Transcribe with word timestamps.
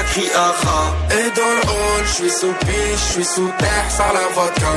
coke, 0.00 0.08
ça 0.08 0.08
fait 0.08 0.08
TP, 0.08 0.08
ça 0.08 0.08
crie 0.10 0.30
aha. 0.46 0.80
Et 1.18 1.28
dans 1.38 1.52
le 1.58 1.64
hall, 1.72 2.02
je 2.04 2.12
suis 2.18 2.30
sous 2.40 2.54
piche, 2.66 3.02
je 3.06 3.12
suis 3.12 3.28
sous 3.34 3.50
terre, 3.58 3.88
sans 3.96 4.12
la 4.18 4.26
vodka. 4.36 4.72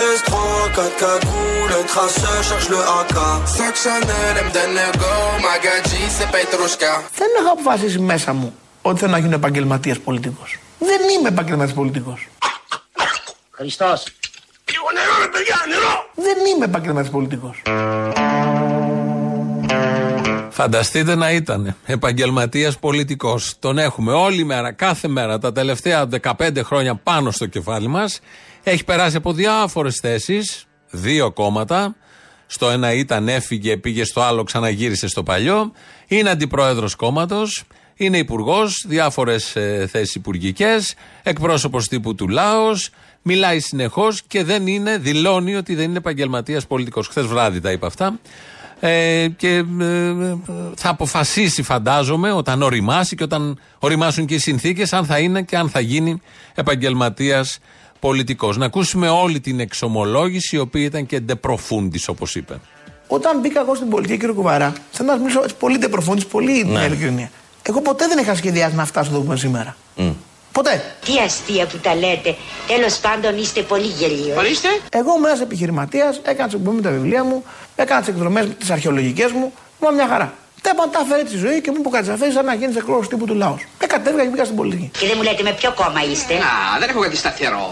RS3, 0.00 0.32
4 0.74 0.96
cagoules, 1.02 1.72
un 1.80 1.84
traceur, 1.92 2.42
charge 2.48 2.68
le 2.74 2.80
AK. 3.00 3.16
Sac 3.56 3.74
Chanel, 3.82 4.34
M 4.44 4.48
go, 5.02 5.14
Magadji, 5.46 6.02
c'est 6.16 6.30
Petrushka. 6.34 6.92
Δεν 7.18 7.28
έχω 7.38 7.52
αποφασίσει 7.52 7.98
μέσα 7.98 8.32
μου 8.32 8.54
ότι 8.82 8.98
θέλω 8.98 9.10
να 9.12 9.18
γίνω 9.18 9.34
επαγγελματίας 9.34 9.98
πολιτικός. 9.98 10.58
Δεν 10.78 11.00
είμαι 11.08 11.28
επαγγελματίας 11.28 11.74
πολιτικός. 11.74 12.28
Χριστός. 13.50 14.04
Λίγο 14.72 14.86
νερό, 14.94 15.14
ρε 15.20 15.28
παιδιά, 15.28 15.56
νερό! 15.68 16.10
Δεν 16.14 16.46
είμαι 16.46 16.64
επαγγελματίας 16.64 17.12
πολιτικός. 17.12 17.62
Φανταστείτε 20.56 21.14
να 21.14 21.30
ήταν 21.30 21.76
επαγγελματίας 21.86 22.78
πολιτικός. 22.78 23.54
Τον 23.58 23.78
έχουμε 23.78 24.12
όλη 24.12 24.44
μέρα, 24.44 24.72
κάθε 24.72 25.08
μέρα, 25.08 25.38
τα 25.38 25.52
τελευταία 25.52 26.06
15 26.06 26.62
χρόνια 26.62 26.94
πάνω 26.94 27.30
στο 27.30 27.46
κεφάλι 27.46 27.86
μας. 27.86 28.20
Έχει 28.62 28.84
περάσει 28.84 29.16
από 29.16 29.32
διάφορες 29.32 29.98
θέσεις, 30.02 30.66
δύο 30.90 31.32
κόμματα. 31.32 31.96
Στο 32.46 32.70
ένα 32.70 32.92
ήταν, 32.92 33.28
έφυγε, 33.28 33.76
πήγε 33.76 34.04
στο 34.04 34.20
άλλο, 34.20 34.42
ξαναγύρισε 34.42 35.08
στο 35.08 35.22
παλιό. 35.22 35.72
Είναι 36.06 36.30
αντιπρόεδρος 36.30 36.94
κόμματος. 36.94 37.64
Είναι 37.94 38.18
υπουργός, 38.18 38.84
διάφορες 38.88 39.56
ε, 39.56 39.86
θέσεις 39.90 40.14
υπουργικές. 40.14 40.94
Εκπρόσωπος 41.22 41.88
τύπου 41.88 42.14
του 42.14 42.28
Λάος. 42.28 42.90
Μιλάει 43.22 43.60
συνεχώς 43.60 44.22
και 44.22 44.44
δεν 44.44 44.66
είναι, 44.66 44.98
δηλώνει 44.98 45.54
ότι 45.54 45.74
δεν 45.74 45.84
είναι 45.84 45.98
επαγγελματίας 45.98 46.66
πολιτικός. 46.66 47.08
Χθες 47.08 47.26
βράδυ 47.26 47.60
τα 47.60 47.72
είπα 47.72 47.86
αυτά. 47.86 48.18
Ε, 48.86 49.28
και 49.36 49.48
ε, 49.56 49.64
θα 50.76 50.88
αποφασίσει, 50.88 51.62
φαντάζομαι, 51.62 52.32
όταν 52.32 52.62
οριμάσει 52.62 53.16
και 53.16 53.22
όταν 53.22 53.58
οριμάσουν 53.78 54.26
και 54.26 54.34
οι 54.34 54.38
συνθήκες, 54.38 54.92
αν 54.92 55.04
θα 55.04 55.18
είναι 55.18 55.42
και 55.42 55.56
αν 55.56 55.68
θα 55.68 55.80
γίνει 55.80 56.20
επαγγελματίας 56.54 57.58
πολιτικός. 58.00 58.56
Να 58.56 58.66
ακούσουμε 58.66 59.08
όλη 59.08 59.40
την 59.40 59.60
εξομολόγηση, 59.60 60.56
η 60.56 60.58
οποία 60.58 60.84
ήταν 60.84 61.06
και 61.06 61.20
ντεπροφούντη, 61.20 62.00
όπως 62.06 62.34
είπε. 62.34 62.60
Όταν 63.06 63.40
μπήκα 63.40 63.60
εγώ 63.60 63.74
στην 63.74 63.88
πολιτική, 63.88 64.18
κύριε 64.18 64.34
Κουβαρά, 64.34 64.72
θέλω 64.90 65.08
να 65.08 65.14
σας 65.14 65.22
μιλήσω 65.22 65.42
έτσι 65.42 65.54
πολύ 65.54 65.78
ντεπροφούντη, 65.78 66.24
πολύ 66.24 66.64
ναι. 66.64 66.84
ειλικρινία. 66.84 67.30
Εγώ 67.62 67.80
ποτέ 67.80 68.06
δεν 68.06 68.18
είχα 68.18 68.34
σχεδιάσει 68.34 68.74
να 68.74 68.84
φτάσω 68.84 69.10
εδώ 69.10 69.18
που 69.18 69.24
είμαι 69.24 69.36
σήμερα. 69.36 69.76
Ποτέ. 70.54 70.94
Τι 71.04 71.12
αστεία 71.18 71.66
που 71.66 71.78
τα 71.78 71.94
λέτε. 71.94 72.36
Τέλος 72.66 72.98
πάντων 72.98 73.38
είστε 73.38 73.60
πολύ 73.60 73.86
γελίος. 73.86 74.36
Ορίστε. 74.36 74.68
Εγώ 74.90 75.14
είμαι 75.16 75.28
ένας 75.28 75.40
επιχειρηματίας, 75.40 76.20
έκανα 76.24 76.48
τις 76.48 76.54
εκπομπέ 76.54 76.76
με 76.76 76.82
τα 76.82 76.90
βιβλία 76.90 77.24
μου, 77.24 77.44
έκανα 77.76 78.00
τις 78.00 78.08
εκδρομές 78.08 78.46
τις 78.58 78.70
αρχαιολογικές 78.70 79.30
μου, 79.30 79.52
μου 79.80 79.94
μια 79.94 80.06
χαρά. 80.08 80.34
Τα 80.62 80.70
τα 80.90 81.00
έφερε 81.04 81.22
τη 81.22 81.36
ζωή 81.36 81.60
και 81.60 81.70
μου 81.70 81.76
είπε 81.80 81.88
κάτι 81.88 82.32
σαν 82.32 82.44
να 82.44 82.54
γίνεις 82.54 82.76
εκπρόσωπο 82.76 83.08
τύπου 83.08 83.26
του 83.26 83.34
λαού. 83.34 83.56
Και 83.78 83.86
κατέβηκα 83.86 84.22
και 84.22 84.28
μπήκα 84.28 84.44
στην 84.44 84.56
πολιτική. 84.56 84.90
Και 84.98 85.06
δεν 85.06 85.14
μου 85.16 85.22
λέτε 85.22 85.42
με 85.42 85.52
ποιο 85.52 85.72
κόμμα 85.74 86.02
είστε. 86.10 86.34
Να, 86.34 86.78
δεν 86.80 86.88
έχω 86.88 87.00
κάτι 87.00 87.16
σταθερό. 87.16 87.66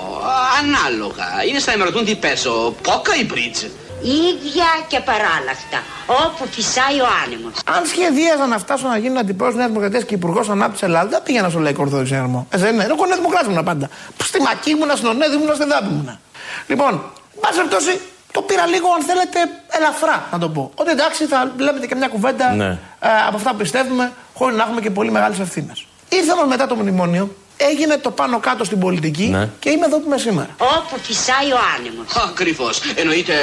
Ανάλογα. 0.61 1.27
Είναι 1.48 1.58
στα 1.58 1.74
ημερωτούν 1.74 2.05
τι 2.05 2.14
πέσω. 2.14 2.74
Πόκα 2.83 3.14
ή 3.20 3.24
μπρίτζ. 3.24 3.62
Ίδια 4.03 4.69
και 4.86 5.00
παράλλαχτα. 5.11 5.78
Όπου 6.25 6.47
φυσάει 6.50 7.00
ο 7.00 7.06
άνεμος. 7.25 7.53
Αν 7.77 7.86
σχεδίαζα 7.86 8.47
να 8.47 8.58
φτάσω 8.58 8.89
να 8.89 8.97
γίνω 8.98 9.20
αντιπρόεδρο 9.20 9.56
Νέας 9.58 9.69
Δημοκρατίας 9.70 10.05
και 10.05 10.14
υπουργός 10.14 10.48
ανάπτυξης 10.48 10.83
Ελλάδας, 10.89 11.11
δεν 11.11 11.22
πήγαινα 11.22 11.48
στο 11.48 11.58
Λαϊκό 11.58 11.83
Ορθόδοξο 11.83 12.12
Συνεργμό. 12.14 12.47
Ε, 12.50 12.56
δεν 12.58 12.75
είναι. 12.75 12.84
Εγώ 12.84 13.05
Νέας 13.06 13.17
Δημοκράτης 13.18 13.48
ήμουν 13.52 13.64
πάντα. 13.64 13.89
Στη 14.23 14.41
Μακή 14.42 14.70
ήμουν, 14.70 14.91
στην 14.96 15.08
Ονέδη 15.08 15.35
ήμουν, 15.35 15.55
στη 15.55 15.64
Δάμπη 15.73 15.89
ήμουν. 15.89 16.18
Λοιπόν, 16.67 16.92
πάση 17.41 17.57
περιπτώσει, 17.57 18.01
το 18.33 18.42
πήρα 18.42 18.67
λίγο, 18.67 18.89
αν 18.96 19.02
θέλετε, 19.02 19.39
ελαφρά 19.68 20.27
να 20.33 20.39
το 20.39 20.48
πω. 20.48 20.70
Ότι 20.74 20.91
εντάξει, 20.91 21.27
θα 21.27 21.52
βλέπετε 21.57 21.86
και 21.86 21.95
μια 21.95 22.08
κουβέντα 22.08 22.51
Ναι. 22.55 22.67
ε, 23.01 23.08
από 23.29 23.36
αυτά 23.36 23.51
που 23.51 23.57
πιστεύουμε, 23.57 24.12
χωρίς 24.35 24.57
να 24.57 24.62
έχουμε 24.62 24.80
και 24.80 24.91
πολύ 24.91 25.11
μεγάλες 25.11 25.39
ευθύνες. 25.39 25.86
Ήρθε 26.08 26.33
όμως 26.33 26.46
μετά 26.46 26.67
το 26.67 26.74
μνημόνιο, 26.74 27.36
έγινε 27.70 27.96
το 27.98 28.11
πάνω 28.11 28.39
κάτω 28.40 28.64
στην 28.64 28.78
πολιτική 28.78 29.27
Ναι. 29.28 29.48
και 29.58 29.70
είμαι 29.70 29.86
εδώ 29.86 29.96
που 29.98 30.06
είμαι 30.06 30.18
σήμερα. 30.18 30.48
Όπου 30.58 30.95
φυσάει 31.02 31.48
ο 31.52 31.58
άνεμος. 31.77 32.06
Ακριβώς. 32.30 32.80
Εννοείται 32.95 33.34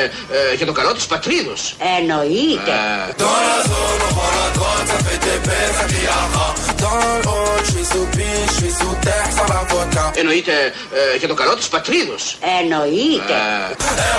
ε, 0.52 0.56
για 0.56 0.66
το 0.66 0.72
καλό 0.72 0.94
της 0.94 1.06
πατρίδος. 1.06 1.76
Εννοείται. 1.98 2.78
Dans 3.24 3.40
la 3.50 3.58
zone, 3.72 4.02
on 4.08 4.12
prend 4.18 4.34
la 4.44 4.50
droite, 4.58 4.88
ça 4.94 4.98
fait 5.06 5.20
TP, 5.26 5.48
ça 5.78 5.86
crie 5.92 6.08
aha. 6.20 6.48
Dans 6.84 6.98
le 7.04 7.14
hall, 7.30 7.58
je 7.66 7.72
suis 7.74 7.88
sous 7.94 8.08
piche, 8.16 8.48
je 8.52 8.56
suis 8.60 8.74
sous 8.80 8.96
terre, 9.06 9.28
sans 9.38 9.48
la 9.54 9.62
vodka. 9.72 10.04
Εννοείται 10.20 10.54
ε, 11.14 11.18
για 11.18 11.28
το 11.28 11.34
καλό 11.34 11.56
της 11.56 11.68
πατρίδος. 11.68 12.38
Εννοείται. 12.60 13.38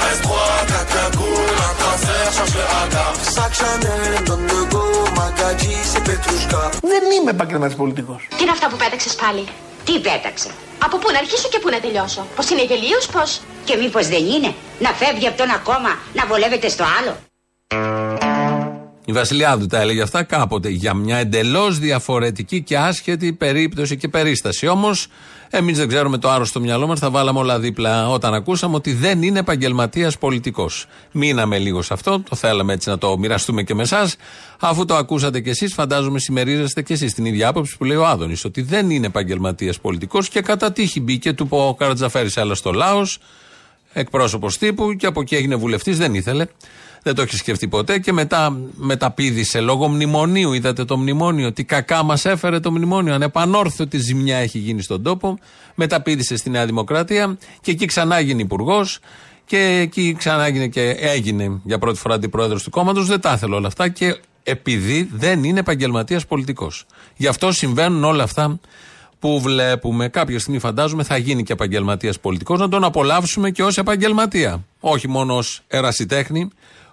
RS3, 0.02 0.28
4 0.72 0.86
cagoules, 0.94 1.60
un 1.68 1.74
traceur, 1.80 2.26
change 2.36 2.54
le 2.60 2.64
AK. 2.82 2.94
Sac 3.36 3.52
Chanel, 3.60 4.12
donne 4.28 4.46
le 4.54 4.62
go, 4.74 4.84
Magadji, 5.18 5.74
c'est 5.92 6.02
Petrushka. 6.08 6.70
Δεν 6.82 7.02
είμαι 7.20 7.30
επαγγελματίας 7.30 7.78
πολιτικός. 7.78 8.26
Τι 8.36 8.42
είναι 8.42 8.50
αυτά 8.50 8.68
που 8.68 8.76
πέταξες 8.76 9.14
πάλι; 9.14 9.44
Τι 9.92 9.98
πέταξε. 10.00 10.50
Από 10.84 10.98
πού 10.98 11.10
να 11.10 11.18
αρχίσω 11.18 11.48
και 11.48 11.58
πού 11.58 11.68
να 11.68 11.80
τελειώσω. 11.80 12.26
Πώ 12.36 12.42
είναι 12.52 12.64
γελίος, 12.64 13.06
πώ. 13.06 13.22
Και 13.64 13.76
μήπως 13.76 14.06
δεν 14.08 14.26
είναι 14.26 14.54
να 14.78 14.90
φεύγει 14.90 15.26
από 15.26 15.36
το 15.36 15.42
ένα 15.42 15.56
κόμμα 15.56 15.98
να 16.12 16.26
βολεύεται 16.26 16.68
στο 16.68 16.84
άλλο. 17.00 18.29
Η 19.10 19.12
Βασιλιάδου 19.12 19.66
τα 19.66 19.80
έλεγε 19.80 20.02
αυτά 20.02 20.22
κάποτε 20.22 20.68
για 20.68 20.94
μια 20.94 21.16
εντελώς 21.16 21.78
διαφορετική 21.78 22.62
και 22.62 22.78
άσχετη 22.78 23.32
περίπτωση 23.32 23.96
και 23.96 24.08
περίσταση. 24.08 24.66
Όμως, 24.66 25.06
εμείς 25.50 25.78
δεν 25.78 25.88
ξέρουμε 25.88 26.18
το 26.18 26.28
άρρωστο 26.28 26.44
στο 26.44 26.60
μυαλό 26.60 26.86
μας, 26.86 26.98
θα 26.98 27.10
βάλαμε 27.10 27.38
όλα 27.38 27.58
δίπλα 27.58 28.08
όταν 28.08 28.34
ακούσαμε 28.34 28.74
ότι 28.74 28.92
δεν 28.92 29.22
είναι 29.22 29.38
επαγγελματίας 29.38 30.18
πολιτικός. 30.18 30.86
Μείναμε 31.12 31.58
λίγο 31.58 31.82
σε 31.82 31.92
αυτό, 31.92 32.22
το 32.28 32.36
θέλαμε 32.36 32.72
έτσι 32.72 32.88
να 32.88 32.98
το 32.98 33.18
μοιραστούμε 33.18 33.62
και 33.62 33.74
με 33.74 33.82
εσάς. 33.82 34.16
Αφού 34.60 34.84
το 34.84 34.94
ακούσατε 34.94 35.40
κι 35.40 35.48
εσείς, 35.48 35.74
φαντάζομαι 35.74 36.18
συμμερίζεστε 36.18 36.82
κι 36.82 36.92
εσείς 36.92 37.14
την 37.14 37.24
ίδια 37.24 37.48
άποψη 37.48 37.76
που 37.76 37.84
λέει 37.84 37.96
ο 37.96 38.06
Άδωνης, 38.06 38.44
ότι 38.44 38.62
δεν 38.62 38.90
είναι 38.90 39.06
επαγγελματίας 39.06 39.80
πολιτικός 39.80 40.28
και 40.28 40.40
κατά 40.40 40.72
τύχη 40.72 41.00
μπήκε, 41.00 41.32
του 41.32 41.48
πω 41.48 41.68
ο 41.68 41.74
Καρατζαφέρης, 41.74 42.36
αλλά 42.36 42.54
στο 42.54 42.72
Λάος, 42.72 43.18
εκπρόσωπος 43.92 44.58
τύπου 44.58 44.92
και 44.92 45.06
από 45.06 45.20
εκεί 45.20 45.34
έγινε 45.34 45.54
βουλευτής, 45.54 45.98
δεν 45.98 46.14
ήθελε. 46.14 46.46
Δεν 47.02 47.14
το 47.14 47.22
έχεις 47.22 47.38
σκεφτεί 47.38 47.68
ποτέ 47.68 47.98
και 47.98 48.12
μετά 48.12 48.56
μεταπήδησε 48.74 49.60
λόγω 49.60 49.88
μνημονίου. 49.88 50.52
Είδατε 50.52 50.84
το 50.84 50.96
μνημόνιο, 50.96 51.52
τι 51.52 51.64
κακά 51.64 52.02
μας 52.02 52.24
έφερε 52.24 52.60
το 52.60 52.70
μνημόνιο. 52.70 53.14
Ανεπανόρθωτη 53.14 53.98
ζημιά 53.98 54.36
έχει 54.36 54.58
γίνει 54.58 54.82
στον 54.82 55.02
τόπο. 55.02 55.38
Μεταπήδησε 55.74 56.36
στη 56.36 56.50
Νέα 56.50 56.66
Δημοκρατία 56.66 57.38
και 57.60 57.70
εκεί 57.70 57.86
ξανά 57.86 58.16
έγινε 58.16 58.42
υπουργός. 58.42 58.98
Και 59.44 59.78
εκεί 59.80 60.14
ξανά 60.18 60.44
έγινε 60.44 60.66
και 60.66 60.90
έγινε 60.90 61.60
για 61.64 61.78
πρώτη 61.78 61.98
φορά 61.98 62.14
αντιπρόεδρος 62.14 62.62
του 62.62 62.70
κόμματος. 62.70 63.06
Δεν 63.06 63.20
τα 63.20 63.32
ήθελε 63.32 63.54
όλα 63.54 63.66
αυτά 63.66 63.88
και 63.88 64.20
επειδή 64.42 65.10
δεν 65.12 65.44
είναι 65.44 65.58
επαγγελματίας 65.58 66.26
πολιτικός. 66.26 66.86
Γι' 67.16 67.26
αυτό 67.26 67.52
συμβαίνουν 67.52 68.04
όλα 68.04 68.22
αυτά 68.22 68.60
που 69.18 69.40
βλέπουμε. 69.40 70.08
Κάποια 70.08 70.38
στιγμή 70.38 70.58
φαντάζομαι 70.58 71.02
θα 71.02 71.16
γίνει 71.16 71.42
και 71.42 71.52
επαγγελματίας 71.52 72.20
πολιτικός, 72.20 72.58
να 72.58 72.68
τον 72.68 72.84
απολαύσουμε 72.84 73.50
και 73.50 73.62
ως 73.62 73.78
επαγγελματία. 73.78 74.64
Όχι 74.80 75.08
μόνο 75.08 75.36
ως 75.36 75.62
ερασιτέχνη, 75.68 76.50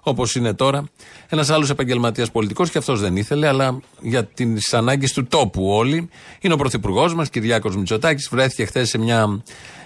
όπως 0.09 0.35
είναι 0.35 0.53
τώρα. 0.53 0.84
Ένας 1.29 1.50
άλλος 1.50 1.69
επαγγελματίας 1.69 2.31
πολιτικός 2.31 2.69
και 2.69 2.78
αυτός 2.78 3.01
δεν 3.01 3.16
ήθελε, 3.16 3.47
αλλά 3.47 3.79
για 4.01 4.25
τις 4.25 4.73
ανάγκες 4.73 5.13
του 5.13 5.25
τόπου 5.25 5.69
όλοι. 5.69 6.09
Είναι 6.41 6.53
ο 6.53 6.57
πρωθυπουργός 6.57 7.16
μας, 7.16 7.29
Κυριάκος 7.29 7.75
Μητσοτάκης. 7.75 8.28
Βρέθηκε 8.31 8.66
χθες 8.66 8.90
σε 8.90 8.97
μια 8.97 9.44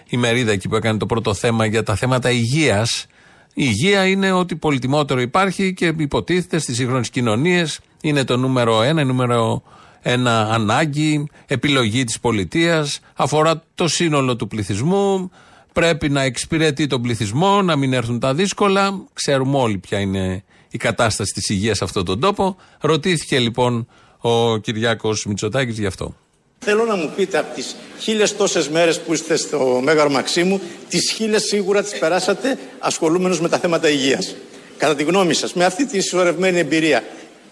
ημερίδα 0.10 0.52
εκεί 0.52 0.68
που 0.68 0.76
έκανε 0.76 0.98
το 0.98 1.06
πρώτο 1.06 1.34
θέμα 1.34 1.66
για 1.66 1.84
τα 1.84 1.96
θέματα 1.96 2.32
υγείας. 2.32 3.06
Η 3.54 3.64
υγεία 3.68 4.06
είναι 4.06 4.32
ότι 4.32 4.56
πολυτιμότερο 4.56 5.22
υπάρχει 5.22 5.74
και 5.74 5.94
υποτίθεται 5.98 6.58
στις 6.60 6.76
σύγχρονες 6.76 7.10
κοινωνίες 7.10 7.80
είναι 8.02 8.24
το 8.24 8.38
νούμερο 8.38 8.82
ένα, 8.82 9.04
νούμερο 9.04 9.64
ένα 10.02 10.50
ανάγκη, 10.52 11.30
επιλογή 11.46 12.04
της 12.04 12.20
πολιτείας, 12.20 13.00
αφορά 13.16 13.64
το 13.76 13.88
σύνολο 13.88 14.36
του 14.36 14.48
πληθυσμού, 14.48 15.32
πρέπει 15.74 16.10
να 16.10 16.22
εξυπηρετεί 16.22 16.88
τον 16.88 17.02
πληθυσμό, 17.02 17.62
να 17.62 17.76
μην 17.76 17.94
έρθουν 17.94 18.20
τα 18.20 18.34
δύσκολα. 18.34 19.04
Ξέρουμε 19.14 19.58
όλοι 19.58 19.78
ποια 19.78 20.00
είναι 20.00 20.44
η 20.70 20.78
κατάσταση 20.78 21.34
της 21.34 21.50
υγείας 21.50 21.78
σε 21.78 21.84
αυτόν 21.84 22.06
τον 22.06 22.20
τόπο. 22.20 22.58
Ρωτήθηκε 22.80 23.40
λοιπόν 23.40 23.88
ο 24.18 24.58
Κυριάκος 24.58 25.26
Μητσοτάκης 25.26 25.80
γι' 25.80 25.86
αυτό. 25.86 26.16
Θέλω 26.60 26.86
να 26.86 26.96
μου 26.96 27.14
πείτε 27.16 27.38
από 27.38 27.56
τις 27.56 27.76
χίλιες 28.00 28.36
τόσες 28.36 28.70
μέρες 28.70 29.00
που 29.00 29.14
είστε 29.14 29.36
στο 29.36 29.80
Μέγαρο 29.84 30.10
Μαξίμου, 30.10 30.62
τις 30.90 31.12
χίλιες 31.12 31.44
σίγουρα 31.44 31.84
τις 31.84 32.00
περάσατε 32.00 32.58
ασχολούμενος 32.80 33.42
με 33.42 33.50
τα 33.50 33.58
θέματα 33.60 33.90
υγείας. 33.90 34.36
Κατά 34.78 34.96
τη 34.96 35.04
γνώμη 35.04 35.34
σας, 35.34 35.54
με 35.54 35.66
αυτή 35.66 35.86
τη 35.86 36.02
συσσωρευμένη 36.02 36.60
εμπειρία, 36.60 37.04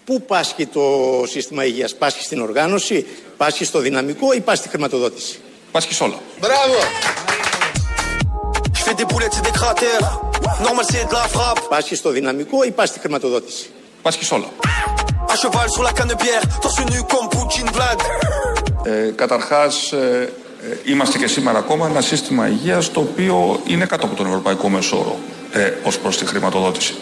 πού 0.06 0.21
πάσχει 0.21 0.66
το 0.66 0.81
σύστημα 1.27 1.66
υγείας, 1.66 1.95
πάσχει 1.95 2.24
στην 2.24 2.42
οργάνωση, 2.42 3.06
πάσχει 3.38 3.66
στο 3.66 3.80
δυναμικό 3.80 4.33
ή 4.33 4.39
πάσχει 4.39 4.62
στη 4.62 4.69
χρηματοδότηση; 4.69 5.39
Πάσχει 5.71 5.94
σ' 5.94 6.01
όλα. 6.01 6.19
Μπράβο! 6.39 7.29
Je 8.89 8.95
fais 8.95 9.06
des 9.06 9.13
boulettes, 9.13 9.33
c'est 9.33 9.45
des 9.45 9.51
cratères. 9.51 10.19
Normal, 10.63 10.83
c'est 10.89 11.06
de 11.07 11.13
la 11.13 11.27
frappe. 11.27 11.59
Πάσχει 11.69 11.95
στο 11.95 12.09
δυναμικό 12.09 12.63
ή 12.63 12.71
πάσχει 12.71 12.91
στη 12.91 13.00
χρηματοδότηση; 13.00 13.69
Πάσχει 14.01 14.25
σ' 14.25 14.31
όλα. 14.31 14.45
À 15.27 15.36
cheval 15.41 15.69
sur 15.75 15.83
la 15.83 15.91
canne 15.97 16.07
de 16.07 16.15
bière, 16.24 16.44
torse 16.62 16.83
nu 16.91 17.00
comme 17.12 17.30
Poutine 17.30 17.69
Vlad. 17.71 18.00
Ε, 18.83 19.12
καταρχάς, 19.15 19.91
ε, 19.91 20.33
ε, 20.86 20.91
είμαστε 20.91 21.18
και 21.18 21.27
σήμερα 21.27 21.57
ακόμα 21.57 21.88
ένα 21.88 22.01
σύστημα 22.01 22.47
υγείας 22.47 22.91
το 22.91 23.00
οποίο 23.00 23.59
είναι 23.68 23.86
κάτω 23.86 24.06
από 24.06 24.15
τον 24.15 24.25
ευρωπαϊκό 24.25 24.69
μεσόρο 24.69 25.15
ε, 25.51 25.71
ως 25.83 26.00
προς 26.00 26.18
τη 26.18 26.25
χρηματοδότηση. 26.25 26.95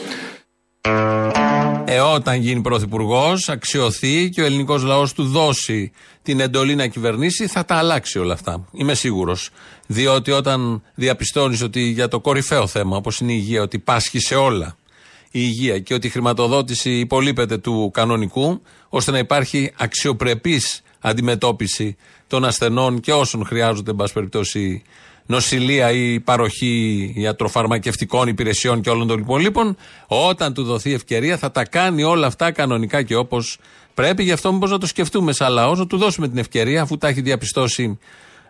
Ε, 1.89 1.99
όταν 1.99 2.41
γίνει 2.41 2.61
πρωθυπουργός, 2.61 3.49
αξιωθεί 3.49 4.29
και 4.29 4.41
ο 4.41 4.45
ελληνικός 4.45 4.83
λαός 4.83 5.13
του 5.13 5.23
δώσει 5.23 5.91
την 6.23 6.39
εντολή 6.39 6.75
να 6.75 6.87
κυβερνήσει, 6.87 7.47
θα 7.47 7.65
τα 7.65 7.75
αλλάξει 7.75 8.19
όλα 8.19 8.33
αυτά. 8.33 8.67
Είμαι 8.71 8.93
σίγουρος. 8.93 9.49
Διότι 9.87 10.31
όταν 10.31 10.81
διαπιστώνεις 10.95 11.61
ότι 11.61 11.81
για 11.81 12.07
το 12.07 12.19
κορυφαίο 12.19 12.67
θέμα, 12.67 12.97
όπως 12.97 13.19
είναι 13.19 13.31
η 13.31 13.37
υγεία, 13.39 13.61
ότι 13.61 13.79
πάσχει 13.79 14.19
σε 14.19 14.35
όλα 14.35 14.77
η 15.23 15.29
υγεία 15.31 15.79
και 15.79 15.93
ότι 15.93 16.07
η 16.07 16.09
χρηματοδότηση 16.09 16.99
υπολείπεται 16.99 17.57
του 17.57 17.91
κανονικού, 17.93 18.61
ώστε 18.89 19.11
να 19.11 19.17
υπάρχει 19.17 19.71
αξιοπρεπής 19.77 20.81
αντιμετώπιση 20.99 21.95
των 22.27 22.45
ασθενών 22.45 22.99
και 22.99 23.13
όσων 23.13 23.45
χρειάζονται, 23.45 23.91
εν 23.91 23.95
πάση 23.95 24.13
περιπτώσει, 24.13 24.83
νοσηλεία 25.27 25.91
ή 25.91 26.19
παροχή 26.19 27.13
ιατροφαρμακευτικών 27.15 28.27
υπηρεσιών 28.27 28.81
και 28.81 28.89
όλων 28.89 29.07
των 29.07 29.19
υπολείπων, 29.19 29.77
όταν 30.07 30.53
του 30.53 30.63
δοθεί 30.63 30.93
ευκαιρία 30.93 31.37
θα 31.37 31.51
τα 31.51 31.65
κάνει 31.65 32.03
όλα 32.03 32.27
αυτά 32.27 32.51
κανονικά 32.51 33.03
και 33.03 33.15
όπως 33.15 33.57
πρέπει. 33.93 34.23
Γι' 34.23 34.31
αυτό 34.31 34.53
μήπως 34.53 34.71
να 34.71 34.77
το 34.77 34.87
σκεφτούμε 34.87 35.31
σαν 35.31 35.51
λαός, 35.51 35.79
να 35.79 35.87
του 35.87 35.97
δώσουμε 35.97 36.27
την 36.27 36.37
ευκαιρία, 36.37 36.81
αφού 36.81 36.97
τα 36.97 37.07
έχει 37.07 37.21
διαπιστώσει 37.21 37.99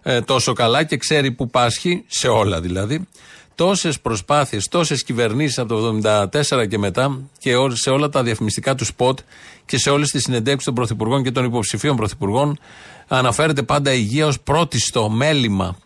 ε, 0.04 0.22
τόσο 0.22 0.54
καλά 0.54 0.84
και 0.84 0.98
ξέρει 0.98 1.32
που 1.32 1.50
πάσχει, 1.50 2.04
σε 2.08 2.28
όλα 2.28 2.62
δηλαδή. 2.62 3.08
Τόσες 3.56 4.00
προσπάθειες, 4.00 4.68
τόσες 4.68 5.04
κυβερνήσεις 5.04 5.58
από 5.58 5.68
το 5.68 6.00
1974 6.60 6.68
και 6.68 6.78
μετά 6.78 7.20
και 7.40 7.54
σε 7.74 7.90
όλα 7.90 8.10
τα 8.10 8.24
διαφημιστικά 8.24 8.76
του 8.76 8.86
σποτ 8.86 9.20
και 9.66 9.78
σε 9.78 9.90
όλες 9.90 10.10
τις 10.10 10.22
συνεντεύξεις 10.24 10.66
των 10.66 10.74
πρωθυπουργών 10.74 11.24
και 11.24 11.32
των 11.32 11.46
υποψηφίων 11.46 11.96
πρωθυπουργών 11.96 12.60
αναφέρεται 13.08 13.64
πάντα 13.64 13.94
η 13.94 13.98
υγεία 14.00 14.26
ως 14.28 14.40
πρώτη 14.40 14.80
στο 14.80 15.10
μέλημα 15.10 15.78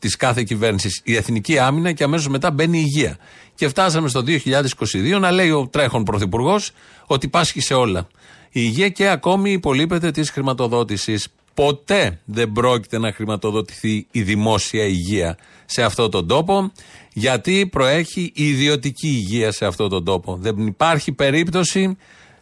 της 0.00 0.16
κάθε 0.16 0.42
κυβέρνησης 0.42 1.00
η 1.04 1.16
εθνική 1.16 1.58
άμυνα 1.58 1.92
και 1.92 2.04
αμέσως 2.04 2.28
μετά 2.28 2.50
μπαίνει 2.50 2.78
η 2.78 2.82
υγεία. 2.84 3.16
Και 3.54 3.68
φτάσαμε 3.68 4.08
στο 4.08 4.24
2022 4.26 5.18
να 5.20 5.30
λέει 5.30 5.50
ο 5.50 5.68
τρέχον 5.68 6.04
πρωθυπουργός 6.04 6.70
ότι 7.06 7.28
πάσχει 7.28 7.60
σε 7.60 7.74
όλα. 7.74 8.06
Η 8.52 8.60
υγεία 8.64 8.88
και 8.88 9.08
ακόμη 9.08 9.52
υπολείπεται 9.52 10.10
της 10.10 10.30
χρηματοδότησης. 10.30 11.28
Ποτέ 11.54 12.20
δεν 12.24 12.52
πρόκειται 12.52 12.98
να 12.98 13.12
χρηματοδοτηθεί 13.12 14.06
η 14.10 14.22
δημόσια 14.22 14.84
υγεία 14.84 15.36
σε 15.66 15.82
αυτόν 15.82 16.10
τον 16.10 16.26
τόπο, 16.26 16.72
γιατί 17.12 17.66
προέχει 17.66 18.32
η 18.34 18.48
ιδιωτική 18.48 19.08
υγεία 19.08 19.52
σε 19.52 19.66
αυτόν 19.66 19.88
τον 19.88 20.04
τόπο. 20.04 20.36
Δεν 20.40 20.66
υπάρχει 20.66 21.12
περίπτωση 21.12 21.96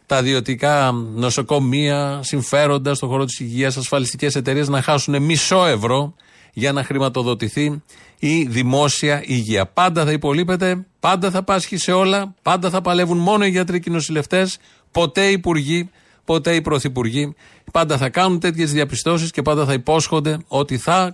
τα 0.05 0.17
ιδιωτικά 0.17 0.91
νοσοκομεία, 1.15 2.19
συμφέροντα 2.23 2.93
στον 2.93 3.09
χώρο 3.09 3.25
της 3.25 3.39
υγείας, 3.39 3.77
ασφαλιστικές 3.77 4.35
εταιρείες 4.35 4.67
να 4.67 4.81
χάσουν 4.81 5.21
μισό 5.21 5.65
ευρώ 5.65 6.13
για 6.53 6.71
να 6.71 6.83
χρηματοδοτηθεί 6.83 7.81
η 8.19 8.43
δημόσια 8.43 9.23
υγεία. 9.25 9.65
Πάντα 9.65 10.05
θα 10.05 10.11
υπολείπεται, 10.11 10.85
πάντα 10.99 11.31
θα 11.31 11.43
πάσχει 11.43 11.77
σε 11.77 11.91
όλα, 11.91 12.33
πάντα 12.41 12.69
θα 12.69 12.81
παλεύουν 12.81 13.17
μόνο 13.17 13.45
οι 13.45 13.49
γιατροί 13.49 13.79
και 13.79 13.89
οι 13.89 13.93
νοσηλευτές, 13.93 14.57
ποτέ 14.91 15.27
οι 15.27 15.31
υπουργοί, 15.31 15.89
ποτέ 16.25 16.55
οι 16.55 16.61
πρωθυπουργοί. 16.61 17.35
Πάντα 17.71 17.97
θα 17.97 18.09
κάνουν 18.09 18.39
τέτοιες 18.39 18.71
διαπιστώσεις 18.71 19.31
και 19.31 19.41
πάντα 19.41 19.65
θα 19.65 19.73
υπόσχονται 19.73 20.37
ότι 20.47 20.77
θα 20.77 21.13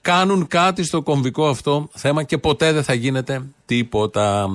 κάνουν 0.00 0.46
κάτι 0.46 0.84
στο 0.84 1.02
κομβικό 1.02 1.48
αυτό 1.48 1.88
θέμα 1.92 2.22
και 2.22 2.38
ποτέ 2.38 2.72
δεν 2.72 2.82
θα 2.82 2.94
γίνεται 2.94 3.42
τίποτα. 3.66 4.48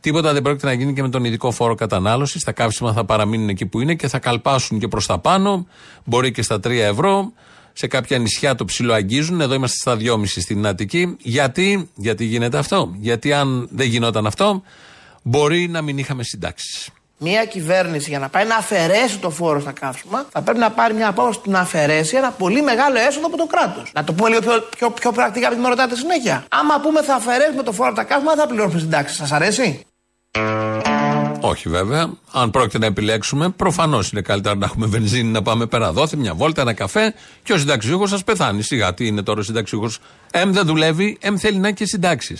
Τίποτα 0.00 0.32
δεν 0.32 0.42
πρόκειται 0.42 0.66
να 0.66 0.72
γίνει 0.72 0.92
και 0.92 1.02
με 1.02 1.08
τον 1.08 1.24
ειδικό 1.24 1.50
φόρο 1.50 1.74
κατανάλωσης. 1.74 2.44
Τα 2.44 2.52
καύσιμα 2.52 2.92
θα 2.92 3.04
παραμείνουν 3.04 3.48
εκεί 3.48 3.66
που 3.66 3.80
είναι 3.80 3.94
και 3.94 4.08
θα 4.08 4.18
καλπάσουν 4.18 4.78
και 4.78 4.88
προς 4.88 5.06
τα 5.06 5.18
πάνω, 5.18 5.66
μπορεί 6.04 6.32
και 6.32 6.42
στα 6.42 6.56
3 6.56 6.70
ευρώ 6.70 7.32
σε 7.78 7.86
κάποια 7.86 8.18
νησιά 8.18 8.54
το 8.54 8.64
ψιλοαγγίζουν. 8.64 9.40
Εδώ 9.40 9.54
είμαστε 9.54 9.76
στα 9.76 9.96
2,5 10.00 10.24
στην 10.26 10.66
Αττική. 10.66 11.16
Γιατί, 11.20 11.90
γιατί 11.94 12.24
γίνεται 12.24 12.58
αυτό; 12.58 12.94
Γιατί 13.00 13.32
αν 13.32 13.68
δεν 13.70 13.86
γινόταν 13.86 14.26
αυτό, 14.26 14.62
μπορεί 15.22 15.68
να 15.68 15.82
μην 15.82 15.98
είχαμε 15.98 16.22
συντάξεις. 16.22 16.88
Μια 17.18 17.44
κυβέρνηση 17.44 18.10
για 18.10 18.18
να 18.18 18.28
πάει 18.28 18.46
να 18.46 18.56
αφαιρέσει 18.56 19.18
το 19.18 19.30
φόρο 19.30 19.60
στα 19.60 19.72
καύσιμα 19.72 20.26
θα 20.32 20.42
πρέπει 20.42 20.58
να 20.58 20.70
πάρει 20.70 20.94
μια 20.94 21.08
απόφαση 21.08 21.40
να 21.44 21.60
αφαιρέσει 21.60 22.16
ένα 22.16 22.30
πολύ 22.30 22.62
μεγάλο 22.62 22.98
έσοδο 22.98 23.26
από 23.26 23.36
το 23.36 23.46
κράτος. 23.46 23.90
Να 23.94 24.04
το 24.04 24.12
πούμε 24.12 24.28
λίγο 24.28 24.40
πιο, 24.40 24.68
πιο, 24.76 24.90
πιο 24.90 25.12
πρακτικά, 25.12 25.46
επειδή 25.46 25.62
με 25.62 25.68
ρωτάτε 25.68 25.96
συνέχεια. 25.96 26.44
Άμα 26.48 26.80
πούμε 26.80 27.02
θα 27.02 27.14
αφαιρέσουμε 27.14 27.62
το 27.62 27.72
φόρο 27.72 27.88
από 27.88 27.96
τα 27.96 28.04
καύσιμα, 28.04 28.34
δεν 28.34 28.40
θα 28.40 28.48
πληρώνουμε 28.48 28.80
συντάξεις. 28.80 29.16
Σας 29.16 29.32
αρέσει; 29.32 29.86
Όχι 31.40 31.68
βέβαια. 31.68 32.10
Αν 32.32 32.50
πρόκειται 32.50 32.78
να 32.78 32.86
επιλέξουμε, 32.86 33.48
προφανώς 33.48 34.10
είναι 34.10 34.20
καλύτερα 34.20 34.54
να 34.54 34.64
έχουμε 34.64 34.86
βενζίνη 34.86 35.30
να 35.30 35.42
πάμε 35.42 35.66
πέρα 35.66 35.92
δόθη, 35.92 36.16
μια 36.16 36.34
βόλτα, 36.34 36.60
ένα 36.60 36.72
καφέ 36.72 37.14
και 37.42 37.52
ο 37.52 37.58
συνταξιούχος 37.58 38.10
σας 38.10 38.24
πεθάνει. 38.24 38.62
Σιγά, 38.62 38.94
τι 38.94 39.06
είναι 39.06 39.22
τώρα 39.22 39.40
ο 39.40 39.42
συνταξιούχος. 39.42 39.98
Εμ 40.30 40.52
δεν 40.52 40.66
δουλεύει, 40.66 41.18
εμ 41.20 41.36
θέλει 41.36 41.58
να 41.58 41.66
έχει 41.66 41.76
και 41.76 41.86
συντάξει. 41.86 42.36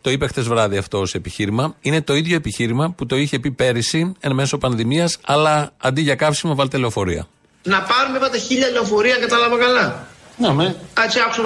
Το 0.00 0.10
είπε 0.10 0.26
χθες 0.26 0.48
βράδυ 0.48 0.76
αυτό 0.76 0.98
ως 0.98 1.14
επιχείρημα. 1.14 1.74
Είναι 1.80 2.02
το 2.02 2.14
ίδιο 2.14 2.36
επιχείρημα 2.36 2.90
που 2.90 3.06
το 3.06 3.16
είχε 3.16 3.38
πει 3.38 3.50
πέρυσι 3.50 4.12
εν 4.20 4.32
μέσω 4.32 4.58
πανδημίας, 4.58 5.18
αλλά 5.24 5.72
αντί 5.78 6.00
για 6.00 6.14
καύσιμο 6.14 6.54
βάλτε 6.54 6.76
λεωφορεία. 6.76 7.28
Να 7.62 7.80
πάρουμε 7.80 8.16
είπατε 8.16 8.38
χίλια 8.38 8.70
λεωφορεία, 8.70 9.16
κατάλαβα 9.16 9.58
καλά. 9.58 10.06
Ναι, 10.40 10.52
με. 10.52 10.66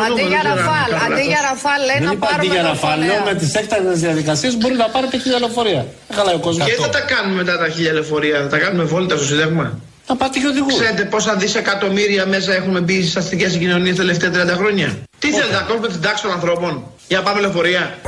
Αντί 0.07 0.23
για 0.33 0.41
ραφάλ, 0.51 0.91
αντί 1.07 1.25
για 1.33 1.41
ραφάλ 1.49 1.81
λέει 1.89 2.01
να 2.09 2.15
πάρουμε. 2.17 2.39
Αντί 2.39 2.47
για 2.47 2.63
ραφάλ, 2.71 2.99
λέω 3.09 3.21
με 3.29 3.35
τις 3.35 3.55
έκτακτε 3.55 3.93
διαδικασίες 4.05 4.57
μπορεί 4.57 4.75
να 4.85 4.89
πάρετε 4.95 5.19
χίλια 5.23 5.39
λεωφορεία. 5.39 5.87
Καλά, 6.17 6.33
ο 6.33 6.39
κόσμος. 6.39 6.67
Και 6.69 6.77
θα 6.85 6.89
τα 6.89 7.01
κάνουμε 7.01 7.35
μετά 7.43 7.59
τα 7.59 7.69
χίλια 7.69 7.93
λεωφορεία, 7.93 8.37
θα 8.41 8.49
τα 8.55 8.59
κάνουμε 8.59 8.85
βόλτα 8.85 9.17
στο 9.17 9.25
Σύνταγμα. 9.25 9.67
Να 10.09 10.17
πάτε 10.17 10.39
και 10.39 10.47
οδηγούς. 10.47 10.75
Ξέρετε 10.75 11.05
πόσα 11.05 11.35
δισεκατομμύρια 11.35 12.27
μέσα 12.27 12.55
έχουμε 12.55 12.81
μπει 12.81 13.03
στις 13.03 13.17
αστικές 13.17 13.53
συγκοινωνίες 13.53 13.97
τα 13.97 14.03
τελευταία 14.03 14.31
30 14.31 14.57
χρόνια; 14.61 14.89
Τι 15.19 15.29
θέλετε 15.31 15.55
να 15.55 15.61
κόψουμε 15.61 15.89
την 15.89 16.03
τάξη 16.03 16.23
των 16.23 16.33
ανθρώπων; 16.33 16.83
Για 17.09 17.23
πάμε 17.23 17.41
λεωφορεία. 17.41 17.99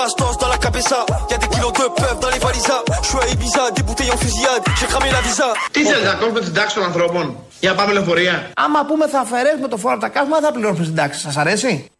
Bastos 0.00 0.34
dans 0.42 0.50
la 0.54 0.60
cabeza, 0.66 0.98
y'a 1.30 1.38
des 1.44 1.50
kilos 1.54 1.72
de 1.80 1.86
peuf 2.00 2.16
dans 2.24 2.32
les 2.34 2.42
valises. 2.46 2.74
Je 3.02 3.08
suis 3.10 3.20
à 3.24 3.26
Ibiza, 3.34 3.64
des 3.76 3.84
bouteilles 3.88 4.12
en 4.16 4.20
fusillade, 4.24 4.64
j'ai 4.78 4.88
cramé 4.92 5.08
la 5.18 5.22
visa. 5.28 5.48
Τι 5.70 5.80
θέλετε 5.84 6.06
να 6.06 6.14
κόψουμε 6.14 6.40
την 6.40 6.54
τάξη 6.54 6.74
των 6.74 6.84
ανθρώπων; 6.84 7.36
Για 7.64 7.74
πάμε 7.74 7.92
λεωφορεία. 7.92 8.50
Άμα 8.56 8.84
πούμε 8.86 9.08
θα 9.08 9.20
αφαιρέσουμε 9.20 9.68
το 9.68 9.76
φόρο 9.76 9.94
από 9.94 10.02
τα 10.02 10.08
καύσιμα, 10.08 10.40
θα 10.40 10.52
πληρώνουμε 10.52 10.84
την 10.84 10.94
τάξη. 10.94 11.20
Σας 11.20 11.36
αρέσει; 11.36 11.90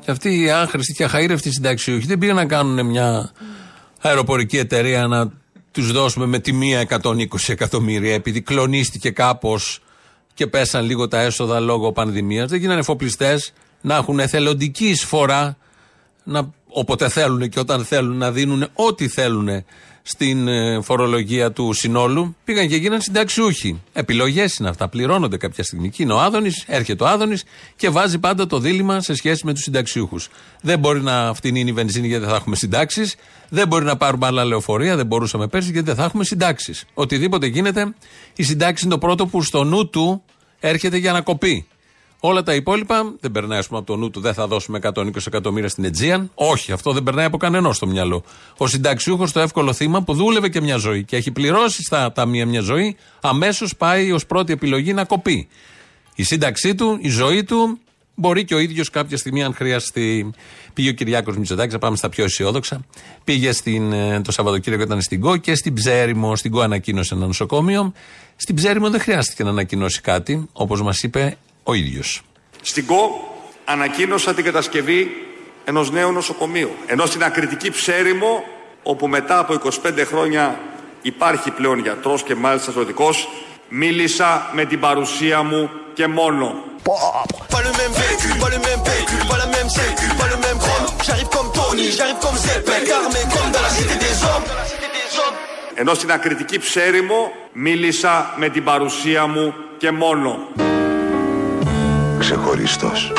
Και 0.00 0.10
αυτοί 0.10 0.40
οι 0.40 0.50
άχρηστοι 0.50 0.92
και 0.92 1.04
αχαήρευτοι 1.04 1.52
συνταξιούχοι 1.52 2.06
δεν 2.06 2.18
πήγαν 2.18 2.36
να 2.36 2.46
κάνουν 2.46 2.86
μια 2.86 3.30
αεροπορική 4.00 4.58
εταιρεία 4.58 5.06
να 5.06 5.30
τους 5.70 5.92
δώσουμε 5.92 6.26
με 6.26 6.38
τη 6.38 6.52
μία 6.52 6.86
120 6.88 7.24
εκατομμύρια 7.46 8.14
επειδή 8.14 8.40
κλονίστηκε 8.40 9.10
κάπως 9.10 9.82
και 10.34 10.46
πέσαν 10.46 10.84
λίγο 10.84 11.08
τα 11.08 11.20
έσοδα 11.20 11.60
λόγω 11.60 11.92
πανδημίας. 11.92 12.50
Δεν 12.50 12.58
γίνανε 12.58 12.80
εφοπλιστές 12.80 13.52
να 13.80 13.96
έχουν 13.96 14.18
εθελοντική 14.18 14.88
εισφορά 14.88 15.56
να, 16.24 16.50
όποτε 16.68 17.08
θέλουν 17.08 17.48
και 17.48 17.58
όταν 17.58 17.84
θέλουν 17.84 18.16
να 18.16 18.30
δίνουν 18.32 18.68
ό,τι 18.74 19.08
θέλουν 19.08 19.64
στην 20.02 20.48
ε, 20.48 20.80
φορολογία 20.82 21.52
του 21.52 21.72
συνόλου, 21.72 22.36
πήγαν 22.44 22.68
και 22.68 22.76
γίναν 22.76 23.00
συνταξιούχοι. 23.00 23.80
Επιλογές 23.92 24.56
είναι 24.56 24.68
αυτά. 24.68 24.88
Πληρώνονται 24.88 25.36
κάποια 25.36 25.64
στιγμή. 25.64 25.90
Και 25.90 26.02
είναι 26.02 26.12
ο 26.12 26.20
Άδωνης, 26.20 26.64
έρχεται 26.66 27.04
ο 27.04 27.06
Άδωνης 27.06 27.44
και 27.76 27.88
βάζει 27.90 28.18
πάντα 28.18 28.46
το 28.46 28.58
δίλημα 28.58 29.00
σε 29.00 29.14
σχέση 29.14 29.46
με 29.46 29.52
τους 29.52 29.62
συνταξιούχους. 29.62 30.28
Δεν 30.60 30.78
μπορεί 30.78 31.00
να 31.00 31.34
φτηνίνει 31.34 31.70
η 31.70 31.72
βενζίνη 31.72 32.06
γιατί 32.06 32.22
δεν 32.22 32.30
θα 32.30 32.36
έχουμε 32.36 32.56
συντάξεις. 32.56 33.14
Δεν 33.48 33.68
μπορεί 33.68 33.84
να 33.84 33.96
πάρουμε 33.96 34.26
άλλα 34.26 34.44
λεωφορεία, 34.44 34.96
δεν 34.96 35.06
μπορούσαμε 35.06 35.46
πέρσι 35.46 35.70
γιατί 35.70 35.86
δεν 35.86 35.96
θα 35.96 36.04
έχουμε 36.04 36.24
συντάξεις. 36.24 36.84
Οτιδήποτε 36.94 37.46
γίνεται, 37.46 37.94
η 38.36 38.42
συντάξη 38.42 38.84
είναι 38.84 38.94
το 38.94 39.00
πρώτο 39.00 39.26
που 39.26 39.42
στο 39.42 39.64
νου 39.64 39.88
του 39.88 40.22
έρχεται 40.60 40.96
για 40.96 41.12
να 41.12 41.20
κοπεί. 41.20 41.66
Όλα 42.24 42.42
τα 42.42 42.54
υπόλοιπα 42.54 43.14
δεν 43.20 43.30
περνάει, 43.30 43.58
ας 43.58 43.66
πούμε, 43.66 43.78
από 43.78 43.92
το 43.92 43.98
νου 43.98 44.10
του. 44.10 44.20
Δεν 44.20 44.34
θα 44.34 44.46
δώσουμε 44.46 44.78
120 44.82 45.26
εκατομμύρια 45.26 45.68
στην 45.68 45.84
Αιτζίαν. 45.84 46.30
Όχι, 46.34 46.72
αυτό 46.72 46.92
δεν 46.92 47.02
περνάει 47.02 47.24
από 47.24 47.36
κανένα 47.36 47.72
στο 47.72 47.86
μυαλό. 47.86 48.24
Ο 48.56 48.66
συνταξιούχος, 48.66 49.32
το 49.32 49.40
εύκολο 49.40 49.72
θύμα 49.72 50.02
που 50.02 50.14
δούλευε 50.14 50.48
και 50.48 50.60
μια 50.60 50.76
ζωή 50.76 51.04
και 51.04 51.16
έχει 51.16 51.30
πληρώσει 51.30 51.82
στα 51.82 52.12
ταμεία 52.12 52.46
μια 52.46 52.60
ζωή, 52.60 52.96
αμέσως 53.20 53.76
πάει 53.76 54.12
ως 54.12 54.26
πρώτη 54.26 54.52
επιλογή 54.52 54.92
να 54.92 55.04
κοπεί. 55.04 55.48
Η 56.14 56.22
σύνταξή 56.22 56.74
του, 56.74 56.98
η 57.00 57.08
ζωή 57.08 57.44
του, 57.44 57.78
μπορεί 58.14 58.44
και 58.44 58.54
ο 58.54 58.58
ίδιος 58.58 58.90
κάποια 58.90 59.16
στιγμή, 59.16 59.42
αν 59.42 59.54
χρειαστεί. 59.54 60.30
Πήγε 60.74 60.88
ο 60.88 60.92
Κυριάκος 60.92 61.36
Μητσοτάκης, 61.36 61.72
θα 61.72 61.78
πάμε 61.78 61.96
στα 61.96 62.08
πιο 62.08 62.24
αισιόδοξα. 62.24 62.84
Πήγε 63.24 63.52
στην, 63.52 63.92
ε, 63.92 64.20
το 64.20 64.32
Σαββατοκύριακο 64.32 64.82
ήταν 64.82 65.00
στην 65.00 65.20
ΚΟ 65.20 65.36
και 65.36 65.54
στην 65.54 65.74
Ψέριμο. 65.74 66.36
Στην 66.36 66.50
ΚΟ 66.50 66.60
ανακοίνωσε 66.60 67.14
ένα 67.14 67.26
νοσοκόμιο. 67.26 67.92
Στην 68.36 68.54
Ψέριμο 68.54 68.90
δεν 68.90 69.00
χρειάστηκε 69.00 69.42
να 69.44 69.50
ανακοινώσει 69.50 70.00
κάτι, 70.00 70.48
όπως 70.52 70.82
μας 70.82 71.02
είπε 71.02 71.36
ο 71.62 71.74
ίδιος. 71.74 72.22
Στην 72.62 72.86
ΚΟ 72.86 73.32
ανακοίνωσα 73.64 74.34
την 74.34 74.44
κατασκευή 74.44 75.26
ενός 75.64 75.90
νέου 75.90 76.12
νοσοκομείου. 76.12 76.70
Ενώ 76.86 77.06
στην 77.06 77.24
ακριτική 77.24 77.70
ψέριμο, 77.70 78.44
όπου 78.82 79.08
μετά 79.08 79.38
από 79.38 79.52
25 79.52 80.04
χρόνια 80.04 80.60
υπάρχει 81.02 81.50
πλέον 81.50 81.78
γιατρός 81.78 82.22
και 82.22 82.34
μάλιστα 82.34 82.70
ζωτικός, 82.70 83.28
μίλησα 83.68 84.50
με 84.52 84.64
την 84.64 84.80
παρουσία 84.80 85.42
μου 85.42 85.70
και 85.94 86.06
μόνο. 86.06 86.54
Ενώ 95.74 95.94
στην 95.94 96.12
ακριτική 96.12 96.58
ψέριμο 96.58 97.32
μίλησα 97.52 98.34
με 98.36 98.48
την 98.48 98.64
παρουσία 98.64 99.26
μου 99.26 99.54
και 99.78 99.90
μόνο 99.90 100.38
ξεχωριστός 102.22 103.12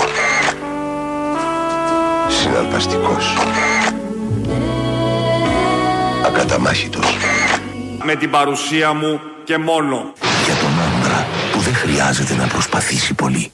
συναρπαστικός 2.28 3.38
ακαταμάχητος 6.26 7.18
Με 8.06 8.16
την 8.16 8.30
παρουσία 8.30 8.94
μου 8.94 9.20
και 9.44 9.58
μόνο. 9.58 10.14
Για 10.46 10.56
τον 10.56 10.72
άντρα 10.80 11.26
που 11.52 11.60
δεν 11.60 11.74
χρειάζεται 11.74 12.36
να 12.36 12.48
προσπαθήσει 12.48 13.14
πολύ. 13.14 13.52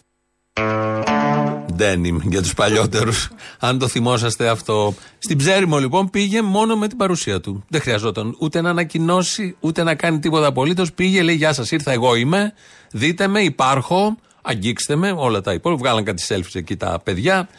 Denim 1.78 2.18
για 2.24 2.42
τους 2.42 2.54
παλιότερους. 2.54 3.30
Αν 3.60 3.80
το 3.80 3.88
θυμόσαστε 3.88 4.48
αυτό. 4.50 4.94
Στην 5.20 5.38
Ψέριμο 5.38 5.78
λοιπόν 5.78 6.10
πήγε 6.10 6.42
μόνο 6.42 6.76
με 6.76 6.88
την 6.88 6.98
παρουσία 6.98 7.40
του. 7.40 7.64
Δεν 7.68 7.82
χρειαζόταν 7.82 8.36
ούτε 8.40 8.62
να 8.62 8.70
ανακοινώσει, 8.70 9.56
ούτε 9.60 9.84
να 9.84 9.96
κάνει 9.96 10.20
τίποτα 10.20 10.48
απολύτως. 10.48 10.94
Πήγε, 10.94 11.22
λέει: 11.22 11.36
Γεια 11.36 11.54
σας, 11.54 11.72
ήρθα, 11.72 11.92
εγώ 11.92 12.16
είμαι. 12.16 12.54
Δείτε 12.92 13.28
με, 13.28 13.42
υπάρχω. 13.42 14.18
Αγγίξτε 14.42 14.96
με, 14.96 15.12
όλα 15.12 15.42
τα 15.42 15.54
υπόλοιπα. 15.54 15.82
Βγάλαν 15.82 16.04
κάτι 16.04 16.24
selfies 16.28 16.54
εκεί 16.54 16.76
τα 16.76 17.02
παιδιά. 17.04 17.50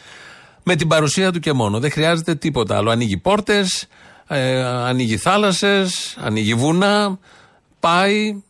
Με 0.63 0.75
την 0.75 0.87
παρουσία 0.87 1.31
του 1.31 1.39
και 1.39 1.53
μόνο. 1.53 1.79
Δεν 1.79 1.91
χρειάζεται 1.91 2.35
τίποτα 2.35 2.77
άλλο. 2.77 2.89
Ανοίγει 2.89 3.17
πόρτες, 3.17 3.87
ε, 4.27 4.63
ανοίγει 4.63 5.17
θάλασσες, 5.17 6.17
ανοίγει 6.19 6.53
βούνα. 6.53 7.19
Πάει, 7.79 8.43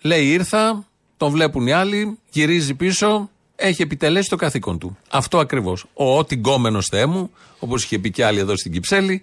λέει 0.00 0.26
ήρθα, 0.26 0.84
τον 1.16 1.30
βλέπουν 1.30 1.66
οι 1.66 1.72
άλλοι, 1.72 2.18
γυρίζει 2.30 2.74
πίσω, 2.74 3.30
έχει 3.56 3.82
επιτελέσει 3.82 4.28
το 4.28 4.36
καθήκον 4.36 4.78
του. 4.78 4.98
Αυτό 5.10 5.38
ακριβώς. 5.38 5.84
Ο 5.94 6.18
ό,τι 6.18 6.34
γκόμενο 6.34 6.82
Θεέ 6.82 7.06
μου, 7.06 7.30
όπως 7.58 7.84
είχε 7.84 7.98
πει 7.98 8.10
και 8.10 8.24
άλλοι 8.24 8.38
εδώ 8.38 8.56
στην 8.56 8.72
Κυψέλη, 8.72 9.22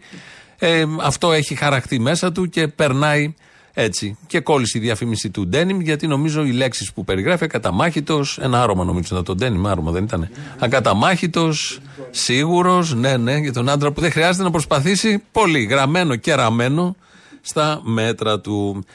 ε, 0.57 0.85
αυτό 1.01 1.31
έχει 1.31 1.55
χαραχτεί 1.55 1.99
μέσα 1.99 2.31
του 2.31 2.49
και 2.49 2.67
περνάει 2.67 3.33
έτσι. 3.73 4.17
Και 4.27 4.39
κόλλησε 4.39 4.77
η 4.77 4.81
διαφήμιση 4.81 5.29
του 5.29 5.47
Ντένιμ, 5.47 5.79
γιατί 5.81 6.07
νομίζω 6.07 6.43
οι 6.43 6.51
λέξεις 6.51 6.93
που 6.93 7.03
περιγράφει, 7.03 7.43
ακαταμάχητος, 7.43 8.37
ένα 8.41 8.61
άρωμα 8.61 8.83
νομίζω 8.83 9.07
ήταν 9.11 9.23
το 9.23 9.35
Ντένιμ, 9.35 9.67
άρωμα 9.67 9.91
δεν 9.91 10.03
ήταν. 10.03 10.29
Ακαταμάχητος, 10.59 11.79
σίγουρος, 12.09 12.93
ναι, 12.93 13.17
ναι, 13.17 13.37
για 13.37 13.53
τον 13.53 13.69
άντρα 13.69 13.91
που 13.91 14.01
δεν 14.01 14.11
χρειάζεται 14.11 14.43
να 14.43 14.51
προσπαθήσει 14.51 15.23
πολύ. 15.31 15.63
Γραμμένο 15.63 16.15
και 16.15 16.33
ραμμένο 16.33 16.95
στα 17.41 17.81
μέτρα 17.83 18.39
του. 18.39 18.85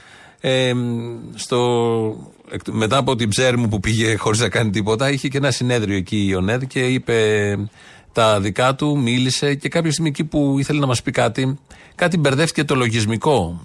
Ε, 0.40 0.73
στο, 1.35 2.30
μετά 2.70 2.97
από 2.97 3.16
την 3.16 3.28
ψέρι 3.28 3.56
μου 3.56 3.68
που 3.68 3.80
πήγε 3.80 4.16
χωρίς 4.16 4.40
να 4.40 4.49
κάνει 4.49 4.70
τίποτα, 4.70 5.11
είχε 5.11 5.28
και 5.28 5.37
ένα 5.37 5.50
συνέδριο 5.50 5.97
εκεί 5.97 6.16
η 6.16 6.26
Ιωνέδ 6.28 6.62
και 6.62 6.87
είπε 6.87 7.56
τα 8.12 8.40
δικά 8.40 8.75
του, 8.75 8.99
μίλησε 8.99 9.54
και 9.54 9.68
κάποια 9.68 9.90
στιγμή 9.90 10.08
εκεί 10.08 10.25
που 10.25 10.58
ήθελε 10.58 10.78
να 10.80 10.87
μας 10.87 11.02
πει 11.02 11.11
κάτι, 11.11 11.58
κάτι 11.94 12.18
μπερδεύτηκε 12.18 12.64
το 12.64 12.75
λογισμικό 12.75 13.62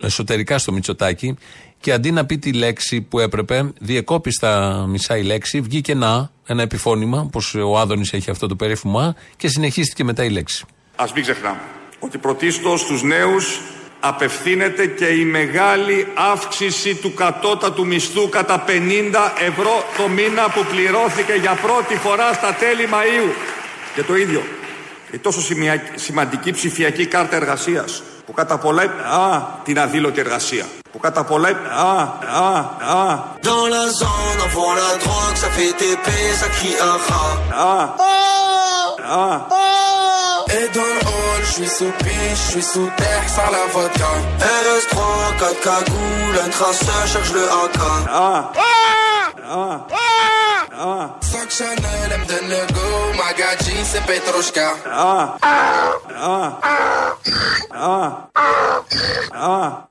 εσωτερικά 0.00 0.58
στο 0.58 0.72
Μητσοτάκι 0.72 1.36
και 1.80 1.92
αντί 1.92 2.10
να 2.10 2.26
πει 2.26 2.38
τη 2.38 2.52
λέξη 2.52 3.00
που 3.00 3.18
έπρεπε, 3.18 3.72
διεκόπη 3.80 4.32
στα 4.32 4.84
μισά 4.88 5.16
η 5.16 5.22
λέξη, 5.22 5.60
βγήκε 5.60 5.92
ένα, 5.92 6.30
ένα 6.46 6.62
επιφώνημα, 6.62 7.20
όπως 7.20 7.54
ο 7.54 7.78
Άδωνης 7.78 8.12
έχει 8.12 8.30
αυτό 8.30 8.46
το 8.46 8.56
περίφημα, 8.56 9.14
και 9.36 9.48
συνεχίστηκε 9.48 10.04
μετά 10.04 10.24
η 10.24 10.30
λέξη. 10.30 10.64
Α 10.96 11.04
μην 11.14 11.22
ξεχνάμε 11.22 11.60
ότι 11.98 12.18
πρωτίστως 12.18 12.80
στους 12.80 13.02
νέους 13.02 13.60
απευθύνεται 14.00 14.86
και 14.86 15.06
η 15.06 15.24
μεγάλη 15.24 16.06
αύξηση 16.14 16.94
του 16.94 17.14
κατώτατου 17.14 17.86
μισθού 17.86 18.28
κατά 18.28 18.64
50 18.68 18.70
ευρώ 19.46 19.84
το 19.96 20.08
μήνα 20.08 20.50
που 20.50 20.64
πληρώθηκε 20.70 21.32
για 21.40 21.58
πρώτη 21.62 21.94
φορά 21.96 22.32
στα 22.32 22.54
τέλη 22.54 22.88
Μαΐου. 22.92 23.32
Και 23.94 24.02
το 24.02 24.16
ίδιο, 24.16 24.42
η 25.10 25.18
τόσο 25.18 25.40
σημαντική 25.94 26.50
ψηφιακή 26.50 27.06
κάρτα 27.06 27.36
εργασίας 27.36 28.02
που 28.25 28.33
καταπολέμει 28.33 28.93
α, 28.99 29.41
την 29.63 29.79
αδήλωτη 29.79 30.19
εργασία. 30.19 30.65
Που 30.91 30.99
καταπολέμει 30.99 31.59
α, 31.77 31.91
α, 32.43 32.55
α. 32.95 33.19
Dans 33.49 33.67
la 33.75 33.85
zone, 34.01 34.39
on 34.45 34.49
voit 34.55 34.75
la 34.83 34.91
drogue, 35.03 35.35
ça 35.43 35.49
fait 35.55 35.73
TP, 35.79 36.07
ça 36.41 36.47
crie 36.55 36.77
ah 36.89 36.97
Α, 37.65 37.79
α, 39.17 39.47
Et 40.57 40.67
dans 40.77 40.91
le 40.97 41.01
hall, 41.11 41.41
je 41.47 41.51
suis 41.57 41.71
sous 41.77 41.93
piche, 42.03 42.41
je 42.45 42.51
suis 42.53 42.67
sous 42.73 42.89
terre, 43.01 43.25
sans 43.35 43.49
la 43.55 43.63
vodka. 43.73 44.11
RS3, 44.63 44.95
4 45.39 45.59
cagoules, 45.67 46.37
un 46.45 46.49
traceur, 46.57 47.03
cherche 47.13 47.33
le 47.39 47.43
AK. 47.63 47.77
α, 48.23 48.27
α, 48.27 49.59
α, 49.59 49.79
Sac 49.89 50.12
Chanel, 50.76 52.10
elle 52.12 52.20
me 52.20 52.26
donne 52.26 52.48
le 52.48 52.62
go, 52.76 52.86
Magadji, 53.20 53.76
c'est 53.90 54.04
Petrushka. 54.08 54.68
α, 54.90 55.36
α, 56.20 56.58
α, 57.70 58.30
α. 59.50 59.88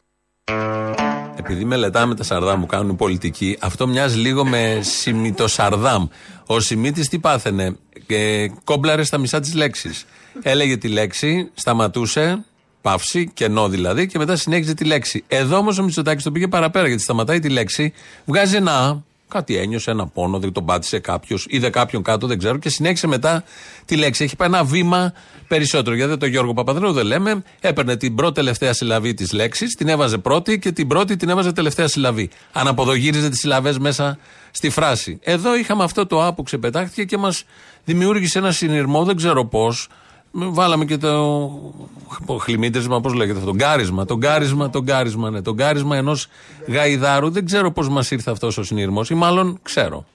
Επειδή 1.35 1.65
μελετάμε 1.65 2.15
τα 2.15 2.23
Σαρδάμ 2.23 2.59
που 2.59 2.65
κάνουν 2.65 2.95
πολιτική, 2.95 3.57
αυτό 3.61 3.87
μοιάζει 3.87 4.17
λίγο 4.17 4.45
με 4.45 4.79
Σιμίτο 4.81 5.47
Σαρδάμ. 5.47 6.07
Ο 6.45 6.59
Σιμίτη 6.59 7.07
τι 7.07 7.19
πάθαινε, 7.19 7.77
ε, 8.07 8.47
κόμπλαρε 8.63 9.03
στα 9.03 9.17
μισά 9.17 9.39
της 9.39 9.53
λέξης. 9.53 10.05
Έλεγε 10.41 10.77
τη 10.77 10.87
λέξη, 10.87 11.51
σταματούσε, 11.53 12.45
παύση, 12.81 13.31
κενό 13.33 13.69
δηλαδή, 13.69 14.07
και 14.07 14.17
μετά 14.17 14.35
συνέχιζε 14.35 14.73
τη 14.73 14.85
λέξη. 14.85 15.23
Εδώ 15.27 15.57
όμως 15.57 15.77
ο 15.77 15.83
Μητσοτάκης 15.83 16.23
το 16.23 16.31
πήγε 16.31 16.47
παραπέρα, 16.47 16.87
γιατί 16.87 17.01
σταματάει 17.01 17.39
τη 17.39 17.49
λέξη, 17.49 17.93
βγάζει 18.25 18.55
ένα 18.55 18.71
«α», 18.77 18.97
κάτι 19.33 19.57
ένιωσε, 19.57 19.91
ένα 19.91 20.07
πόνο, 20.07 20.39
δεν 20.39 20.51
τον 20.51 20.65
πάτησε 20.65 20.99
κάποιος, 20.99 21.45
είδε 21.49 21.69
κάποιον 21.69 22.03
κάτω, 22.03 22.27
δεν 22.27 22.37
ξέρω, 22.37 22.57
και 22.57 22.69
συνέχισε 22.69 23.07
μετά 23.07 23.43
τη 23.85 23.95
λέξη. 23.95 24.23
Έχει 24.23 24.35
πάει 24.35 24.47
ένα 24.47 24.63
βήμα 24.63 25.13
περισσότερο. 25.47 25.95
Γιατί 25.95 26.17
το 26.17 26.25
Γιώργο 26.25 26.53
Παπαδρέου 26.53 26.91
δεν 26.91 27.05
λέμε, 27.05 27.43
έπαιρνε 27.59 27.97
την 27.97 28.15
πρώτη 28.15 28.33
τελευταία 28.33 28.73
συλλαβή 28.73 29.13
της 29.13 29.31
λέξης, 29.31 29.75
την 29.75 29.87
έβαζε 29.87 30.17
πρώτη 30.17 30.59
και 30.59 30.71
την 30.71 30.87
πρώτη 30.87 31.15
την 31.15 31.29
έβαζε 31.29 31.51
τελευταία 31.51 31.87
συλλαβή. 31.87 32.29
Αναποδογύριζε 32.51 33.29
τις 33.29 33.39
συλλαβές 33.39 33.77
μέσα 33.77 34.17
στη 34.51 34.69
φράση. 34.69 35.19
Εδώ 35.21 35.55
είχαμε 35.55 35.83
αυτό 35.83 36.05
το 36.05 36.23
Α 36.23 36.33
που 36.33 36.43
ξεπετάχτηκε 36.43 37.03
και 37.03 37.17
μας 37.17 37.43
δημιούργησε 37.85 38.37
ένα 38.37 38.51
συνειρμό, 38.51 39.03
δεν 39.03 39.15
ξέρω 39.15 39.45
πώς. 39.45 39.87
Βάλαμε 40.35 40.85
και 40.85 40.97
το 40.97 42.37
χλιμίτρισμα, 42.39 43.01
πώς 43.01 43.13
λέγεται 43.13 43.37
αυτό, 43.37 43.49
τον 43.49 43.57
κάρισμα, 43.59 44.05
τον 44.05 44.19
κάρισμα, 44.19 44.69
τον 44.69 44.85
κάρισμα, 44.85 45.29
ναι, 45.29 45.41
τον 45.41 45.57
κάρισμα 45.57 45.97
ενός 45.97 46.27
γαϊδάρου. 46.67 47.29
Δεν 47.31 47.45
ξέρω 47.45 47.71
πώς 47.71 47.89
μας 47.89 48.11
ήρθε 48.11 48.31
αυτός 48.31 48.57
ο 48.57 48.63
συνειρμός, 48.63 49.09
ή 49.09 49.13
μάλλον 49.13 49.59
ξέρω. 49.63 50.05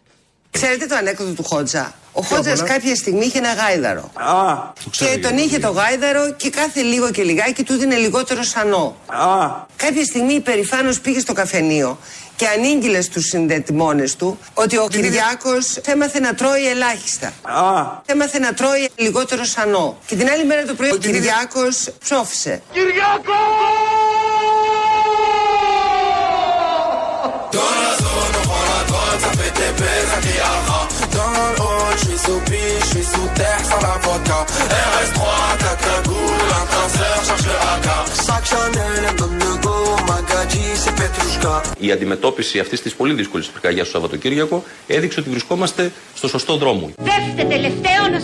Ξέρετε 0.51 0.87
το 0.87 0.95
ανέκδοτο 0.97 1.33
του 1.33 1.45
Χότζα; 1.45 1.93
Ο 2.13 2.23
Χότζας 2.23 2.63
κάποια 2.63 2.95
στιγμή 2.95 3.25
είχε 3.25 3.39
ένα 3.39 3.53
γάιδαρο. 3.53 4.11
Α, 4.15 4.73
ξέρω 4.91 4.91
Και 4.91 5.05
γιατί. 5.05 5.21
τον 5.21 5.37
είχε 5.37 5.59
το 5.59 5.71
γάιδαρο 5.71 6.33
και 6.37 6.51
κάθε 6.51 6.81
λίγο 6.81 7.11
και 7.11 7.23
λιγάκι 7.23 7.63
του 7.63 7.75
δίνε 7.75 7.97
λιγότερο 7.97 8.43
σανό. 8.43 8.97
α, 9.07 9.67
Κάποια 9.77 10.05
στιγμή 10.05 10.33
υπερηφάνο 10.33 10.93
πήγε 11.03 11.21
στο 11.21 11.33
καφενείο 11.33 11.99
και 12.39 12.47
ανήγγειλες 12.47 13.05
στους 13.05 13.25
συνδετημόνες 13.25 14.17
του 14.17 14.39
ότι 14.55 14.77
ο 14.79 14.87
Κυριάκος 14.91 15.77
έμαθε 15.77 16.21
να 16.21 16.35
τρώει 16.35 16.67
ελάχιστα. 16.69 17.33
α, 17.43 18.03
Έμαθε 18.07 18.39
να 18.39 18.55
τρώει 18.55 18.89
λιγότερο 18.97 19.45
σανό. 19.45 19.99
Και 20.07 20.17
την 20.17 20.29
άλλη 20.29 20.45
μέρα 20.45 20.65
το 20.65 20.75
πρωί 20.75 20.91
ο 20.91 20.97
Κυριάκος 20.97 21.89
ψόφισε. 21.99 22.63
Dans 27.53 27.75
la 27.83 27.93
zone, 28.03 28.35
η 41.79 41.93
αντιμετώπιση 41.93 42.59
αυτής 42.59 42.83
της 42.83 42.95
πολύ 42.95 43.15
δύσκολης 43.15 43.47
πρικαγιάς 43.47 43.89
στο 43.89 43.99
Σαββατοκύριακο 43.99 44.65
έδειξε 44.87 45.21
ότι 45.21 45.31
βρισκόμαστε 45.31 45.93
στο 46.15 46.29
σωστό 46.29 46.57
δρόμο. 46.57 46.91
Δεύτε 46.97 47.45
τελευταίο 47.45 48.09
να 48.11 48.21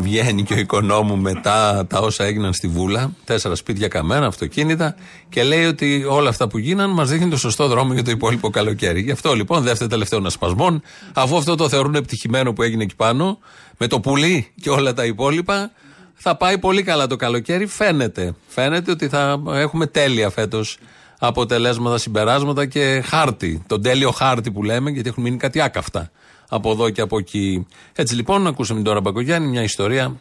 Βγαίνει 0.00 0.42
και 0.42 0.54
ο 0.54 0.58
οικονόμου 0.58 1.16
μετά 1.16 1.86
τα 1.86 1.98
όσα 1.98 2.24
έγιναν 2.24 2.52
στη 2.52 2.68
Βούλα, 2.68 3.12
τέσσερα 3.24 3.54
σπίτια 3.54 3.88
καμένα, 3.88 4.26
αυτοκίνητα, 4.26 4.94
και 5.28 5.42
λέει 5.42 5.64
ότι 5.64 6.04
όλα 6.08 6.28
αυτά 6.28 6.48
που 6.48 6.58
γίναν 6.58 6.90
μας 6.90 7.08
δείχνουν 7.08 7.30
το 7.30 7.36
σωστό 7.36 7.68
δρόμο 7.68 7.92
για 7.92 8.02
το 8.04 8.10
υπόλοιπο 8.10 8.50
καλοκαίρι. 8.50 9.00
Γι' 9.00 9.10
αυτό 9.10 9.34
λοιπόν, 9.34 9.62
δεύτερο 9.62 9.90
τελευταίο 9.90 10.22
ασπασμών, 10.24 10.82
αφού 11.12 11.36
αυτό 11.36 11.54
το 11.54 11.68
θεωρούν 11.68 11.94
επιτυχημένο 11.94 12.52
που 12.52 12.62
έγινε 12.62 12.82
εκεί 12.82 12.96
πάνω, 12.96 13.38
με 13.78 13.86
το 13.86 14.00
πουλί 14.00 14.52
και 14.60 14.70
όλα 14.70 14.92
τα 14.92 15.04
υπόλοιπα, 15.04 15.70
θα 16.14 16.36
πάει 16.36 16.58
πολύ 16.58 16.82
καλά 16.82 17.06
το 17.06 17.16
καλοκαίρι. 17.16 17.66
Φαίνεται. 17.66 18.34
Φαίνεται 18.46 18.90
ότι 18.90 19.08
θα 19.08 19.42
έχουμε 19.52 19.86
τέλεια 19.86 20.30
φέτος 20.30 20.78
αποτελέσματα, 21.18 21.98
συμπεράσματα 21.98 22.66
και 22.66 23.02
χάρτη. 23.06 23.62
Τον 23.66 23.82
τέλειο 23.82 24.10
χάρτη 24.10 24.50
που 24.50 24.62
λέμε, 24.62 24.90
γιατί 24.90 25.08
έχουν 25.08 25.22
μείνει 25.22 25.36
κάτι 25.36 25.60
άκαυτα 25.60 26.10
από 26.48 26.70
εδώ 26.70 26.90
και 26.90 27.00
από 27.00 27.18
εκεί. 27.18 27.66
Έτσι 27.94 28.14
λοιπόν, 28.14 28.46
ακούσαμε 28.46 28.82
τώρα 28.82 29.00
Μπακογιάννη 29.00 29.48
μια 29.48 29.62
ιστορία 29.62 30.20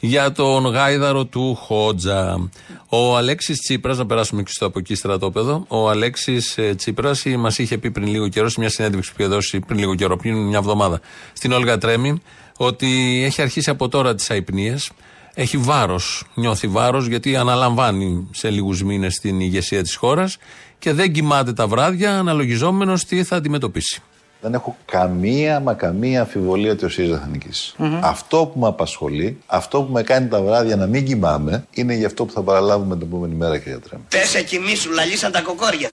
για 0.00 0.32
τον 0.32 0.66
γάιδαρο 0.66 1.24
του 1.24 1.54
Χότζα. 1.54 2.50
Ο 2.88 3.16
Αλέξης 3.16 3.60
Τσίπρας, 3.60 3.98
να 3.98 4.06
περάσουμε 4.06 4.42
και 4.42 4.50
στο 4.50 4.66
από 4.66 4.78
εκεί 4.78 4.94
στρατόπεδο. 4.94 5.64
Ο 5.68 5.88
Αλέξης 5.88 6.58
Τσίπρας 6.76 7.24
μας 7.24 7.58
είχε 7.58 7.78
πει 7.78 7.90
πριν 7.90 8.06
λίγο 8.06 8.28
καιρό, 8.28 8.48
σε 8.48 8.60
μια 8.60 8.68
συνέντευξη 8.68 9.12
που 9.12 9.22
είχε 9.22 9.30
δώσει 9.30 9.60
πριν 9.60 9.78
λίγο 9.78 9.94
καιρό, 9.94 10.16
πριν 10.16 10.36
μια 10.36 10.58
εβδομάδα, 10.58 11.00
στην 11.32 11.52
Όλγα 11.52 11.78
Τρέμι, 11.78 12.20
ότι 12.56 13.22
έχει 13.24 13.42
αρχίσει 13.42 13.70
από 13.70 13.88
τώρα 13.88 14.14
τις 14.14 14.30
αϊπνίες. 14.30 14.90
Έχει 15.34 15.56
βάρος, 15.56 16.24
νιώθει 16.34 16.66
βάρος, 16.66 17.06
γιατί 17.06 17.36
αναλαμβάνει 17.36 18.28
σε 18.30 18.50
λίγους 18.50 18.82
μήνες 18.82 19.14
την 19.14 19.40
ηγεσία 19.40 19.82
της 19.82 19.94
χώρας 19.94 20.38
και 20.78 20.92
δεν 20.92 21.12
κοιμάται 21.12 21.52
τα 21.52 21.66
βράδια 21.66 22.18
αναλογιζόμενος 22.18 23.04
τι 23.04 23.24
θα 23.24 23.36
αντιμετωπίσει. 23.36 24.02
Δεν 24.40 24.54
έχω 24.54 24.76
καμία 24.84 25.60
μα 25.60 25.74
καμία 25.74 26.20
αμφιβολία 26.20 26.72
ότι 26.72 26.84
ο 26.84 26.88
ΣΥΡΙΖΑ 26.88 27.18
θα 27.18 27.26
νικησει 27.26 27.74
Αυτό 28.00 28.50
που 28.52 28.58
με 28.58 28.66
απασχολεί, 28.66 29.40
αυτό 29.46 29.82
που 29.82 29.92
με 29.92 30.02
κάνει 30.02 30.28
τα 30.28 30.42
βράδια 30.42 30.76
να 30.76 30.86
μην 30.86 31.04
κοιμάμαι, 31.04 31.66
είναι 31.70 31.94
για 31.94 32.06
αυτό 32.06 32.24
που 32.24 32.32
θα 32.32 32.42
παραλάβουμε 32.42 32.96
την 32.96 33.06
επόμενη 33.06 33.34
μέρα, 33.34 33.58
κύριε 33.58 33.78
Τρέμ. 33.78 34.00
Πέσε 34.08 34.42
κοιμήσου, 34.42 34.92
λαλίσαν 34.92 35.32
τα 35.32 35.40
κοκόρια. 35.40 35.88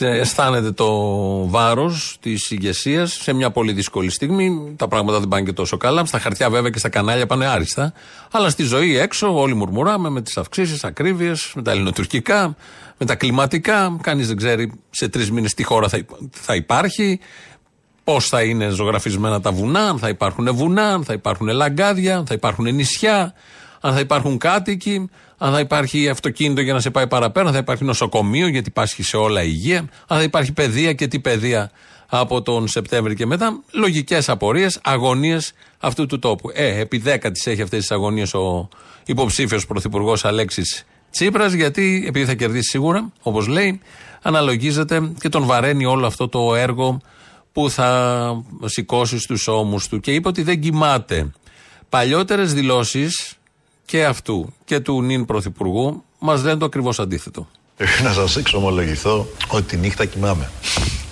Αισθάνεται 0.00 0.70
το 0.70 0.88
βάρος 1.48 2.16
της 2.20 2.50
ηγεσίας 2.50 3.12
σε 3.12 3.32
μια 3.32 3.50
πολύ 3.50 3.72
δύσκολη 3.72 4.10
στιγμή. 4.10 4.74
Τα 4.76 4.88
πράγματα 4.88 5.18
δεν 5.18 5.28
πάνε 5.28 5.42
και 5.42 5.52
τόσο 5.52 5.76
καλά. 5.76 6.04
Στα 6.04 6.18
χαρτιά, 6.18 6.50
βέβαια, 6.50 6.70
και 6.70 6.78
στα 6.78 6.88
κανάλια 6.88 7.26
πάνε 7.26 7.46
άριστα. 7.46 7.92
Αλλά 8.30 8.50
στη 8.50 8.62
ζωή 8.62 8.98
έξω, 8.98 9.40
όλοι 9.40 9.54
μουρμουράμε 9.54 10.08
με 10.08 10.22
τις 10.22 10.36
αυξήσεις, 10.36 10.84
ακρίβειες, 10.84 11.52
με 11.54 11.62
τα 11.62 11.70
ελληνοτουρκικά, 11.70 12.56
με 12.98 13.06
τα 13.06 13.14
κλιματικά. 13.14 13.96
Κανείς 14.02 14.26
δεν 14.26 14.36
ξέρει 14.36 14.72
σε 14.90 15.08
τρεις 15.08 15.30
μήνες 15.30 15.54
τι 15.54 15.62
χώρα 15.62 15.88
θα, 15.88 16.04
θα 16.30 16.54
υπάρχει, 16.54 17.20
πώς 18.04 18.28
θα 18.28 18.42
είναι 18.42 18.68
ζωγραφισμένα 18.68 19.40
τα 19.40 19.52
βουνά, 19.52 19.80
αν 19.80 19.98
θα 19.98 20.08
υπάρχουν 20.08 20.54
βουνά, 20.54 20.92
αν 20.92 21.04
θα 21.04 21.12
υπάρχουν 21.12 21.48
λαγκάδια, 21.48 22.16
αν 22.16 22.26
θα 22.26 22.34
υπάρχουν 22.34 22.74
νησιά, 22.74 23.34
αν 23.80 23.94
θα 23.94 24.00
υπάρχουν 24.00 24.38
κάτοικοι, 24.38 25.10
αν 25.44 25.52
θα 25.52 25.60
υπάρχει 25.60 26.08
αυτοκίνητο 26.08 26.60
για 26.60 26.72
να 26.72 26.80
σε 26.80 26.90
πάει 26.90 27.06
παραπέρα, 27.06 27.46
αν 27.46 27.52
θα 27.52 27.58
υπάρχει 27.58 27.84
νοσοκομείο 27.84 28.46
γιατί 28.46 28.70
πάσχει 28.70 29.02
σε 29.02 29.16
όλα 29.16 29.42
υγεία, 29.42 29.78
αν 29.78 30.18
θα 30.18 30.22
υπάρχει 30.22 30.52
παιδεία 30.52 30.92
και 30.92 31.06
τι 31.06 31.20
παιδεία 31.20 31.70
από 32.08 32.42
τον 32.42 32.68
Σεπτέμβρη 32.68 33.14
και 33.14 33.26
μετά. 33.26 33.60
Λογικές 33.70 34.28
απορίες, 34.28 34.78
αγωνίες 34.82 35.52
αυτού 35.78 36.06
του 36.06 36.18
τόπου. 36.18 36.50
Ε, 36.54 36.80
επί 36.80 36.98
δέκα 36.98 37.30
τις 37.30 37.46
έχει 37.46 37.62
αυτές 37.62 37.80
τις 37.80 37.90
αγωνίες 37.90 38.34
ο 38.34 38.68
υποψήφιος 39.06 39.66
πρωθυπουργός 39.66 40.24
Αλέξης 40.24 40.86
Τσίπρας, 41.10 41.52
γιατί 41.52 42.04
επειδή 42.06 42.26
θα 42.26 42.34
κερδίσει 42.34 42.68
σίγουρα, 42.68 43.12
όπως 43.22 43.46
λέει, 43.46 43.80
αναλογίζεται 44.22 45.12
και 45.20 45.28
τον 45.28 45.44
βαραίνει 45.44 45.84
όλο 45.84 46.06
αυτό 46.06 46.28
το 46.28 46.54
έργο 46.54 47.00
που 47.52 47.70
θα 47.70 48.44
σηκώσει 48.64 49.18
στους 49.18 49.48
ώμους 49.48 49.88
του. 49.88 50.00
Και 50.00 50.14
είπε 50.14 50.28
ότι 50.28 50.42
δεν 50.42 50.60
κοιμάται. 50.60 51.32
Παλιότερες 51.88 52.54
δηλώσεις 52.54 53.36
και 53.92 54.04
αυτού 54.04 54.52
και 54.64 54.80
του 54.80 55.02
νυν 55.02 55.24
πρωθυπουργού 55.24 56.04
μας 56.18 56.42
λένε 56.42 56.56
το 56.58 56.64
ακριβώς 56.64 56.98
αντίθετο. 56.98 57.48
Πρέπει 57.76 58.02
να 58.02 58.12
σας 58.12 58.36
εξομολογηθώ 58.36 59.26
ότι 59.48 59.62
τη 59.62 59.76
νύχτα 59.76 60.04
κοιμάμαι. 60.04 60.50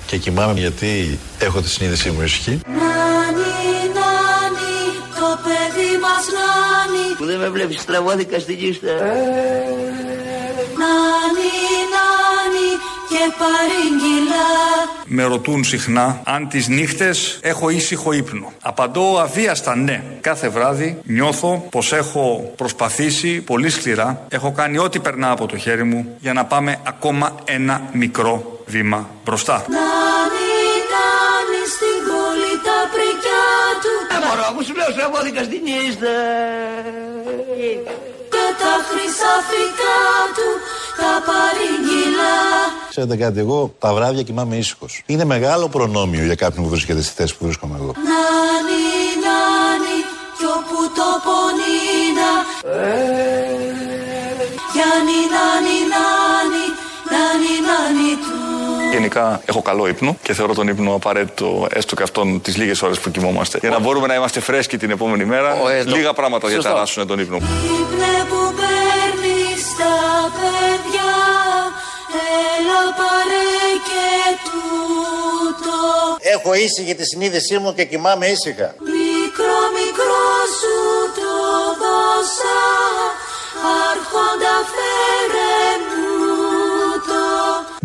Και 0.07 0.17
κοιμάμαι 0.17 0.61
γιατί 0.61 1.19
έχω 1.39 1.61
τη 1.61 1.69
συνείδησή 1.69 2.11
μου 2.11 2.23
ησυχή. 2.23 2.61
Νάνι, 2.67 3.53
νάνι, 3.97 4.81
το 5.19 5.39
παιδί 5.45 5.93
μας 6.05 6.27
νάνι 6.37 7.15
Που 7.19 7.25
δεν 7.25 7.39
με 7.39 7.49
βλέπεις 7.49 7.85
τραβώδικα 7.85 8.39
στην 8.39 8.59
κίστα. 8.59 8.87
Νάνι, 8.87 9.81
νάνι 10.81 11.60
και 13.21 13.33
παρήγγυλα 13.39 14.47
Με 15.05 15.23
ρωτούν 15.23 15.65
συχνά 15.65 16.21
αν 16.25 16.49
τις 16.49 16.69
νύχτες 16.69 17.39
έχω 17.43 17.71
ήσυχο 17.71 18.13
ύπνο; 18.13 18.53
Απαντώ 18.63 19.19
αβίαστα 19.19 19.77
ναι. 19.77 20.03
Κάθε 20.21 20.49
βράδυ 20.49 20.99
νιώθω 21.05 21.67
πως 21.71 21.93
έχω 21.93 22.53
προσπαθήσει 22.57 23.41
πολύ 23.41 23.71
σκληρά. 23.71 24.27
Έχω 24.29 24.53
κάνει 24.53 24.79
ό,τι 24.79 24.99
περνά 24.99 25.31
από 25.31 25.47
το 25.47 25.57
χέρι 25.57 25.85
μου 25.85 26.17
για 26.21 26.33
να 26.33 26.45
πάμε 26.45 26.79
ακόμα 26.87 27.35
ένα 27.45 27.83
μικρό 27.93 28.63
βήμα 28.67 29.09
μπροστά. 29.25 29.65
Νάνι, 29.69 30.51
νάνι 30.93 31.63
στην 31.75 31.99
πόλη 32.09 32.53
τα 32.67 32.79
πρικιά 32.93 33.49
του 33.83 34.15
Ε, 34.15 34.27
μωρό, 34.27 34.53
μου 34.55 34.63
σου 34.63 34.75
λέω 34.75 34.93
τραβώδικα 34.97 35.43
στην 35.43 35.61
κίστα. 35.65 36.15
Και 38.51 38.57
τα 38.65 38.77
χρυσαφικά 38.89 39.99
του 40.37 40.49
τα 41.01 41.13
παρήγγυλα 41.29 42.37
Ξέρετε 42.89 43.17
κάτι, 43.17 43.39
εγώ 43.39 43.75
τα 43.79 43.95
βράδια 43.95 44.23
κοιμάμαι 44.23 44.57
ήσυχος. 44.57 45.03
Είναι 45.07 45.25
μεγάλο 45.25 45.69
προνόμιο 45.69 46.25
για 46.25 46.35
κάποιον 46.35 46.65
που 46.65 46.71
βρίσκεται 46.71 47.03
στη 47.03 47.13
θέση 47.15 47.37
που 47.37 47.45
βρίσκομαι 47.45 47.77
εγώ. 47.81 47.93
Νάνι, 48.11 48.87
νάνι 49.25 49.97
κι 50.39 50.45
όπου 50.57 50.79
το 50.99 51.09
πονίνα 51.27 52.33
Γιάννη, 54.75 55.21
νάνι, 55.35 55.77
νάνι, 55.93 56.65
νάνι, 57.13 57.55
νάνι 57.67 58.13
του 58.25 58.40
Γενικά 58.91 59.41
έχω 59.45 59.63
καλό 59.63 59.89
ύπνο 59.89 60.17
και 60.23 60.33
θεωρώ 60.35 60.55
τον 60.55 60.69
ύπνο 60.69 60.95
απαραίτητο 60.95 61.67
έστω 61.71 61.97
και 61.97 62.03
αυτόν 62.03 62.41
τις 62.41 62.57
λίγες 62.57 62.83
ώρες 62.83 62.99
που 62.99 63.11
κοιμόμαστε. 63.11 63.59
Για 63.61 63.71
να 63.71 63.79
μπορούμε 63.79 64.07
να 64.07 64.15
είμαστε 64.15 64.41
φρέσκοι 64.41 64.77
την 64.79 64.91
επόμενη 64.91 65.25
μέρα, 65.25 65.55
λίγα 65.85 66.13
πράγματα 66.13 66.49
διαταράσσουν 66.49 67.07
τον 67.07 67.19
ύπνο. 67.19 67.37
Ύπνε 67.37 68.15
που 68.29 68.55
παίρνεις 68.59 69.63
τα 69.79 69.97
παιδιά 70.37 71.11
Έλα 72.57 72.83
πάρε 72.99 73.49
και 73.89 74.09
τούτο 74.47 75.77
Έχω 76.35 76.55
ήσυχη 76.55 76.95
τη 76.95 77.05
συνείδησή 77.05 77.59
μου 77.59 77.75
και 77.75 77.85
κοιμάμαι 77.85 78.27
ήσυχα. 78.27 78.69
Μικρό 78.95 79.59
μικρό 79.79 80.29
σου 80.59 80.77
το 81.19 81.33
δώσα 81.81 82.59
Άρχοντα 83.91 84.55
φέρε 84.73 84.90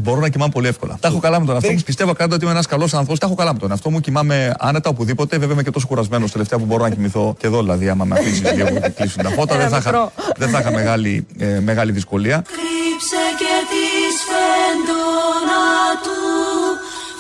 Μπορώ 0.06 0.20
να 0.20 0.30
κοιμάμαι 0.30 0.52
πολύ 0.52 0.68
εύκολα. 0.68 0.98
Τα 1.00 1.08
έχω 1.08 1.20
καλά 1.20 1.40
με 1.40 1.46
τον 1.46 1.56
εαυτό 1.56 1.72
μου. 1.72 1.80
Πιστεύω 1.86 2.14
κάτι 2.14 2.34
ότι 2.34 2.44
είμαι 2.44 2.52
ένας 2.54 2.66
καλός 2.66 2.94
άνθρωπος. 2.94 3.20
Τα 3.20 3.26
έχω 3.26 3.36
καλά 3.36 3.54
με 3.54 3.60
τον 3.60 3.70
εαυτό 3.70 3.90
μου. 3.90 4.00
Κοιμάμαι 4.00 4.54
άνετα 4.60 4.90
οπουδήποτε. 4.90 5.38
Βέβαια 5.38 5.54
είμαι 5.54 5.64
και 5.64 5.72
τόσο 5.72 5.88
κουρασμένος 5.88 6.32
τελευταία 6.32 6.60
που 6.60 6.66
μπορώ 6.66 6.84
να 6.84 6.90
κοιμηθώ 6.90 7.36
και 7.40 7.48
εδώ. 7.48 7.62
Δηλαδή, 7.62 7.90
άμα 7.90 8.06
με 8.06 8.16
αφήσεις 8.20 8.52
λίγο 8.56 8.80
και 8.80 8.90
κλείσουν 8.90 9.24
τα 9.24 9.30
φώτα, 9.30 9.58
δεν 9.58 9.70
θα 9.70 9.78
είχα, 9.78 10.12
δεν 10.38 10.50
θα 10.50 10.60
είχα 10.60 10.72
μεγάλη, 10.72 11.26
ε, 11.38 11.60
μεγάλη 11.60 11.92
δυσκολία. 11.92 12.44
Κρύψε 12.48 13.24
και 13.40 13.54
τη 13.72 13.86
σφέντονα 14.20 15.66
του 16.04 16.18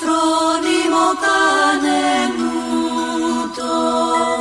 Φρόνιμο 0.01 1.07
κάνε 1.23 2.01
μου 2.37 2.53
το 3.55 3.69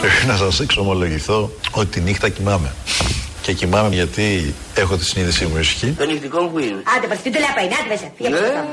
Πρέπει 0.01 0.27
να 0.27 0.37
σας 0.37 0.61
εξομολογηθώ 0.61 1.51
ότι 1.71 1.87
τη 1.87 2.01
νύχτα 2.01 2.29
κοιμάμαι. 2.29 2.73
Και 3.45 3.53
κοιμάμαι 3.53 3.95
γιατί 3.95 4.55
έχω 4.75 4.97
τη 4.97 5.05
συνείδησή 5.05 5.47
μου 5.47 5.59
ησυχή. 5.59 5.91
Το 5.91 6.05
νυχτικό 6.05 6.41
μου 6.41 6.51
που 6.51 6.59
είναι. 6.59 6.83
Άντε, 6.97 7.07
πας, 7.07 7.23
τι 7.23 7.31
του 7.31 7.39
λέει 7.39 7.49
πάει, 7.55 7.65
άντε 7.65 7.89
μέσα. 7.89 8.13
Φύγε 8.17 8.29
από 8.29 8.37
το 8.37 8.45
στόμα. 8.45 8.65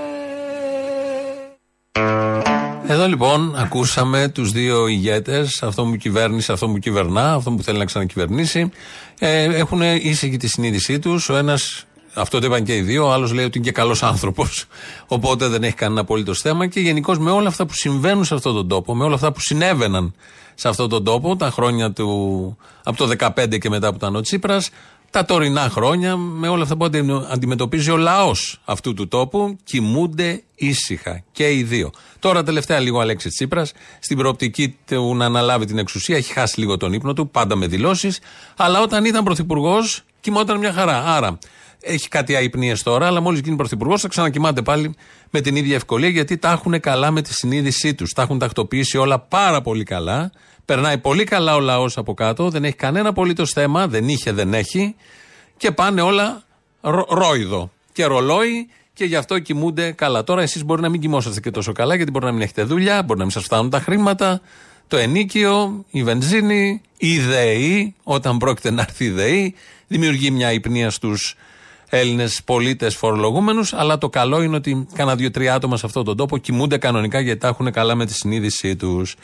Εδώ 2.88 3.08
λοιπόν 3.08 3.56
ακούσαμε 3.58 4.28
τους 4.28 4.52
δύο 4.52 4.88
ηγέτες, 4.88 5.64
αυτό 5.64 5.84
που 5.84 5.96
κυβέρνησε, 5.96 6.52
αυτό 6.52 6.68
που 6.68 6.78
κυβερνά, 6.78 7.34
αυτό 7.34 7.52
που 7.52 7.64
θέλει 7.64 7.78
να 7.78 7.86
ξανακυβερνήσει. 7.86 8.72
Ε, 9.20 9.44
έχουν 9.44 9.82
ήσυχη 9.82 10.38
τη 10.38 10.48
συνείδησή 10.48 11.00
τους. 11.00 11.30
Ο 11.30 11.36
ένας, 11.36 11.86
αυτό 12.14 12.40
το 12.40 12.46
είπαν 12.46 12.64
και 12.64 12.76
οι 12.76 12.82
δύο, 12.82 13.08
ο 13.08 13.12
άλλος 13.12 13.34
λέει 13.34 13.46
ότι 13.46 13.58
είναι 13.58 13.68
και 13.68 13.74
καλός 13.74 14.04
άνθρωπος. 14.04 14.66
Οπότε 15.08 15.48
δεν 15.48 15.64
έχει 15.64 15.76
κανένα 15.76 16.02
απολύτως 16.02 16.40
θέμα. 16.40 16.68
Και 16.68 16.80
γενικώς 16.80 17.20
με 17.20 17.32
όλα 17.32 17.48
αυτά 17.48 17.66
που 17.66 17.74
συμβαίνουν 17.74 18.26
σε 18.26 18.34
αυτόν 18.34 18.54
τον 18.54 18.68
τόπο, 18.68 18.96
με 18.96 19.04
όλα 19.04 19.16
αυτά 19.16 19.32
που 19.32 19.40
συνέβαιναν 19.40 20.14
σε 20.56 20.68
αυτόν 20.68 20.90
τον 20.90 21.04
τόπο, 21.04 21.36
τα 21.36 21.52
χρόνια 21.52 21.92
του, 21.92 22.58
από 22.84 22.98
το 22.98 23.08
2015 23.08 23.58
και 23.58 23.70
μετά 23.70 23.90
που 23.90 23.96
ήταν 23.96 24.16
ο 24.16 24.22
Τσίπρας, 24.22 24.70
τα 25.10 25.26
τωρινά 25.26 25.70
χρόνια, 25.70 26.18
με 26.18 26.48
όλα 26.48 26.64
αυτά 26.64 26.78
που 26.78 26.86
αντι- 26.86 27.26
αντιμετωπίζει 27.30 27.92
ο 27.92 27.98
λαός 27.98 28.62
αυτού 28.66 28.94
του 28.94 29.08
τόπου, 29.08 29.58
κοιμούνται 29.64 30.44
ήσυχα 30.56 31.24
και 31.32 31.52
οι 31.52 31.64
δύο. 31.64 31.92
Τώρα, 32.20 32.44
τελευταία 32.44 32.80
λίγο 32.80 32.98
ο 32.98 33.02
Αλέξης 33.02 33.34
Τσίπρας, 33.34 33.72
στην 34.00 34.18
προοπτική 34.18 34.78
του 34.88 35.16
να 35.16 35.26
αναλάβει 35.26 35.66
την 35.66 35.78
εξουσία, 35.78 36.18
έχει 36.18 36.34
χάσει 36.34 36.60
λίγο 36.60 36.78
τον 36.78 36.94
ύπνο 36.94 37.14
του, 37.14 37.30
πάντα 37.30 37.56
με 37.56 37.68
δηλώσεις. 37.68 38.20
Αλλά 38.56 38.82
όταν 38.82 39.06
ήταν 39.06 39.24
πρωθυπουργός, 39.24 40.02
κοιμόταν 40.22 40.58
μια 40.58 40.74
χαρά. 40.74 41.04
Άρα, 41.06 41.38
έχει 41.82 42.08
κάτι 42.08 42.36
αϊπνίες 42.36 42.84
τώρα, 42.84 43.08
αλλά 43.08 43.22
μόλις 43.22 43.40
γίνει 43.40 43.56
πρωθυπουργός 43.56 44.02
θα 44.02 44.08
ξανακοιμάται 44.08 44.62
πάλι 44.62 44.96
με 45.30 45.42
την 45.42 45.56
ίδια 45.56 45.76
ευκολία, 45.76 46.10
γιατί 46.10 46.38
τα 46.38 46.52
έχουν 46.52 46.80
καλά 46.80 47.12
με 47.12 47.22
τη 47.22 47.34
συνείδησή 47.34 47.94
τους. 47.94 48.12
Τα 48.12 48.22
έχουν 48.22 48.40
τακτοποιήσει 48.40 48.98
όλα 48.98 49.20
πάρα 49.20 49.62
πολύ 49.62 49.84
καλά. 49.84 50.32
Περνάει 50.66 50.98
πολύ 50.98 51.24
καλά 51.24 51.56
ο 51.56 51.60
λαός 51.60 51.98
από 51.98 52.14
κάτω, 52.14 52.50
δεν 52.50 52.64
έχει 52.64 52.76
κανένα 52.76 53.10
απολύτως 53.10 53.52
θέμα, 53.52 53.88
δεν 53.88 54.10
είχε, 54.10 54.32
δεν 54.32 54.54
έχει. 54.54 54.96
Και 55.58 55.72
πάνε 55.72 56.02
όλα 56.02 56.44
ρο, 56.82 57.06
ρόιδο 57.10 57.72
και 57.94 58.06
ρολόι 58.06 58.70
και 58.94 59.06
γι' 59.06 59.16
αυτό 59.16 59.40
κοιμούνται 59.40 59.92
καλά. 59.92 60.24
Τώρα 60.24 60.42
εσείς 60.42 60.64
μπορεί 60.64 60.82
να 60.82 60.90
μην 60.90 61.02
κοιμόσαστε 61.02 61.40
και 61.40 61.52
τόσο 61.52 61.72
καλά, 61.72 61.96
γιατί 61.96 62.12
μπορεί 62.12 62.26
να 62.26 62.32
μην 62.32 62.42
έχετε 62.42 62.64
δουλειά, 62.64 63.04
μπορεί 63.04 63.20
να 63.20 63.26
μην 63.26 63.34
σας 63.34 63.44
φτάνουν 63.44 63.70
τα 63.70 63.80
χρήματα, 63.80 64.42
το 64.88 64.98
ενίκιο, 64.98 65.86
η 65.90 66.04
βενζίνη, 66.04 66.82
η 66.98 67.20
ΔΕΗ, 67.20 67.96
όταν 68.04 68.38
πρόκειται 68.38 68.72
να 68.72 68.82
έρθει 68.82 69.06
η 69.06 69.10
ΔΕΗ, 69.10 69.56
δημιουργεί 69.88 70.32
μια 70.32 70.52
υπνία 70.52 70.90
στους 70.90 71.36
Έλληνες 71.94 72.42
πολίτες 72.46 72.96
φορολογούμενους. 72.96 73.74
Αλλά 73.74 73.98
το 73.98 74.10
καλό 74.10 74.42
είναι 74.42 74.56
ότι 74.56 74.88
κάνα 74.94 75.16
δύο-τρία 75.16 75.54
άτομα 75.54 75.78
σε 75.78 75.86
αυτόν 75.86 76.04
τον 76.04 76.18
τόπο 76.18 76.38
κοιμούνται 76.38 76.78
κανονικά 76.78 77.20
γιατί 77.20 77.40
τα 77.40 77.48
έχουν 77.48 77.72
καλά 77.72 77.96
με 77.96 78.06
τη 78.06 78.14
συνείδησή 78.14 78.76
τους. 78.76 79.16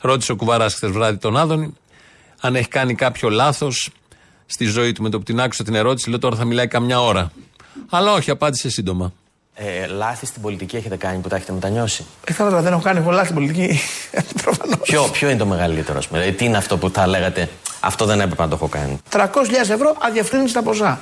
Ρώτησε 0.00 0.32
ο 0.32 0.36
Κουβαράς 0.36 0.74
χθες 0.74 0.90
βράδυ 0.90 1.18
τον 1.18 1.36
Άδωνη 1.36 1.74
αν 2.40 2.56
έχει 2.56 2.68
κάνει 2.68 2.94
κάποιο 2.94 3.28
λάθος 3.28 3.90
στη 4.46 4.64
ζωή 4.64 4.92
του. 4.92 5.02
Με 5.02 5.08
το 5.08 5.18
που 5.18 5.24
την 5.24 5.40
άκουσα 5.40 5.64
την 5.64 5.74
ερώτηση, 5.74 6.08
λέω 6.08 6.18
τώρα 6.18 6.36
θα 6.36 6.44
μιλάει 6.44 6.66
καμιά 6.68 7.00
ώρα. 7.00 7.32
Αλλά 7.90 8.12
όχι, 8.12 8.30
απάντησε 8.30 8.70
σύντομα. 8.70 9.12
Ε, 9.54 9.86
λάθη 9.86 10.26
στην 10.26 10.42
πολιτική 10.42 10.76
έχετε 10.76 10.96
κάνει 10.96 11.18
που 11.18 11.28
τα 11.28 11.36
έχετε 11.36 11.52
μετανιώσει; 11.52 12.04
Ε, 12.24 12.32
θα 12.32 12.44
ήθελα, 12.44 12.62
δεν 12.62 12.72
έχω 12.72 12.82
κάνει 12.82 13.00
πολλά 13.00 13.22
στην 13.22 13.34
πολιτική. 13.34 13.78
Ποιο, 14.82 15.08
ποιο 15.12 15.28
είναι 15.28 15.38
το 15.38 15.46
μεγαλύτερο, 15.46 15.98
ας 15.98 16.06
πούμε; 16.06 16.18
Δηλαδή, 16.18 16.36
τι 16.36 16.44
είναι 16.44 16.56
αυτό 16.56 16.78
που 16.78 16.90
θα 16.90 17.06
λέγατε, 17.06 17.48
Αυτό 17.80 18.04
δεν 18.04 18.20
έπρεπε 18.20 18.42
να 18.42 18.48
το 18.48 18.54
έχω 18.54 18.68
κάνει. 18.68 18.98
300.000 19.10 19.24
ευρώ 19.70 19.96
αδιαφρύνιστα 20.00 20.62
ποσά. 20.62 21.00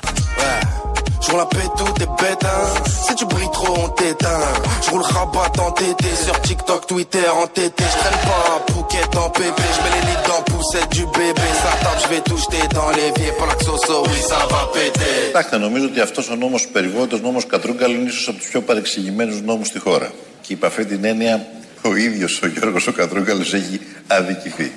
Je 1.22 1.26
roule 1.30 1.40
la 1.44 1.46
paix, 1.54 1.68
tout 1.78 1.94
est 2.04 2.12
bête, 2.20 2.44
hein. 2.52 2.64
Si 3.06 3.14
tu 3.18 3.24
brilles 3.32 3.54
trop, 3.58 3.76
on 3.84 3.88
t'éteint. 3.98 4.44
Je 4.84 4.88
roule 4.90 5.02
rabat 5.02 5.52
en 5.66 5.70
TT, 5.78 6.04
sur 6.24 6.36
TikTok, 6.46 6.86
Twitter, 6.86 7.28
en 7.42 7.46
TT. 7.56 7.78
Je 7.92 7.96
traîne 8.02 8.20
pas 8.28 8.42
en 8.56 8.60
Phuket, 8.72 9.12
en 9.24 9.30
pépé. 9.38 9.64
Je 9.76 9.80
mets 9.82 9.94
les 9.96 10.04
lits 10.08 10.22
dans 10.30 10.42
poussette 10.50 10.90
du 10.98 11.04
bébé. 11.18 11.46
Ça 11.62 11.72
tape, 11.82 12.00
je 12.04 12.08
vais 12.12 12.22
tout 12.28 12.38
jeter 12.44 12.64
dans 12.78 12.90
l'évier. 12.98 13.30
Pour 13.36 13.46
la 13.50 13.56
xoxo, 13.64 13.94
oui, 14.08 14.18
ça 14.30 14.40
va 14.52 14.60
péter. 14.74 15.14
Κοιτάξτε, 15.26 15.56
νομίζω 15.58 15.84
ότι 15.84 16.00
αυτό 16.00 16.22
ο 16.32 16.34
νόμο 16.34 16.56
περιβόητο, 16.72 17.18
νόμο 17.18 17.40
Κατρούγκαλ, 17.42 17.94
είναι 17.94 18.08
ίσω 18.08 18.30
από 18.30 18.40
του 18.40 18.46
πιο 18.50 18.60
παρεξηγημένου 18.60 19.40
νόμου 19.44 19.64
στη 19.64 19.78
χώρα. 19.78 20.10
Και 20.40 20.52
υπ' 20.52 20.64
αυτή 20.64 20.84
την 20.84 21.04
έννοια, 21.04 21.46
ο 21.82 21.94
ίδιο 21.94 22.28
ο 22.42 22.46
Γιώργο 22.46 22.78
ο 22.88 22.92
Κατρούγκαλο 22.92 23.40
έχει 23.40 23.80
αδικηθεί. 24.06 24.72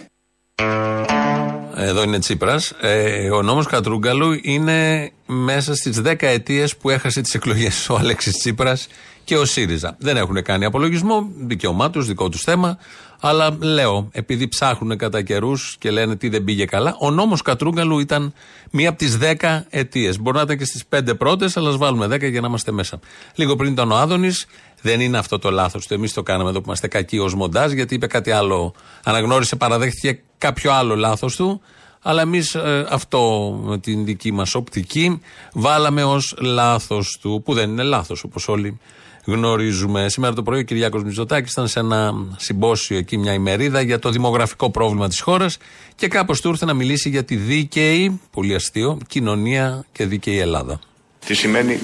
Εδώ 1.85 2.03
είναι 2.03 2.19
Τσίπρας. 2.19 2.73
Ε, 2.81 3.29
ο 3.29 3.41
νόμος 3.41 3.67
Κατρούγκαλου 3.67 4.39
είναι 4.41 5.11
μέσα 5.25 5.75
στις 5.75 6.01
10 6.01 6.27
αιτίες 6.27 6.77
που 6.77 6.89
έχασε 6.89 7.21
τις 7.21 7.33
εκλογές 7.33 7.89
ο 7.89 7.95
Αλέξης 7.95 8.37
Τσίπρας 8.37 8.87
και 9.23 9.37
ο 9.37 9.45
ΣΥΡΙΖΑ. 9.45 9.95
Δεν 9.99 10.17
έχουν 10.17 10.43
κάνει 10.43 10.65
απολογισμό, 10.65 11.29
δικαίωμά 11.37 11.89
τους, 11.89 12.07
δικό 12.07 12.29
τους 12.29 12.41
θέμα. 12.41 12.77
Αλλά 13.19 13.57
λέω, 13.61 14.09
επειδή 14.11 14.47
ψάχνουν 14.47 14.97
κατά 14.97 15.21
καιρούς 15.21 15.75
και 15.79 15.91
λένε 15.91 16.15
τι 16.15 16.29
δεν 16.29 16.43
πήγε 16.43 16.65
καλά, 16.65 16.95
ο 16.99 17.11
νόμος 17.11 17.41
Κατρούγκαλου 17.41 17.99
ήταν 17.99 18.33
μία 18.71 18.89
από 18.89 18.97
τις 18.97 19.17
10 19.17 19.65
αιτίες. 19.69 20.19
Μπορεί 20.19 20.37
να 20.37 20.43
ήταν 20.43 20.57
και 20.57 20.65
στις 20.65 20.83
5 20.89 21.15
πρώτες, 21.17 21.57
αλλά 21.57 21.69
ας 21.69 21.77
βάλουμε 21.77 22.05
10 22.05 22.29
για 22.29 22.41
να 22.41 22.47
είμαστε 22.47 22.71
μέσα. 22.71 22.99
Λίγο 23.35 23.55
πριν 23.55 23.71
ήταν 23.71 23.91
ο 23.91 23.95
Άδωνης, 23.95 24.45
δεν 24.81 24.99
είναι 24.99 25.17
αυτό 25.17 25.39
το 25.39 25.51
λάθος 25.51 25.87
του. 25.87 25.93
Εμείς 25.93 26.13
το 26.13 26.23
κάναμε 26.23 26.49
εδώ 26.49 26.59
που 26.59 26.65
είμαστε 26.65 26.87
κακοί 26.87 27.19
ως 27.19 27.35
μοντάζ, 27.35 27.71
γιατί 27.71 27.95
είπε 27.95 28.07
κάτι 28.07 28.31
άλλο. 28.31 28.73
Αναγνώρισε, 29.03 29.55
παραδέχτηκε 29.55 30.21
κάποιο 30.43 30.71
άλλο 30.71 30.95
λάθος 30.95 31.35
του. 31.35 31.61
Αλλά 32.05 32.21
εμείς 32.21 32.55
αυτό 32.89 33.19
με 33.63 33.77
την 33.77 34.05
δική 34.05 34.31
μας 34.31 34.55
οπτική 34.55 35.19
βάλαμε 35.53 36.03
ως 36.03 36.35
λάθος 36.39 37.17
του, 37.21 37.41
που 37.45 37.53
δεν 37.53 37.69
είναι 37.69 37.83
λάθος 37.83 38.23
όπως 38.23 38.47
όλοι 38.47 38.79
γνωρίζουμε. 39.25 40.09
Σήμερα 40.09 40.33
το 40.33 40.43
πρωί 40.43 40.59
ο 40.59 40.63
Κυριάκος 40.63 41.03
Μητσοτάκης 41.03 41.51
ήταν 41.51 41.67
σε 41.67 41.79
ένα 41.79 42.13
συμπόσιο 42.37 42.97
εκεί, 42.97 43.17
μια 43.17 43.33
ημερίδα 43.33 43.81
για 43.81 43.99
το 43.99 44.09
δημογραφικό 44.09 44.69
πρόβλημα 44.69 45.07
της 45.07 45.19
χώρας 45.21 45.57
και 45.95 46.07
κάπως 46.07 46.41
του 46.41 46.49
ήρθε 46.49 46.65
να 46.65 46.73
μιλήσει 46.73 47.09
για 47.09 47.23
τη 47.23 47.35
δίκαιη, 47.35 48.19
πολύ 48.31 48.55
αστείο, 48.55 48.97
κοινωνία 49.07 49.85
και 49.91 50.05
δίκαιη 50.05 50.39
Ελλάδα. 50.39 50.79
Τι 51.25 51.33
σημαίνει 51.33 51.79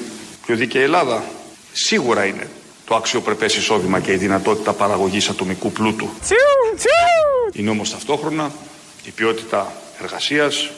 πιο 0.45 0.55
δίκαιη 0.55 0.81
Ελλάδα; 0.81 1.23
Σίγουρα 1.71 2.25
είναι 2.25 2.47
το 2.89 2.95
αξιοπρεπές 2.95 3.55
εισόδημα 3.55 3.99
και 3.99 4.11
η 4.11 4.15
δυνατότητα 4.15 4.73
παραγωγής 4.73 5.29
ατομικού 5.29 5.71
πλούτου. 5.71 6.09
Είναι 7.51 7.69
όμως 7.69 7.89
ταυτόχρονα 7.89 8.51
η 9.03 9.09
ποιότητα 9.09 9.73
εργασίας, 10.01 10.69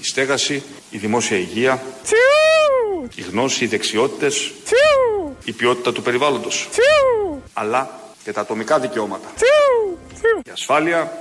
η 0.00 0.04
στέγαση, 0.04 0.62
η 0.90 0.98
δημόσια 0.98 1.36
υγεία, 1.36 1.82
η 3.14 3.20
γνώση, 3.20 3.64
οι 3.64 3.66
δεξιότητες, 3.66 4.52
η 5.44 5.52
ποιότητα 5.52 5.92
του 5.92 6.02
περιβάλλοντος. 6.02 6.68
Αλλά 7.52 8.00
και 8.24 8.32
τα 8.32 8.40
ατομικά 8.40 8.78
δικαιώματα. 8.78 9.28
Η 10.44 10.50
ασφάλεια, 10.50 11.12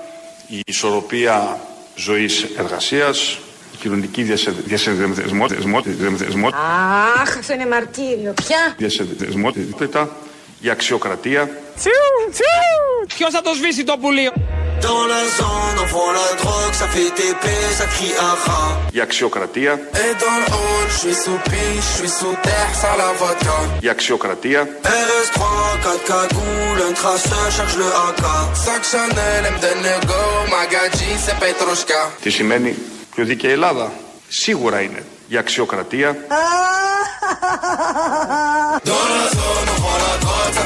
η 0.48 0.62
ισορροπία 0.66 1.60
ζωής 1.96 2.44
εργασίας, 2.58 3.40
η 3.74 3.78
κοινωνική 3.80 4.24
διασυνδεσμό, 4.66 6.48
α 6.48 6.52
αχ, 7.22 7.50
είναι 7.54 7.66
Ποια; 8.34 8.76
πια! 8.78 10.10
Η 10.60 10.70
αξιοκρατία, 10.70 11.50
ποιος 13.08 13.32
θα 13.32 13.42
το 13.42 13.54
σβήσει 13.54 13.84
το 13.84 13.98
πουλείο, 14.02 14.32
η 18.92 19.00
αξιοκρατία, 19.00 19.80
η 23.72 23.90
αξιοκρατία, 23.90 24.70
τι 32.22 32.30
σημαίνει; 32.30 32.76
Πιο 33.16 33.26
δίκαιη 33.26 33.52
Ελλάδα. 33.52 33.92
Σίγουρα 34.28 34.82
είναι 34.82 35.04
η 35.28 35.38
αξιοκρατία, 35.38 36.16
Dans 38.92 39.08
la 39.14 39.26
zone, 39.38 39.70
on 39.74 39.80
vend 39.84 40.00
la 40.06 40.16
drogue, 40.24 40.54
ça 40.58 40.64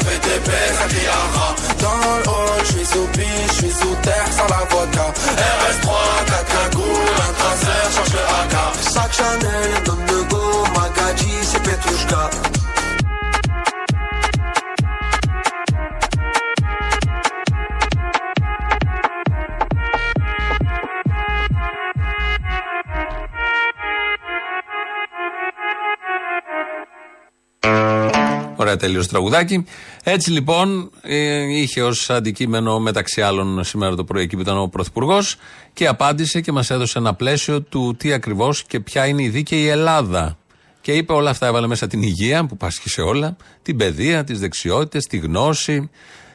Ωραία, 28.67 28.79
τέλειο 28.79 29.05
τραγουδάκι. 29.05 29.65
Έτσι 30.03 30.31
λοιπόν 30.31 30.91
ε, 31.01 31.59
είχε 31.59 31.83
ως 31.83 32.09
αντικείμενο 32.09 32.79
μεταξύ 32.79 33.21
άλλων 33.21 33.63
σήμερα 33.63 33.95
το 33.95 34.03
πρωί 34.03 34.23
εκεί 34.23 34.35
που 34.35 34.41
ήταν 34.41 34.57
ο 34.57 34.67
Πρωθυπουργός 34.67 35.35
και 35.73 35.87
απάντησε 35.87 36.41
και 36.41 36.51
μας 36.51 36.69
έδωσε 36.69 36.97
ένα 36.97 37.13
πλαίσιο 37.13 37.61
του 37.61 37.95
τι 37.97 38.13
ακριβώς 38.13 38.63
και 38.63 38.79
ποια 38.79 39.05
είναι 39.05 39.23
η 39.23 39.29
δίκαιη 39.29 39.67
Ελλάδα. 39.67 40.37
Και 40.81 40.91
είπε 40.91 41.13
όλα 41.13 41.29
αυτά, 41.29 41.47
έβαλε 41.47 41.67
μέσα 41.67 41.87
την 41.87 42.01
υγεία 42.01 42.45
που 42.45 42.57
πάσχει 42.57 42.89
σε 42.89 43.01
όλα, 43.01 43.35
την 43.61 43.77
παιδεία, 43.77 44.23
τις 44.23 44.39
δεξιότητες, 44.39 45.05
τη 45.05 45.17
γνώση, 45.17 45.89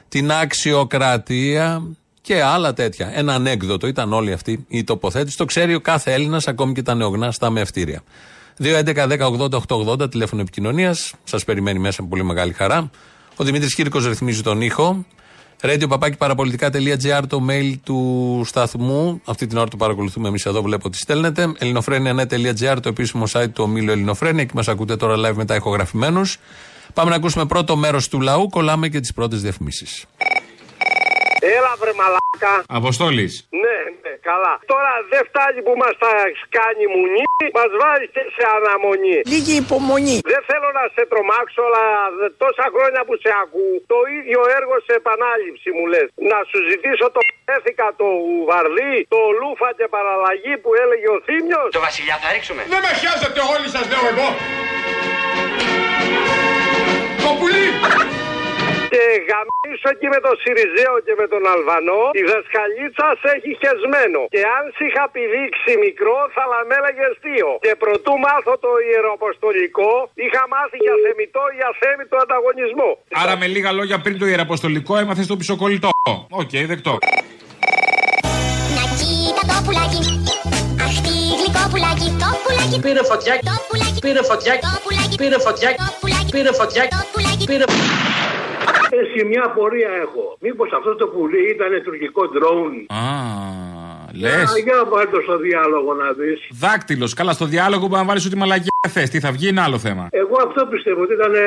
την 0.09 0.31
αξιοκρατία 0.31 1.83
και 2.21 2.41
άλλα 2.41 2.73
τέτοια. 2.73 3.11
Ένα 3.13 3.33
ανέκδοτο 3.33 3.87
ήταν 3.87 4.13
όλη 4.13 4.31
αυτή 4.31 4.65
η 4.67 4.83
τοποθέτηση. 4.83 5.37
Το 5.37 5.45
ξέρει 5.45 5.75
ο 5.75 5.81
κάθε 5.81 6.13
Έλληνας, 6.13 6.47
ακόμη 6.47 6.73
και 6.73 6.81
τα 6.81 6.95
νεογνά 6.95 7.31
στα 7.31 7.49
μευτήρια. 7.49 8.03
2.11.10.80.880 8.59 10.11
τηλέφωνο 10.11 10.41
επικοινωνίας. 10.41 11.13
Σας 11.23 11.43
περιμένει 11.43 11.79
μέσα 11.79 12.01
με 12.01 12.07
πολύ 12.07 12.23
μεγάλη 12.23 12.53
χαρά. 12.53 12.89
Ο 13.35 13.43
Δημήτρης 13.43 13.75
Κύρκο 13.75 13.99
ρυθμίζει 13.99 14.41
τον 14.41 14.61
ήχο. 14.61 15.05
Radio 15.61 15.85
παπάκι 15.89 16.17
παραπολιτικά.gr 16.17 17.21
το 17.27 17.45
mail 17.49 17.73
του 17.83 18.41
σταθμού. 18.45 19.21
Αυτή 19.25 19.47
την 19.47 19.57
ώρα 19.57 19.67
το 19.67 19.77
παρακολουθούμε 19.77 20.27
εμείς 20.27 20.45
εδώ, 20.45 20.61
βλέπω 20.61 20.87
ότι 20.87 20.97
στέλνετε. 20.97 21.51
ελληνοφρένια.net.gr 21.57 22.77
το 22.81 22.89
επίσημο 22.89 23.23
site 23.31 23.49
του 23.53 23.63
ομίλου 23.63 23.91
Ελληνοφρένια. 23.91 24.43
και 24.43 24.51
μας 24.55 24.67
ακούτε 24.67 24.95
τώρα 24.95 25.15
live 25.29 25.35
μετά 25.35 25.55
ηχογραφημένους. 25.55 26.37
Πάμε 26.93 27.09
να 27.09 27.15
ακούσουμε 27.15 27.45
πρώτο 27.45 27.75
μέρος 27.75 28.07
του 28.07 28.21
λαού. 28.21 28.49
Κολλάμε 28.49 28.87
και 28.89 28.99
τις 28.99 29.13
πρώτες 29.13 29.41
διαφημίσεις. 29.41 30.05
Έλα 31.57 31.71
βρε 31.81 31.93
μαλάκα. 32.01 32.53
Αποστόλης. 32.79 33.31
Ναι, 33.63 33.77
ναι, 34.03 34.13
καλά. 34.29 34.53
Τώρα 34.73 34.91
δεν 35.11 35.21
φτάνει 35.29 35.59
που 35.65 35.73
μας 35.83 35.93
τα 36.03 36.11
κάνει 36.57 36.83
μουνί, 36.95 37.25
μας 37.59 37.71
βάζει 37.81 38.07
και 38.15 38.23
σε 38.35 38.43
αναμονή. 38.55 39.17
Λίγη 39.33 39.53
υπομονή. 39.65 40.17
Δεν 40.33 40.41
θέλω 40.49 40.69
να 40.79 40.83
σε 40.95 41.01
τρομάξω, 41.11 41.61
αλλά 41.67 41.83
δε- 42.19 42.31
τόσα 42.43 42.65
χρόνια 42.75 43.01
που 43.07 43.13
σε 43.23 43.31
ακούω, 43.43 43.75
το 43.93 43.99
ίδιο 44.17 44.39
έργο 44.59 44.75
σε 44.87 44.93
επανάληψη 45.01 45.69
μου 45.75 45.83
λες. 45.93 46.07
Να 46.31 46.39
σου 46.49 46.57
ζητήσω 46.69 47.05
το 47.15 47.21
έθικα 47.55 47.87
το 48.01 48.07
βαρδί, 48.49 48.95
το 49.13 49.19
λούφα 49.41 49.69
και 49.79 49.85
παραλλαγή 49.95 50.53
που 50.63 50.69
έλεγε 50.83 51.07
ο 51.15 51.17
Θήμιος. 51.27 51.67
Το 51.77 51.81
βασιλιά 51.87 52.15
θα 52.23 52.27
ρίξουμε. 52.35 52.61
Δεν 52.73 52.81
με 52.85 52.91
χιάζετε 53.01 53.39
όλοι 53.53 53.67
σας 53.75 53.85
λέω 53.91 54.03
εγώ. 54.13 54.27
Το 57.23 57.29
πουλί. 57.39 57.67
Και 58.93 59.03
γαμήσω 59.29 59.87
εκεί 59.93 60.07
με 60.13 60.19
τον 60.25 60.35
Σιριζέο 60.41 60.95
και 61.05 61.13
με 61.19 61.25
τον 61.33 61.43
Αλβανό, 61.53 62.01
η 62.21 62.23
δασκαλίτσα 62.31 63.07
σε 63.21 63.27
έχει 63.35 63.51
χεσμένο. 63.61 64.21
Και 64.33 64.41
αν 64.57 64.63
σε 64.75 64.81
είχα 64.87 65.05
πηδήξει 65.13 65.71
μικρό, 65.85 66.17
θα 66.35 66.43
με 66.69 66.73
έλεγε 66.79 67.05
θείο. 67.21 67.49
Και 67.65 67.73
προτού 67.83 68.13
μάθω 68.25 68.53
το 68.65 68.71
ιεροαποστολικό, 68.89 69.91
είχα 70.25 70.43
μάθει 70.53 70.77
για 70.85 70.95
θεμιτό 71.03 71.43
ή 71.57 71.59
αθέμιτο 71.71 72.15
ανταγωνισμό. 72.23 72.89
Άρα 73.21 73.33
με 73.41 73.45
λίγα 73.53 73.71
λόγια 73.79 73.97
πριν 74.05 74.15
το 74.21 74.25
ιεραποστολικό 74.31 74.91
έμαθες 75.01 75.25
το 75.31 75.35
πισωκολλητό. 75.39 75.89
Οκ, 76.41 76.53
δεκτό. 76.71 76.93
Να 78.77 78.83
κοίτα 78.99 79.43
το 79.51 79.57
πουλάκι. 79.65 80.01
Αχ, 80.85 80.95
τι 81.05 81.15
γλυκό 81.39 81.63
πουλάκι. 81.71 82.07
Το 82.23 82.29
πουλάκι. 82.43 82.77
Πήρε 82.85 83.03
φωτιά. 83.11 83.33
Το 83.49 83.55
πουλάκι. 83.67 83.99
Πήρε 84.05 84.21
φωτιά. 84.29 84.53
Το 84.65 84.71
πουλάκι. 84.83 85.15
Πήρε 85.21 85.37
φωτιά. 85.45 85.69
Το 85.81 85.87
πουλάκι. 85.99 86.31
Πήρε 86.35 86.51
φωτιά. 86.59 86.83
Το 86.93 86.99
πουλάκι. 87.11 87.45
Πήρε. 87.51 87.65
Εσύ 89.01 89.19
μια 89.31 89.43
απορία 89.45 89.91
έχω. 90.05 90.37
Μήπως 90.45 90.69
αυτό 90.77 90.95
το 90.95 91.05
πουλί 91.07 91.43
ήταν 91.55 91.71
τουρκικό 91.83 92.21
ντρόουν. 92.27 92.73
Α, 92.87 93.03
Λες. 94.21 94.51
Για 94.63 94.85
πάρ' 94.91 95.09
το 95.13 95.19
στο 95.21 95.37
διάλογο 95.37 95.93
να 95.93 96.07
δεις. 96.19 96.39
Δάκτυλος. 96.63 97.13
Καλά, 97.13 97.31
στο 97.39 97.45
διάλογο 97.45 97.87
που 97.87 97.95
να 97.95 98.03
βάλεις 98.03 98.25
ό,τι 98.25 98.35
μαλακία 98.35 98.71
θες. 98.89 99.09
Τι 99.09 99.19
θα 99.19 99.31
βγει, 99.31 99.47
είναι 99.47 99.61
άλλο 99.61 99.77
θέμα. 99.79 100.07
Εγώ 100.11 100.35
αυτό 100.47 100.65
πιστεύω 100.65 101.01
ότι 101.01 101.13
ήταν 101.13 101.33
ε, 101.33 101.39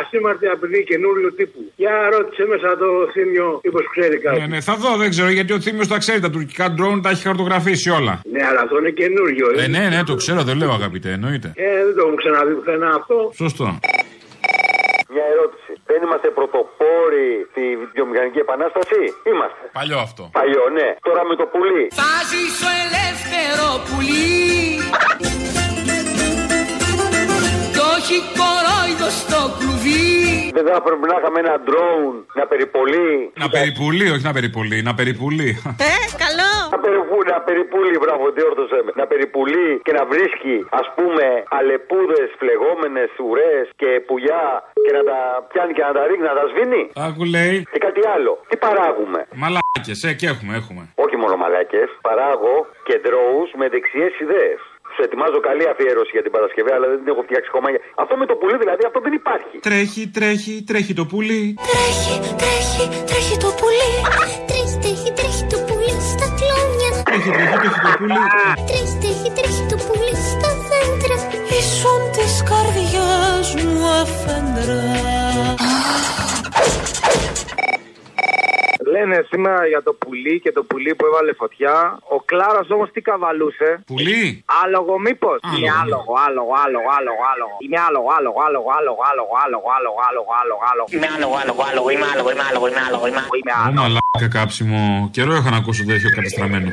ασήμαρτη 0.00 0.46
απειλή 0.46 0.84
καινούριο 0.84 1.32
τύπου. 1.32 1.60
Για 1.76 1.94
ρώτησε 2.14 2.44
μέσα 2.52 2.68
το 2.82 2.88
θύμιο, 3.12 3.60
μήπως 3.64 3.84
ξέρει 3.94 4.16
κάτι. 4.18 4.40
Ναι, 4.40 4.46
ναι, 4.46 4.60
θα 4.60 4.74
δω, 4.76 4.96
δεν 4.96 5.10
ξέρω 5.10 5.28
γιατί 5.30 5.52
ο 5.52 5.60
Θήμιος 5.60 5.88
τα 5.88 5.98
ξέρει. 5.98 6.20
Τα 6.20 6.30
τουρκικά 6.30 6.70
ντρόουν 6.70 7.02
τα 7.02 7.10
έχει 7.10 7.22
χαρτογραφήσει 7.22 7.90
όλα. 7.90 8.20
Ναι, 8.32 8.42
αλλά 8.48 8.60
αυτό 8.60 8.78
είναι 8.78 8.90
καινούριο. 8.90 9.46
Ε, 9.56 9.66
ναι, 9.66 9.88
ναι, 9.88 10.04
το 10.04 10.14
ξέρω, 10.14 10.42
δεν 10.42 10.56
λέω 10.56 10.72
αγαπητέ, 10.72 11.10
εννοείται. 11.12 11.52
Ε, 11.56 11.84
δεν 11.84 11.94
το 11.96 12.02
έχουν 12.04 12.16
ξαναδεί 12.16 12.52
πουθενά 12.54 12.88
αυτό. 13.00 13.32
Σωστό. 13.34 13.78
Μια 15.12 15.24
ερώτηση. 15.34 15.72
Δεν 15.90 15.98
είμαστε 16.04 16.28
πρωτοπόροι 16.38 17.28
στη 17.50 17.62
βιομηχανική 17.94 18.38
επανάσταση; 18.46 19.00
Είμαστε. 19.30 19.62
Παλιό 19.78 19.98
αυτό. 20.08 20.22
Παλιό, 20.38 20.64
ναι. 20.78 20.88
Τώρα 21.08 21.22
με 21.30 21.34
το 21.40 21.46
πουλί. 21.52 21.84
Θα 22.02 22.12
ζήσω 22.30 22.68
ελεύθερο 22.84 23.66
πουλί 23.88 24.32
Κι 25.22 25.61
όχι 27.96 28.16
κορόιδο 28.40 29.08
στο 29.22 29.40
κλουβί 29.58 30.06
Δεν 30.56 30.64
θα 30.70 30.78
πρέπει 30.86 31.04
να 31.10 31.16
είχαμε 31.18 31.38
ένα 31.44 31.54
ντρόουν 31.64 32.14
να 32.40 32.44
περιπολεί. 32.52 33.10
Να 33.42 33.48
περιπουλεί, 33.56 34.06
όχι 34.14 34.24
να 34.30 34.34
περιπολεί, 34.38 34.78
να 34.88 34.92
περιπουλεί. 35.00 35.50
Ε, 35.90 35.94
καλό 36.24 36.52
Να 36.74 36.78
περιπουλεί, 36.86 37.28
να 37.36 37.40
περιπουλεί, 37.48 37.94
μπράβο, 38.02 38.24
τι 38.34 38.40
όρθωσε 38.48 38.78
με. 38.84 38.90
Να 39.00 39.06
περιπουλεί 39.12 39.68
και 39.86 39.92
να 39.98 40.02
βρίσκει, 40.12 40.56
ας 40.80 40.86
πούμε, 40.96 41.24
αλεπούδες, 41.58 42.28
φλεγόμενες, 42.40 43.10
ουρές 43.26 43.64
και 43.80 43.90
πουλιά 44.08 44.46
και 44.84 44.92
να 44.96 45.02
τα 45.10 45.18
πιάνει 45.50 45.72
και 45.76 45.84
να 45.88 45.92
τα 45.96 46.02
ρίχνει, 46.08 46.26
να 46.32 46.36
τα 46.40 46.44
σβήνει. 46.50 46.82
Άκου 47.06 47.24
λέει. 47.34 47.56
Και 47.74 47.80
κάτι 47.86 48.02
άλλο. 48.14 48.32
Τι 48.50 48.56
παράγουμε; 48.64 49.20
Μαλάκες, 49.42 49.98
ε, 50.08 50.10
και 50.20 50.26
έχουμε, 50.32 50.52
έχουμε. 50.60 50.82
Όχι 51.04 51.16
μόνο 51.22 51.34
μαλάκες. 51.42 51.88
Παράγω 52.08 52.54
και 52.86 52.94
ντρόους 53.02 53.50
με 53.60 53.66
δεξιές 53.74 54.12
ιδέες. 54.24 54.60
Σου 54.94 55.02
ετοιμάζω 55.06 55.38
καλή 55.48 55.64
αφιέρωση 55.72 56.12
για 56.16 56.24
την 56.26 56.32
Παρασκευή, 56.36 56.70
αλλά 56.76 56.86
δεν 56.92 56.98
την 57.00 57.08
έχω 57.12 57.22
φτιάξει 57.28 57.48
ακόμα. 57.52 57.68
Αυτό 58.02 58.14
με 58.20 58.26
το 58.30 58.34
πουλί 58.40 58.56
δηλαδή, 58.62 58.82
αυτό 58.90 58.98
δεν 59.06 59.14
υπάρχει. 59.20 59.54
Τρέχει, 59.68 60.02
τρέχει, 60.18 60.54
τρέχει 60.70 60.94
το 61.00 61.04
πουλί. 61.10 61.42
Τρέχει, 61.70 62.14
τρέχει, 62.42 62.84
τρέχει 63.10 63.36
το 63.44 63.50
πουλί. 63.60 63.90
Τρέχει, 64.50 64.78
τρέχει, 64.82 65.10
τρέχει 65.18 65.44
το 65.52 65.58
πουλί 65.66 65.94
στα 66.12 66.26
κλόνια. 66.38 66.90
Τρέχει, 67.08 67.30
τρέχει, 67.36 67.56
τρέχει 67.62 67.80
το 67.86 67.90
πουλί. 67.98 68.22
Τρέχει, 68.68 68.94
τρέχει, 69.02 69.28
τρέχει 69.36 69.62
το 69.72 69.76
πουλί 69.86 70.14
στα 70.30 70.50
δέντρα. 70.68 71.16
Ήσουν 71.58 72.02
της 72.16 72.34
καρδιάς 72.48 73.48
μου 73.60 73.74
αφέντρα 74.00 75.21
Λένε 79.02 79.26
σήμερα 79.32 79.66
για 79.72 79.82
το 79.82 79.92
πουλί 80.00 80.34
και 80.44 80.52
το 80.52 80.62
πουλί 80.68 80.94
που 80.94 81.04
έβαλε 81.06 81.32
φωτιά. 81.42 81.74
Ο 82.14 82.18
Κλάρα 82.30 82.60
όμω 82.74 82.84
τι 82.94 83.00
καβαλούσε. 83.08 83.68
Πουλί. 83.86 84.44
Άλογο, 84.62 84.94
μήπω. 85.06 85.30
Άλογο. 85.40 85.56
Είναι 85.56 85.70
άλογο, 85.82 86.12
άλογο, 86.26 86.52
άλογο, 86.64 86.88
άλογο, 86.98 87.22
άλογο. 87.32 87.56
Είναι 87.64 87.78
άλογο, 87.86 88.08
άλογο, 88.18 88.40
άλογο, 88.46 88.70
άλογο, 88.78 89.02
άλογο, 89.10 89.34
άλογο, 89.44 89.68
άλογο, 89.76 90.00
άλογο, 90.08 90.32
άλογο, 90.40 90.62
άλογο. 90.70 90.88
Είμαι 90.94 91.08
άλογο, 91.16 91.34
άλογο, 91.42 91.62
άλογο, 91.70 91.88
είμαι 91.94 92.06
άλογο, 92.12 92.28
είμαι 92.32 92.44
άλογο, 92.48 92.66
είμαι 92.70 92.82
άλογο, 92.88 93.06
είμαι 93.08 93.20
άλογο. 93.22 93.36
Είμαι 93.40 93.52
Ω 93.58 93.62
άλογο. 93.66 93.80
μαλάκα 93.82 94.28
κάψιμο. 94.38 94.80
Καιρό 95.16 95.32
έχω 95.38 95.48
να 95.54 95.58
ακούσω 95.62 95.82
τέτοιο 95.90 96.08
κατεστραμμένο. 96.16 96.68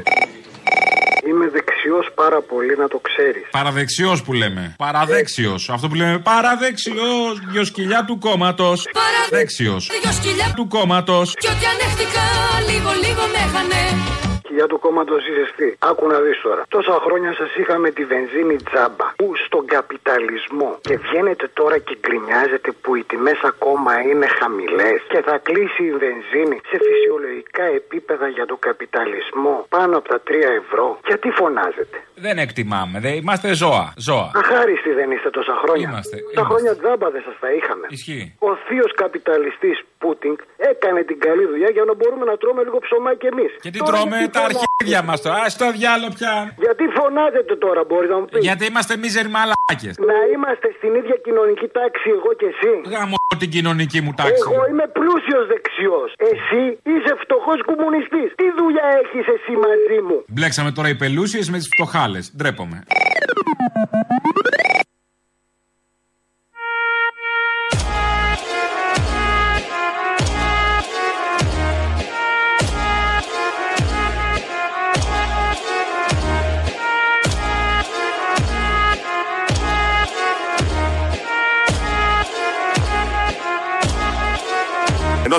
Είμαι 1.28 1.48
δεξιός 1.50 2.10
πάρα 2.16 2.42
πολύ 2.42 2.76
να 2.78 2.88
το 2.88 3.00
ξέρεις. 3.00 3.44
Παραδεξιός 3.52 4.24
που 4.24 4.34
λέμε. 4.34 4.76
Παραδέξιος. 4.78 5.70
Αυτό 5.70 5.88
που 5.88 5.96
λέμε 5.96 6.20
παραδέξιος. 6.20 7.40
Δυο 7.52 7.64
σκυλιά 7.64 8.06
του 8.06 8.18
κόμματος. 8.18 8.88
Παραδέξιο. 8.94 9.80
Δυο 10.02 10.12
σκυλιά 10.12 10.54
Του 10.56 10.68
κόμματος. 10.68 11.34
Κι 11.40 11.48
ό,τι 11.48 11.66
ανέχτηκα 11.66 12.26
λίγο 12.70 12.90
λίγο 13.06 13.24
με 13.34 13.42
χανε 13.54 14.29
Κοιλιά 14.60 14.74
του 14.78 14.86
κόμματος 14.88 15.28
είσαι 15.28 15.46
τι. 15.56 15.70
Άκου 15.90 16.08
να 16.08 16.20
δεις 16.20 16.42
τώρα. 16.42 16.64
Τόσα 16.76 16.96
χρόνια 17.06 17.32
σας 17.34 17.56
είχαμε 17.56 17.90
τη 17.98 18.04
βενζίνη 18.06 18.56
τζάμπα. 18.68 19.08
Που 19.16 19.28
στον 19.46 19.66
καπιταλισμό. 19.66 20.70
Και 20.82 20.96
βγαίνετε 20.98 21.46
τώρα 21.54 21.78
και 21.78 21.96
γκρινιάζετε 22.02 22.70
που 22.82 22.96
οι 22.96 23.04
τιμές 23.10 23.40
ακόμα 23.52 23.92
είναι 24.10 24.28
χαμηλές. 24.40 24.98
Και 25.12 25.22
θα 25.28 25.38
κλείσει 25.48 25.84
η 25.84 25.94
βενζίνη 26.04 26.58
σε 26.70 26.78
φυσιολογικά 26.88 27.64
επίπεδα 27.64 28.28
για 28.28 28.46
τον 28.46 28.60
καπιταλισμό 28.60 29.66
πάνω 29.70 29.98
από 29.98 30.08
τα 30.10 30.20
3 30.28 30.32
ευρώ. 30.64 31.00
Γιατί 31.08 31.30
φωνάζετε; 31.30 31.98
Δεν 32.26 32.38
εκτιμάμε. 32.38 33.00
Δεν 33.00 33.14
είμαστε 33.14 33.54
ζώα. 33.54 33.94
Ζώα. 34.08 34.32
Αχάριστοι 34.42 34.92
δεν 35.00 35.12
είστε 35.12 35.30
τόσα 35.30 35.56
χρόνια. 35.64 35.88
Είμαστε, 35.90 36.16
Τα 36.18 36.22
είμαστε. 36.24 36.44
χρόνια 36.50 36.72
τζάμπα 36.80 37.08
δεν 37.10 37.22
σας 37.28 37.36
τα 37.40 37.50
είχαμε. 37.58 37.86
Ισχύει. 37.90 38.36
Ο 38.40 38.56
θείος 38.68 38.92
καπιταλιστής 39.04 39.78
Πούτινγκ 40.04 40.38
έκανε 40.74 41.02
την 41.10 41.18
καλή 41.26 41.46
δουλειά 41.52 41.70
για 41.78 41.84
να 41.90 41.94
μπορούμε 41.98 42.26
να 42.32 42.36
τρώμε 42.42 42.62
λίγο 42.68 42.78
ψωμάκι 42.86 43.26
εμείς. 43.34 43.52
Και 43.66 43.72
τι 43.74 43.80
τρώμε 43.90 44.18
τα 44.36 44.42
αρχίδια 44.50 45.02
μας 45.08 45.18
τώρα. 45.24 45.36
Α 45.46 45.48
το 45.62 45.68
διάλογο 45.78 46.12
πια. 46.18 46.34
Γιατί 46.66 46.84
φωνάζετε 46.98 47.54
τώρα, 47.66 47.82
μπορείς 47.90 48.10
να 48.14 48.18
μου 48.20 48.28
πεις; 48.32 48.42
Γιατί 48.48 48.64
είμαστε 48.70 48.94
μίζεροι 49.04 49.30
μαλάκε. 49.38 49.90
Να 50.12 50.18
είμαστε 50.34 50.68
στην 50.78 50.92
ίδια 51.00 51.18
κοινωνική 51.26 51.68
τάξη 51.78 52.08
εγώ 52.18 52.32
και 52.40 52.48
εσύ. 52.54 52.72
Γαμώ 52.94 53.18
την 53.44 53.50
κοινωνική 53.56 54.00
μου 54.06 54.14
τάξη. 54.20 54.44
Εγώ 54.48 54.64
είμαι 54.72 54.88
πλούσιος 54.98 55.44
δεξιός. 55.54 56.10
Εσύ 56.32 56.62
είσαι 56.92 57.14
φτωχός 57.24 57.60
κομμουνιστής. 57.70 58.30
Τι 58.40 58.48
δουλειά 58.60 58.88
έχεις 59.02 59.26
εσύ 59.36 59.54
μαζί 59.66 60.00
μου; 60.08 60.18
Μπλέξαμε 60.36 60.72
τώρα 60.78 60.90
οι 60.94 60.98
πελούσιες 61.04 61.46
με 61.54 61.58
τις 61.58 61.70
φτωχάλες. 61.74 62.24
Ντρέπομαι. 62.38 62.78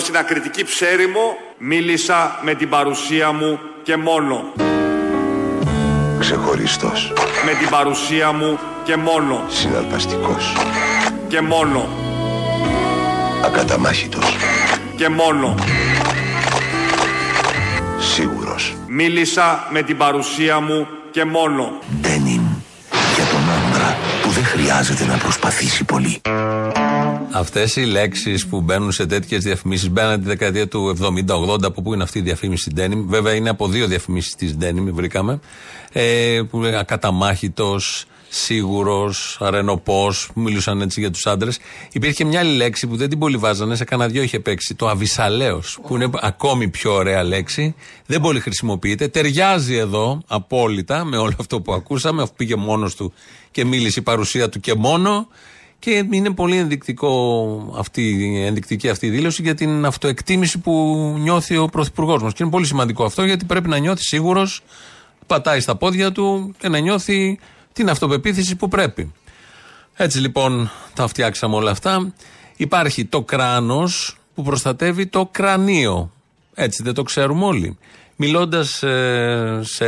Ενώ 0.01 0.09
στην 0.09 0.21
ακριτική 0.25 0.65
ψέριμο 0.65 1.37
μίλησα 1.59 2.39
με 2.43 2.55
την 2.55 2.69
παρουσία 2.69 3.33
μου 3.33 3.59
και 3.83 3.97
μόνο. 3.97 4.45
Ξεχωριστός. 6.19 7.13
Με 7.45 7.53
την 7.55 7.69
παρουσία 7.69 8.33
μου 8.33 8.59
και 8.85 8.97
μόνο. 8.97 9.45
Συναρπαστικός. 9.49 10.57
Και 11.29 11.41
μόνο. 11.41 11.89
Ακαταμάχητος. 13.45 14.37
Και 14.97 15.09
μόνο. 15.09 15.55
Σίγουρος. 17.99 18.77
Μίλησα 18.87 19.67
με 19.71 19.83
την 19.83 19.97
παρουσία 19.97 20.61
μου 20.61 20.87
και 21.11 21.25
μόνο. 21.25 21.79
Ντένιν. 22.01 22.43
Για 23.15 23.25
τον 23.25 23.41
άντρα 23.41 23.97
που 24.23 24.31
δεν 24.31 24.45
χρειάζεται 24.45 25.05
να 25.05 25.17
προσπαθήσει 25.17 25.85
πολύ. 25.85 26.21
Αυτές 27.33 27.77
οι 27.77 27.85
λέξεις 27.85 28.47
που 28.47 28.61
μπαίνουν 28.61 28.93
σε 28.93 29.07
τέτοιες 29.07 29.43
διαφημίσεις 29.43 29.91
μπαίνουν 29.91 30.21
τη 30.21 30.27
δεκαετία 30.27 30.69
του 30.69 30.97
70-80. 31.01 31.63
Από 31.63 31.83
πού 31.83 31.95
είναι 31.95 32.03
αυτή 32.03 32.19
η 32.19 32.23
διαφήμιση 32.23 32.73
Denim. 32.77 33.05
Βέβαια 33.07 33.35
είναι 33.35 33.49
από 33.49 33.69
δύο 33.69 33.87
διαφημίσεις 33.87 34.35
της 34.35 34.57
Denim, 34.61 34.89
βρήκαμε. 34.93 35.41
Ε, 35.93 36.41
που 36.51 36.61
λέει 36.61 36.75
ακαταμάχητος, 36.75 38.07
σίγουρος, 38.29 39.37
αρενοπός, 39.41 40.31
που 40.35 40.41
μιλούσαν 40.41 40.81
έτσι 40.81 41.01
για 41.01 41.11
τους 41.11 41.27
άντρες. 41.27 41.59
Υπήρχε 41.93 42.25
μια 42.25 42.41
άλλη 42.41 42.57
λέξη 42.57 42.87
που 42.87 42.97
δεν 42.97 43.09
την 43.09 43.19
πολύ 43.19 43.37
βάζανε, 43.37 43.75
σε 43.75 43.85
κανένα 43.85 44.11
δυο 44.11 44.23
είχε 44.23 44.41
παίξει. 44.41 44.75
Το 44.75 44.89
αβυσαλαίο, 44.89 45.63
που 45.87 45.95
είναι 45.95 46.11
ακόμη 46.21 46.69
πιο 46.69 46.93
ωραία 46.93 47.23
λέξη. 47.23 47.75
Δεν 48.07 48.21
πολύ 48.21 48.41
χρησιμοποιείται. 48.41 49.09
Ταιριάζει 49.09 49.75
εδώ 49.77 50.23
απόλυτα 50.27 51.05
με 51.05 51.17
όλο 51.17 51.35
αυτό 51.41 51.61
που 51.61 51.73
ακούσαμε, 51.73 52.23
αφού 52.23 52.33
πήγε 52.37 52.57
μόνος 52.57 52.95
του 52.95 53.13
και 53.51 53.65
μίλησε 53.65 53.99
η 53.99 54.03
παρουσία 54.03 54.49
του 54.49 54.61
και 54.61 54.75
μόνο. 54.75 55.29
Και 55.81 56.07
είναι 56.11 56.31
πολύ 56.31 56.57
ενδεικτικό 56.57 57.75
αυτή, 57.77 58.35
ενδεικτική 58.47 58.89
αυτή 58.89 59.07
η 59.07 59.11
δήλωση 59.11 59.43
για 59.43 59.55
την 59.55 59.85
αυτοεκτίμηση 59.85 60.59
που 60.59 60.73
νιώθει 61.19 61.57
ο 61.57 61.67
Πρωθυπουργός 61.67 62.23
μας. 62.23 62.33
Και 62.33 62.43
είναι 62.43 62.53
πολύ 62.53 62.67
σημαντικό 62.67 63.05
αυτό 63.05 63.25
γιατί 63.25 63.45
πρέπει 63.45 63.69
να 63.69 63.79
νιώθει 63.79 64.03
σίγουρος, 64.03 64.63
πατάει 65.27 65.61
στα 65.61 65.77
πόδια 65.77 66.13
του 66.13 66.55
και 66.59 66.69
να 66.69 66.79
νιώθει 66.79 67.39
την 67.73 67.89
αυτοπεποίθηση 67.89 68.57
που 68.57 68.69
πρέπει. 68.69 69.13
Έτσι 69.95 70.19
λοιπόν 70.19 70.71
τα 70.95 71.07
φτιάξαμε 71.07 71.55
όλα 71.57 71.71
αυτά. 71.71 72.13
Υπάρχει 72.57 73.05
το 73.05 73.23
κράνος 73.23 74.19
που 74.35 74.43
προστατεύει 74.43 75.07
το 75.07 75.29
κρανίο. 75.31 76.13
Έτσι 76.55 76.83
δεν 76.83 76.95
το 76.95 77.03
ξέρουμε 77.03 77.45
όλοι. 77.45 77.79
Μιλώντας 78.17 78.83
σε 79.61 79.87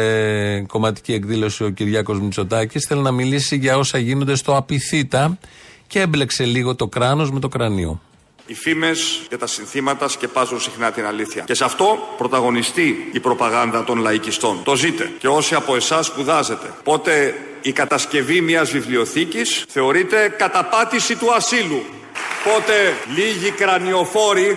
κομματική 0.61 1.13
εκδήλωση 1.13 1.65
ο 1.65 1.71
Κυριάκος 1.71 2.21
Μητσοτάκης 2.21 2.87
θέλει 2.89 3.01
να 3.01 3.11
μιλήσει 3.11 3.57
για 3.57 3.77
όσα 3.77 3.99
γίνονται 3.99 4.35
στο 4.35 4.57
Απιθύτα 4.57 5.39
και 5.93 6.01
έμπλεξε 6.01 6.45
λίγο 6.45 6.75
το 6.75 6.87
κράνος 6.87 7.31
με 7.31 7.41
το 7.41 7.49
κρανίο. 7.49 8.01
Οι 8.47 8.55
φήμες 8.55 9.21
και 9.29 9.37
τα 9.37 9.47
συνθήματα 9.47 10.09
σκεπάζουν 10.09 10.61
συχνά 10.61 10.91
την 10.91 11.07
αλήθεια. 11.07 11.43
Και 11.43 11.55
σε 11.55 11.65
αυτό 11.65 11.99
πρωταγωνιστεί 12.17 13.09
η 13.13 13.21
προπαγάνδα 13.21 13.85
των 13.85 13.99
λαϊκιστών. 13.99 14.61
Το 14.65 14.77
ζείτε. 14.77 15.13
Και 15.19 15.29
όσοι 15.29 15.55
από 15.55 15.77
εσάς 15.77 16.07
σπουδάζετε. 16.07 16.75
Πότε 16.85 17.35
η 17.63 17.73
κατασκευή 17.73 18.41
μιας 18.41 18.71
βιβλιοθήκης 18.71 19.65
θεωρείται 19.69 20.35
καταπάτηση 20.39 21.17
του 21.17 21.35
ασύλου. 21.35 21.83
Πότε 22.45 22.95
λίγοι 23.15 23.51
κρανιοφόροι 23.51 24.57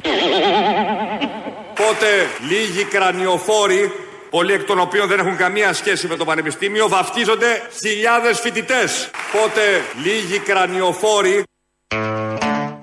Πότε 1.75 2.07
λίγοι 2.47 2.83
κρανιοφόροι 2.83 3.91
πολλοί 4.35 4.53
εκ 4.53 4.63
των 4.63 4.79
οποίων 4.79 5.07
δεν 5.07 5.19
έχουν 5.19 5.37
καμία 5.37 5.73
σχέση 5.73 6.07
με 6.07 6.15
το 6.15 6.25
πανεπιστήμιο, 6.25 6.87
βαφτίζονται 6.87 7.47
χιλιάδες 7.81 8.39
φοιτητές. 8.39 9.09
Πότε 9.31 9.61
λίγοι 10.03 10.39
κρανιοφόροι 10.39 11.43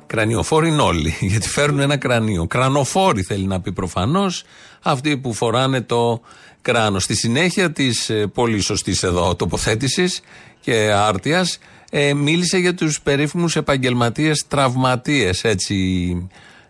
Κρανιοφόροι 0.07 0.69
είναι 0.69 0.83
όλοι, 0.83 1.17
γιατί 1.33 1.49
φέρνουν 1.49 1.81
ένα 1.81 1.97
κρανίο. 1.97 2.47
Κρανοφόροι 2.47 3.23
θέλει 3.23 3.47
να 3.47 3.61
πει 3.61 3.73
προφανώς, 3.73 4.45
αυτοί 4.83 5.19
που 5.19 5.33
φοράνε 5.33 5.81
το 5.81 6.21
κράνο. 6.63 6.99
Στη 6.99 7.15
συνέχεια 7.15 7.73
της 7.73 8.11
πολύ 8.35 8.61
σωστής 8.61 9.03
εδώ 9.03 9.35
τοποθέτησης 9.35 10.21
και 10.61 10.93
άρτια, 10.93 11.47
ε, 11.91 12.15
μίλησε 12.15 12.59
για 12.59 12.75
τους 12.75 13.01
περίφημους 13.01 13.57
επαγγελματίες 13.57 14.45
τραυματίες. 14.49 15.45
Έτσι 15.45 15.75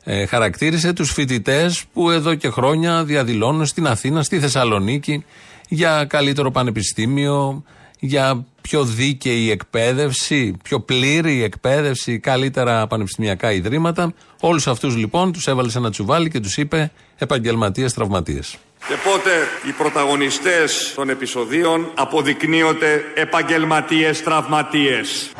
ε, 0.04 0.26
χαρακτήρισε 0.26 0.92
τους 0.92 1.12
φοιτητές 1.12 1.84
που 1.92 2.10
εδώ 2.10 2.34
και 2.34 2.48
χρόνια 2.48 3.04
διαδηλώνουν 3.04 3.66
στην 3.66 3.86
Αθήνα, 3.86 4.22
στη 4.22 4.40
Θεσσαλονίκη 4.40 5.24
για 5.68 6.04
καλύτερο 6.08 6.50
πανεπιστήμιο, 6.50 7.64
για 7.98 8.44
πιο 8.60 8.84
δίκαιη 8.84 9.50
εκπαίδευση, 9.50 10.56
πιο 10.62 10.80
πλήρη 10.80 11.42
εκπαίδευση, 11.42 12.18
καλύτερα 12.18 12.86
πανεπιστημιακά 12.86 13.52
ιδρύματα. 13.52 14.12
Όλους 14.40 14.66
αυτούς 14.66 14.96
λοιπόν 14.96 15.32
τους 15.32 15.46
έβαλε 15.46 15.70
σε 15.70 15.78
ένα 15.78 15.90
τσουβάλι 15.90 16.30
και 16.30 16.40
τους 16.40 16.56
είπε 16.56 16.92
επαγγελματίες 17.18 17.92
τραυματίες. 17.92 18.56
Και 18.88 18.94
πότε 19.04 19.30
οι 19.68 19.72
πρωταγωνιστές 19.72 20.92
των 20.94 21.08
επεισοδίων 21.08 21.90
αποδεικνύονται 21.94 23.02
επαγγελματίες 23.14 24.22
τραυματίες. 24.22 25.32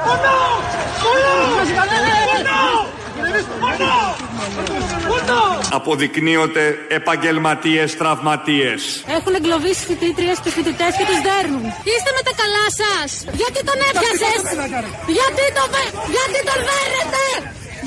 Αποδεικνύονται 5.71 6.79
επαγγελματίες 6.89 7.97
τραυματίες. 7.97 9.05
Έχουν 9.17 9.35
εγκλωβίσει 9.35 9.85
φοιτήτριες 9.87 10.39
και 10.43 10.51
φοιτητές 10.51 10.93
και 10.99 11.05
τους 11.11 11.21
δέρνουν. 11.29 11.65
Είστε 11.91 12.11
με 12.17 12.23
τα 12.29 12.33
καλά 12.43 12.67
σας! 12.81 13.11
Γιατί 13.41 13.61
τον 13.69 13.79
έπιασες! 13.89 14.41
Γιατί, 15.19 15.45
το, 15.59 15.65
βε- 15.75 15.95
γιατί 16.17 16.39
τον 16.49 16.61
δέρνετε! 16.71 17.23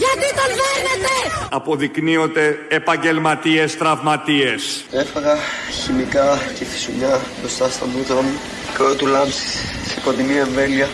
Γιατί 0.03 0.27
τον 0.39 0.49
δέρνετε! 0.61 1.13
Αποδεικνύονται 1.49 2.45
επαγγελματίες 2.69 3.77
τραυματίες. 3.77 4.61
Έφαγα 4.91 5.35
χημικά 5.81 6.27
και 6.59 6.65
φυσουλιά 6.65 7.21
μπροστά 7.39 7.69
στα 7.69 7.85
μούτρα 7.85 8.15
μου. 8.15 8.35
Κρό 8.73 8.95
του 8.95 9.05
λάμψη 9.07 9.47
σε 9.87 9.99
κοντινή 10.03 10.37
εμβέλεια 10.37 10.87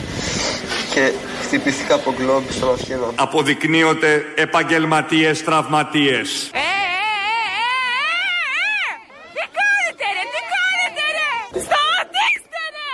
και 0.93 1.11
χτυπήθηκα 1.51 1.95
από 1.95 2.13
γκλόμπι 2.17 2.51
στο 2.53 2.65
μαθιένα 2.65 3.05
μου. 3.05 3.13
Αποδεικνύονται 3.15 4.25
επαγγελματίες 4.35 5.43
τραυματίες. 5.43 6.49
Τι 9.33 9.43
κάνετε 9.57 10.05
ρε, 10.15 10.23
τι 10.33 10.41
κάνετε 10.53 11.03
ρε! 11.17 11.31
Σταματήστε 11.65 12.61
ρε! 12.75 12.89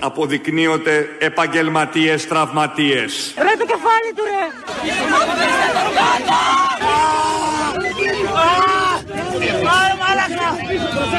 Αποδεικνύονται 0.00 1.08
επαγγελματίες 1.18 2.26
τραυματίες. 2.26 3.34
Ρε 3.36 3.56
το 3.58 3.66
κεφάλι 3.66 4.12
του 4.16 4.24
ρε! 4.24 4.44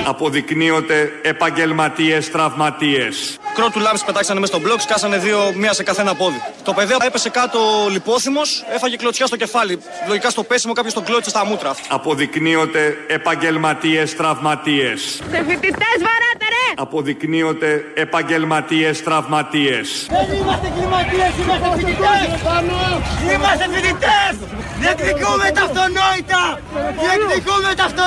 Αποδεικνύονται 0.08 1.12
επαγγελματίες 1.22 2.32
τραυματίες. 2.32 3.38
Κρό 3.56 3.70
του 3.70 3.80
λάμψη 3.80 4.06
πετάξανε 4.06 4.40
μέσα 4.40 4.54
στο 4.54 4.62
μπλοκ, 4.62 4.82
σκάσανε 4.82 5.18
δύο, 5.18 5.52
μία 5.56 5.74
σε 5.74 5.84
καθένα 5.84 6.16
πόδι. 6.16 6.42
Το 6.64 6.74
παιδί 6.74 6.96
έπεσε 7.06 7.30
κάτω 7.30 7.60
λιπόθυμος, 7.90 8.64
έφαγε 8.76 8.96
κλωτσιά 8.96 9.26
στο 9.26 9.36
κεφάλι. 9.36 9.80
Λογικά 10.08 10.30
στο 10.30 10.44
πέσιμο 10.44 10.74
κάποιος 10.74 10.94
τον 10.94 11.04
κλώτσε 11.04 11.30
στα 11.30 11.46
μούτρα. 11.46 11.76
Αποδεικνύονται 11.90 12.98
επαγγελματίες 13.08 14.16
τραυματίες. 14.16 15.02
Σε 15.32 15.44
φοιτητές 15.48 15.98
βαράτε 16.08 16.46
ρε! 16.56 16.74
Αποδεικνύονται 16.76 17.84
επαγγελματίες 17.94 19.04
τραυματίες. 19.04 20.08
Δεν 20.10 20.38
είμαστε 20.38 20.72
κλιματίες, 20.76 21.32
είμαστε 21.42 21.68
φοιτητές! 21.78 22.28
Είμαστε 23.34 23.66
φοιτητές! 23.74 24.34
Διεκδικούμε 24.80 25.52
τα 25.54 25.62
αυτονόητα! 25.62 26.60
Διεκδικούμε 27.02 27.76
τα 27.76 27.84
αυτονόητα! 27.84 28.05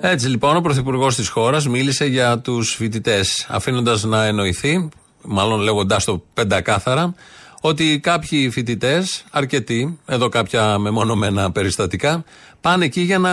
Έτσι 0.00 0.28
λοιπόν 0.28 0.56
ο 0.56 0.60
Πρωθυπουργός 0.60 1.14
της 1.14 1.28
χώρας 1.28 1.66
μίλησε 1.66 2.04
για 2.04 2.38
τους 2.38 2.74
φοιτητές, 2.74 3.46
αφήνοντας 3.48 4.02
να 4.02 4.24
εννοηθεί, 4.24 4.88
μάλλον 5.22 5.60
λέγοντάς 5.60 6.04
το 6.04 6.22
πεντακάθαρα, 6.34 7.14
ότι 7.60 8.00
κάποιοι 8.00 8.50
φοιτητές, 8.50 9.24
αρκετοί, 9.30 9.98
εδώ 10.06 10.28
κάποια 10.28 10.78
μεμονωμένα 10.78 11.52
περιστατικά, 11.52 12.24
πάνε 12.60 12.84
εκεί 12.84 13.00
για 13.00 13.18
να 13.18 13.30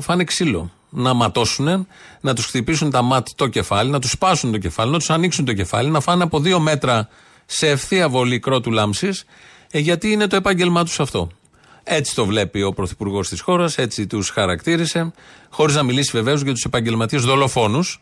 φάνε 0.00 0.24
ξύλο. 0.24 0.70
Να 0.90 1.14
ματώσουν, 1.14 1.86
να 2.20 2.34
τους 2.34 2.44
χτυπήσουν 2.46 2.90
τα 2.90 3.02
ματ 3.02 3.28
το 3.34 3.46
κεφάλι, 3.46 3.90
να 3.90 3.98
τους 3.98 4.10
σπάσουν 4.10 4.52
το 4.52 4.58
κεφάλι, 4.58 4.90
να 4.90 4.98
τους 4.98 5.10
ανοίξουν 5.10 5.44
το 5.44 5.52
κεφάλι, 5.52 5.90
να 5.90 6.00
φάνε 6.00 6.22
από 6.22 6.40
δύο 6.40 6.60
μέτρα 6.60 7.08
σε 7.46 7.68
ευθεία 7.68 8.08
βολή 8.08 8.38
κρότου 8.38 8.70
λάμψης, 8.70 9.24
ε, 9.70 9.78
γιατί 9.78 10.10
είναι 10.10 10.26
το 10.26 10.36
επάγγελμά 10.36 10.84
τους 10.84 11.00
αυτό. 11.00 11.28
Έτσι 11.90 12.14
το 12.14 12.26
βλέπει 12.26 12.62
ο 12.62 12.72
Πρωθυπουργός 12.72 13.28
της 13.28 13.40
χώρας, 13.40 13.78
έτσι 13.78 14.06
τους 14.06 14.30
χαρακτήρισε, 14.30 15.12
χωρίς 15.50 15.74
να 15.74 15.82
μιλήσει 15.82 16.10
βεβαίως 16.12 16.42
για 16.42 16.52
τους 16.52 16.64
επαγγελματίες 16.64 17.22
δολοφόνους, 17.22 18.00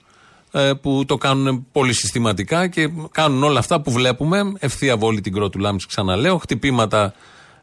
ε, 0.50 0.72
που 0.82 1.04
το 1.06 1.16
κάνουν 1.16 1.66
πολύ 1.72 1.92
συστηματικά 1.92 2.66
και 2.66 2.90
κάνουν 3.10 3.42
όλα 3.42 3.58
αυτά 3.58 3.80
που 3.80 3.90
βλέπουμε. 3.90 4.52
Ευθεία 4.58 4.96
βόλη 4.96 5.20
την 5.20 5.32
κρότου 5.32 5.58
λάμψη, 5.58 5.86
ξαναλέω, 5.86 6.38
χτυπήματα 6.38 7.14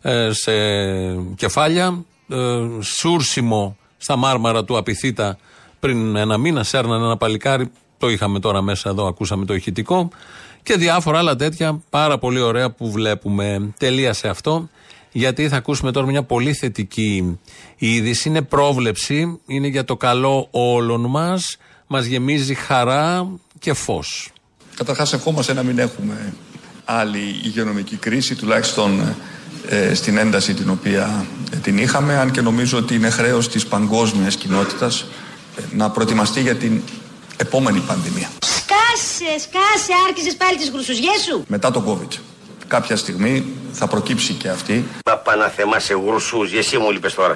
ε, 0.02 0.30
σε 0.32 0.52
κεφάλια, 1.36 2.06
ε, 2.30 2.38
σούρσιμο 2.82 3.78
στα 3.98 4.16
μάρμαρα 4.16 4.64
του 4.64 4.78
Απιθύτα 4.78 5.38
πριν 5.80 6.16
ένα 6.16 6.38
μήνα, 6.38 6.64
σέρνανε 6.64 7.06
ένα 7.06 7.18
παλικάρι, 7.18 7.72
το 7.98 8.10
είχαμε 8.10 8.40
τώρα 8.40 8.62
μέσα 8.62 8.90
εδώ, 8.90 9.08
ακούσαμε 9.08 9.46
το 9.46 9.54
ηχητικό 9.54 10.10
και 10.64 10.76
διάφορα 10.76 11.18
άλλα 11.18 11.36
τέτοια 11.36 11.82
πάρα 11.90 12.18
πολύ 12.18 12.40
ωραία 12.40 12.72
που 12.72 12.92
βλέπουμε. 12.92 13.74
Τελεία 13.78 14.14
σε 14.14 14.28
αυτό 14.28 14.70
γιατί 15.14 15.50
θα 15.50 15.56
ακούσουμε 15.56 15.92
τώρα 15.92 16.08
μια 16.08 16.24
πολύ 16.24 16.54
θετική 16.54 17.40
είδηση. 17.78 18.30
Είναι 18.30 18.42
πρόβλεψη, 18.42 19.40
είναι 19.46 19.68
για 19.68 19.84
το 19.84 19.98
καλό 19.98 20.48
όλων 20.52 21.06
μας, 21.10 21.58
μας 21.88 22.06
γεμίζει 22.06 22.54
χαρά 22.54 23.30
και 23.60 23.74
φως. 23.74 24.32
Καταρχάς 24.76 25.14
ευχόμαστε 25.14 25.54
να 25.54 25.64
μην 25.64 25.80
έχουμε 25.80 26.34
άλλη 26.86 27.40
υγειονομική 27.44 27.96
κρίση, 27.96 28.36
τουλάχιστον 28.36 29.16
ε, 29.70 29.94
στην 29.94 30.18
ένταση 30.18 30.54
την 30.54 30.70
οποία 30.70 31.26
ε, 31.52 31.56
την 31.58 31.78
είχαμε, 31.78 32.18
αν 32.18 32.32
και 32.32 32.42
νομίζω 32.42 32.78
ότι 32.78 32.96
είναι 32.96 33.10
χρέος 33.10 33.50
της 33.50 33.66
παγκόσμιας 33.66 34.36
κοινότητας 34.36 35.06
ε, 35.58 35.62
να 35.76 35.90
προετοιμαστεί 35.90 36.42
για 36.42 36.56
την 36.56 36.82
επόμενη 37.38 37.80
πανδημία. 37.80 38.30
Σκάσε, 38.40 39.40
σκάσε, 39.40 39.94
άρχισες 40.08 40.36
πάλι 40.36 40.58
τις 40.58 40.70
γρουσουζιές 40.70 41.22
σου. 41.30 41.44
Μετά 41.48 41.72
το 41.72 41.84
COVID. 41.88 42.18
Κάποια 42.74 42.96
στιγμή 42.96 43.46
θα 43.72 43.88
προκύψει 43.88 44.34
και 44.34 44.50
αυτή. 44.50 44.86
Μα 45.06 45.18
παναθεμά 45.18 45.80
σε 45.80 45.94
γρουσούς, 45.94 46.54
εσύ 46.54 46.78
μου 46.78 46.92
λείπες 46.92 47.14
τώρα. 47.14 47.36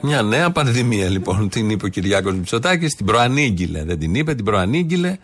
Μια 0.00 0.22
νέα 0.22 0.50
πανδημία 0.50 1.08
λοιπόν, 1.08 1.48
την 1.48 1.70
είπε 1.70 1.84
ο 1.86 1.88
Κυριάκος 1.88 2.34
Μητσοτάκης, 2.34 2.94
την 2.94 3.06
προανήγγειλε, 3.06 3.84
δεν 3.84 3.98
την 3.98 4.14
είπε, 4.14 4.34
την 4.34 4.44
προανήγγειλε. 4.44 5.16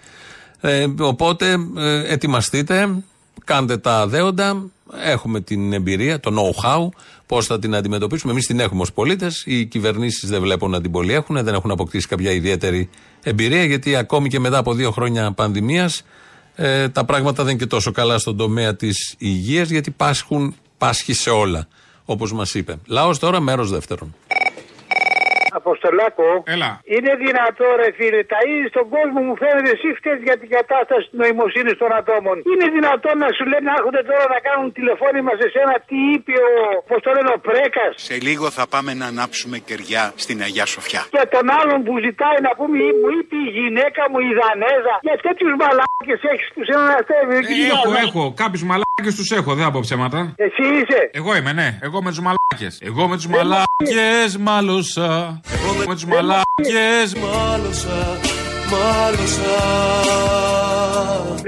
Ε, 0.61 0.87
οπότε 0.99 1.57
ε, 1.77 2.13
ετοιμαστείτε, 2.13 3.03
κάντε 3.45 3.77
τα 3.77 4.07
δέοντα, 4.07 4.71
έχουμε 5.05 5.41
την 5.41 5.73
εμπειρία, 5.73 6.21
το 6.21 6.31
know-how, 6.39 6.89
πώς 7.27 7.47
θα 7.47 7.59
την 7.59 7.75
αντιμετωπίσουμε. 7.75 8.33
Εμείς 8.33 8.47
την 8.47 8.61
έχουμε 8.61 8.81
ως 8.81 8.93
πολίτες. 8.93 9.43
Οι 9.47 9.65
κυβερνήσεις 9.65 10.29
δεν 10.29 10.41
βλέπω 10.41 10.69
να 10.69 10.81
την 10.81 10.91
πολύ 10.91 11.13
έχουν, 11.13 11.45
δεν 11.45 11.55
έχουν 11.55 11.71
αποκτήσει 11.71 12.09
κάποια 12.09 12.31
ιδιαίτερη 12.31 12.89
εμπειρία, 13.23 13.65
γιατί 13.65 13.97
ακόμη 13.97 14.29
και 14.29 14.41
μετά 14.41 14.59
από 14.59 14.75
δύο 14.75 14.91
χρόνια 14.91 15.33
πανδημίας 15.33 16.03
ε, 16.55 16.89
τα 16.89 17.05
πράγματα 17.05 17.43
δεν 17.43 17.53
είναι 17.53 17.63
και 17.63 17.69
τόσο 17.69 17.93
καλά 17.93 18.19
στον 18.19 18.37
τομέα 18.37 18.77
της 18.77 19.15
υγείας, 19.19 19.71
γιατί 19.71 19.91
πάσχουν, 19.91 20.55
πάσχει 20.79 21.13
σε 21.13 21.31
όλα, 21.31 21.69
όπως 22.05 22.33
μας 22.33 22.55
είπε. 22.55 22.77
Λαός 22.87 23.19
τώρα, 23.19 23.41
μέρος 23.41 23.71
δεύτερον. 23.71 24.15
Αποστολάκο. 25.61 26.29
Έλα. 26.55 26.71
Είναι 26.95 27.13
δυνατό, 27.25 27.67
ρε 27.81 27.89
φίλε, 27.99 28.21
τα 28.33 28.39
είδη 28.49 28.67
στον 28.75 28.87
κόσμο 28.95 29.19
μου 29.27 29.35
φαίνεται 29.43 29.71
εσύ 29.77 29.89
φταίει 29.99 30.19
για 30.29 30.37
την 30.43 30.49
κατάσταση 30.57 31.05
της 31.11 31.17
νοημοσύνης 31.21 31.77
των 31.83 31.91
ατόμων. 32.01 32.37
Είναι 32.51 32.67
δυνατόν 32.77 33.15
να 33.25 33.29
σου 33.37 33.45
λένε 33.51 33.65
να 33.71 33.75
έρχονται 33.79 34.03
τώρα 34.11 34.25
να 34.35 34.39
κάνουν 34.49 34.67
τηλεφώνημα 34.79 35.33
σε 35.41 35.47
σένα 35.55 35.75
τι 35.89 35.99
είπε 36.13 36.35
ο, 36.51 36.55
πώς 36.89 36.99
το 37.05 37.11
λένε, 37.17 37.31
ο 37.37 37.39
Πρέκας. 37.47 37.93
Σε 38.09 38.17
λίγο 38.29 38.47
θα 38.57 38.65
πάμε 38.73 38.91
να 39.01 39.07
ανάψουμε 39.13 39.57
κεριά 39.69 40.05
στην 40.25 40.37
Αγιά 40.47 40.67
Σοφιά. 40.75 41.03
Και 41.15 41.23
τον 41.35 41.47
άλλον 41.59 41.79
που 41.87 41.93
ζητάει 42.07 42.39
να 42.49 42.53
πούμε, 42.59 42.77
«Ή 42.89 42.91
μου 43.01 43.09
είπε 43.17 43.37
η 43.47 43.51
γυναίκα 43.59 44.03
μου 44.11 44.19
η 44.29 44.31
Δανέζα. 44.41 44.95
Για 45.07 45.17
τέτοιους 45.27 45.53
μαλάκες 45.63 46.21
έχεις 46.33 46.49
τους 46.57 46.69
ένας 46.75 46.91
αστέρι. 46.99 47.37
Ε, 47.65 47.67
έχω, 47.75 47.91
έχω. 48.07 48.23
Κάποιους 48.43 48.63
μαλάκες 48.71 49.15
τους 49.19 49.29
έχω, 49.39 49.51
δεν 49.57 49.65
θα 49.67 49.71
πω 49.75 49.81
ψέματα. 49.87 50.19
Εσύ 50.47 50.65
είσαι. 50.79 51.01
Εγώ 51.21 51.31
είμαι, 51.37 51.53
ναι. 51.61 51.69
Εγώ 51.87 52.03
με 52.03 52.11
τους 52.11 52.21
μαλάκες. 52.27 52.75
Εγώ 52.91 53.03
με 53.09 53.15
τους 53.17 53.27
μαλάκες 53.35 54.37
μάλωσα. 54.47 55.41
Εγώ 55.51 55.75
με 55.89 55.97
του 55.97 56.09
μαλάκες 56.09 57.15
Μάλωσα, 57.15 58.19
μάλωσα 58.71 60.62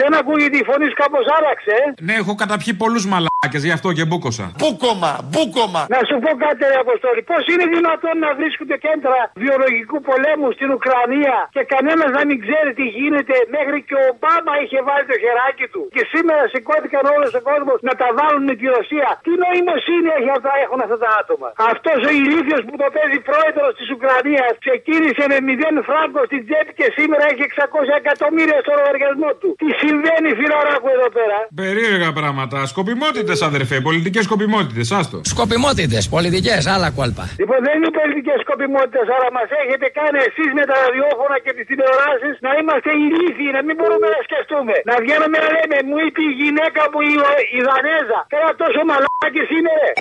Δεν 0.01 0.11
ακούγεται 0.20 0.57
η 0.62 0.64
φωνή 0.70 0.86
σου 0.90 0.99
κάπως 1.03 1.24
άλλαξε, 1.36 1.72
ε. 1.82 1.84
Ναι, 2.07 2.14
έχω 2.22 2.32
καταπιεί 2.42 2.72
πολλούς 2.82 3.05
μαλάκες, 3.12 3.62
γι' 3.68 3.76
αυτό 3.78 3.88
και 3.97 4.05
μπούκοσα. 4.09 4.47
Μπούκομα, 4.61 5.12
μπούκομα. 5.30 5.82
Να 5.95 6.01
σου 6.09 6.16
πω 6.24 6.30
κάτι, 6.45 6.61
ρε 6.70 6.78
Αποστόλη. 6.84 7.20
Πώς 7.30 7.42
είναι 7.53 7.66
δυνατόν 7.76 8.16
να 8.24 8.30
βρίσκονται 8.38 8.76
κέντρα 8.86 9.20
βιολογικού 9.45 9.97
πολέμου 10.09 10.49
στην 10.57 10.68
Ουκρανία 10.76 11.36
και 11.57 11.62
κανένας 11.74 12.11
να 12.18 12.22
μην 12.28 12.36
ξέρει 12.45 12.70
τι 12.78 12.86
γίνεται. 12.99 13.36
Μέχρι 13.57 13.78
και 13.88 13.95
ο 14.01 14.05
Ομπάμα 14.12 14.53
είχε 14.62 14.78
βάλει 14.88 15.05
το 15.12 15.16
χεράκι 15.22 15.66
του. 15.72 15.82
Και 15.97 16.03
σήμερα 16.12 16.42
σηκώθηκαν 16.53 17.03
όλος 17.14 17.30
ο 17.40 17.42
κόσμος 17.51 17.78
να 17.88 17.92
τα 18.01 18.09
βάλουν 18.18 18.42
με 18.51 18.55
τη 18.61 18.64
Ρωσία. 18.76 19.09
Τι 19.24 19.32
νοημοσύνη 19.42 20.09
έχει 20.18 20.30
αυτά, 20.36 20.53
έχουν 20.64 20.80
αυτά 20.86 20.99
τα 21.05 21.11
άτομα. 21.20 21.49
Αυτός 21.72 21.99
ο 22.09 22.11
ηλίθιος 22.20 22.62
που 22.66 22.74
το 22.82 22.86
παίζει 22.97 23.18
πρόεδρος 23.30 23.72
της 23.78 23.86
Ουκρανίας 23.95 24.53
ξεκίνησε 24.64 25.24
με 25.32 25.38
0 25.49 25.80
φράγκο 25.88 26.20
στην 26.30 26.40
τσέπη 26.47 26.72
και 26.80 26.86
σήμερα 26.97 27.24
έχει 27.32 27.42
600 27.51 28.03
εκατομμύρια 28.03 28.59
στο 28.64 28.72
λογαριασμό 28.78 29.28
του. 29.41 29.49
Τι 29.61 29.68
συμβαίνει, 29.82 30.28
φιλαράκου 30.41 30.89
εδώ 30.97 31.09
πέρα; 31.18 31.39
Περίεργα 31.62 32.11
πράγματα. 32.20 32.57
Σκοπιμότητες, 32.72 33.39
αδερφέ. 33.49 33.76
Πολιτικές 33.91 34.24
σκοπιμότητες. 34.28 34.87
Άστο. 34.99 35.18
Σκοπιμότητες, 35.35 36.03
πολιτικές, 36.16 36.61
άλλα 36.74 36.89
κόλπα. 36.99 37.24
Λοιπόν, 37.43 37.59
δεν 37.66 37.74
είναι 37.78 37.93
πολιτικές 38.01 38.39
σκοπιμότητες, 38.45 39.07
αλλά 39.14 39.28
μας 39.39 39.49
έχετε 39.62 39.87
κάνει 39.99 40.18
εσείς 40.28 40.51
με 40.59 40.64
τα 40.70 40.74
ραδιόφωνα 40.82 41.37
και 41.45 41.53
τις 41.57 41.64
τηλεοράσεις 41.70 42.35
να 42.47 42.51
είμαστε 42.59 42.91
ηλίθιοι, 43.03 43.49
να 43.57 43.61
μην 43.66 43.74
μπορούμε 43.78 44.07
να 44.14 44.20
σκεφτούμε. 44.26 44.74
Να 44.91 44.95
βγαίνουμε 45.05 45.37
να 45.45 45.49
λέμε, 45.57 45.76
μου 45.89 45.97
είπε 46.05 46.20
η 46.30 46.32
γυναίκα 46.41 46.82
μου 46.91 47.01
η, 47.12 47.14
η 47.59 47.61
Δανέζα. 47.68 48.20
Καλά 48.35 48.51
τόσο 48.62 48.80
μαλάκι 48.91 49.43
είναι, 49.57 49.72
ρε. 49.82 49.93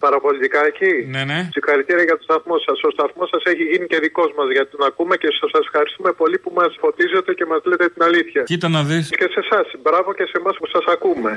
Παραπολιτικά 0.00 0.60
εκεί. 0.70 0.92
Ναι, 1.14 1.22
ναι. 1.30 1.48
Συγχαρητήρια 1.56 2.04
για 2.08 2.16
το 2.18 2.22
σταθμό 2.28 2.56
σας. 2.66 2.78
Ο 2.88 2.90
σταθμός 2.96 3.28
σας 3.32 3.42
έχει 3.52 3.64
γίνει 3.70 3.86
και 3.86 3.98
δικός 4.06 4.30
μας 4.36 4.48
γιατί 4.56 4.70
τον 4.76 4.82
ακούμε 4.88 5.14
και 5.22 5.28
σας 5.40 5.52
ευχαριστούμε 5.64 6.10
πολύ 6.20 6.38
που 6.38 6.50
μας 6.58 6.70
φωτίζετε 6.82 7.30
και 7.38 7.44
μας 7.50 7.60
λέτε 7.64 7.88
την 7.94 8.02
αλήθεια. 8.08 8.42
Κοίτα 8.42 8.68
να 8.68 8.82
δεις. 8.88 9.04
Και 9.20 9.28
σε 9.34 9.40
εσάς. 9.44 9.66
Μπράβο 9.82 10.08
και 10.18 10.24
σε 10.30 10.36
εμάς 10.40 10.54
που 10.60 10.66
σας 10.74 10.84
ακούμε. 10.94 11.30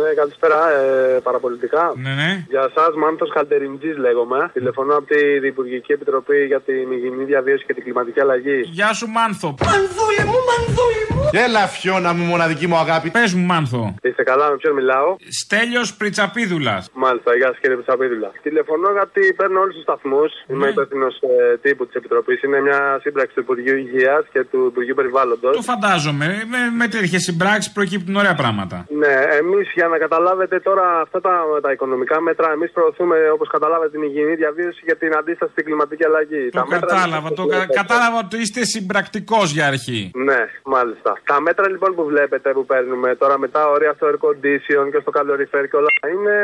Ναι, 0.00 0.14
καλησπέρα, 0.14 0.58
ε, 0.70 1.20
παραπολιτικά. 1.22 1.92
Ναι, 1.96 2.14
ναι. 2.14 2.44
Για 2.48 2.64
εσά, 2.70 2.84
Μάνθο 2.96 3.26
Καλτεριντζής 3.26 3.96
λέγομαι. 3.96 4.50
Τηλεφωνώ 4.52 4.96
από 4.96 5.06
τη 5.06 5.38
Διπουργική 5.38 5.92
Επιτροπή 5.92 6.44
για 6.44 6.60
την 6.60 6.92
Υγιεινή 6.92 7.24
Διαβίωση 7.24 7.64
και 7.66 7.74
την 7.74 7.82
Κλιματική 7.82 8.20
Αλλαγή. 8.20 8.60
Γεια 8.60 8.92
σου, 8.92 9.06
Μάνθο. 9.06 9.54
Μανδούλη 9.64 10.24
μου, 10.30 10.38
μανδούλη 10.48 11.04
μου. 11.10 11.17
Έλα, 11.32 11.66
φιώνα 11.66 12.12
μου, 12.14 12.24
μοναδική 12.24 12.66
μου 12.66 12.76
αγάπη. 12.76 13.10
Πες 13.10 13.34
μου, 13.34 13.44
Μάνθο. 13.44 13.94
Είστε 14.02 14.22
καλά, 14.22 14.50
με 14.50 14.56
ποιον 14.56 14.74
μιλάω; 14.74 15.16
Στέλιος 15.42 15.94
Πριτσαπίδουλας. 15.94 16.90
Μάλιστα, 16.92 17.36
γεια 17.36 17.46
σας 17.46 17.58
κύριε 17.60 17.76
Πριτσαπίδουλα. 17.76 18.30
Τηλεφωνώ 18.42 18.88
γιατί 18.98 19.34
παίρνω 19.38 19.60
όλους 19.60 19.74
τους 19.74 19.82
σταθμούς. 19.82 20.30
Είμαι 20.50 20.68
υπεύθυνος 20.68 21.14
ε, 21.52 21.56
τύπου 21.56 21.86
της 21.86 21.94
Επιτροπής. 21.94 22.42
Είναι 22.42 22.60
μια 22.60 22.98
σύμπραξη 23.02 23.34
του 23.34 23.40
Υπουργείου 23.40 23.76
Υγείας 23.76 24.24
και 24.32 24.44
του 24.44 24.66
Υπουργείου 24.70 24.94
Περιβάλλοντος. 24.94 25.56
Το 25.56 25.62
φαντάζομαι. 25.62 26.26
Με, 26.52 26.58
με 26.80 26.88
τέτοιες 26.88 27.22
συμπράξεις 27.22 27.72
προκύπτουν 27.72 28.16
ωραία 28.16 28.34
πράγματα. 28.34 28.86
Ναι, 28.88 29.14
εμείς 29.40 29.66
για 29.74 29.88
να 29.88 29.98
καταλάβετε 29.98 30.60
τώρα 30.60 31.00
αυτά 31.00 31.20
τα, 31.20 31.34
τα 31.62 31.72
οικονομικά 31.72 32.20
μέτρα, 32.20 32.50
εμείς 32.52 32.70
προωθούμε 32.72 33.16
όπως 33.34 33.48
καταλάβετε 33.48 33.90
την 33.90 34.02
υγιεινή 34.02 34.34
διαβίωση 34.34 34.80
για 34.84 34.96
την 34.96 35.16
αντίσταση 35.16 35.52
στην 35.52 35.64
κλιματική 35.64 36.04
αλλαγή. 36.04 36.48
Το 36.48 36.62
κατάλαβα. 36.62 37.32
Το 37.32 37.46
κα, 37.46 37.66
κατάλαβα 37.66 38.18
ότι 38.18 38.36
είστε 38.40 38.64
συμπρακτικός 38.64 39.52
για 39.52 39.66
αρχή. 39.66 40.10
Ναι, 40.14 40.40
μάλιστα. 40.64 41.17
Τα 41.24 41.40
μέτρα 41.40 41.68
λοιπόν 41.68 41.94
που 41.94 42.04
βλέπετε 42.04 42.52
που 42.52 42.64
παίρνουμε 42.66 43.14
τώρα 43.14 43.38
μετά 43.38 43.68
όρια 43.68 43.92
στο 43.96 44.06
air 44.10 44.18
condition 44.26 44.84
και 44.92 45.00
στο 45.02 45.10
calorifer 45.16 45.64
και 45.70 45.76
όλα 45.80 45.92
είναι 46.12 46.36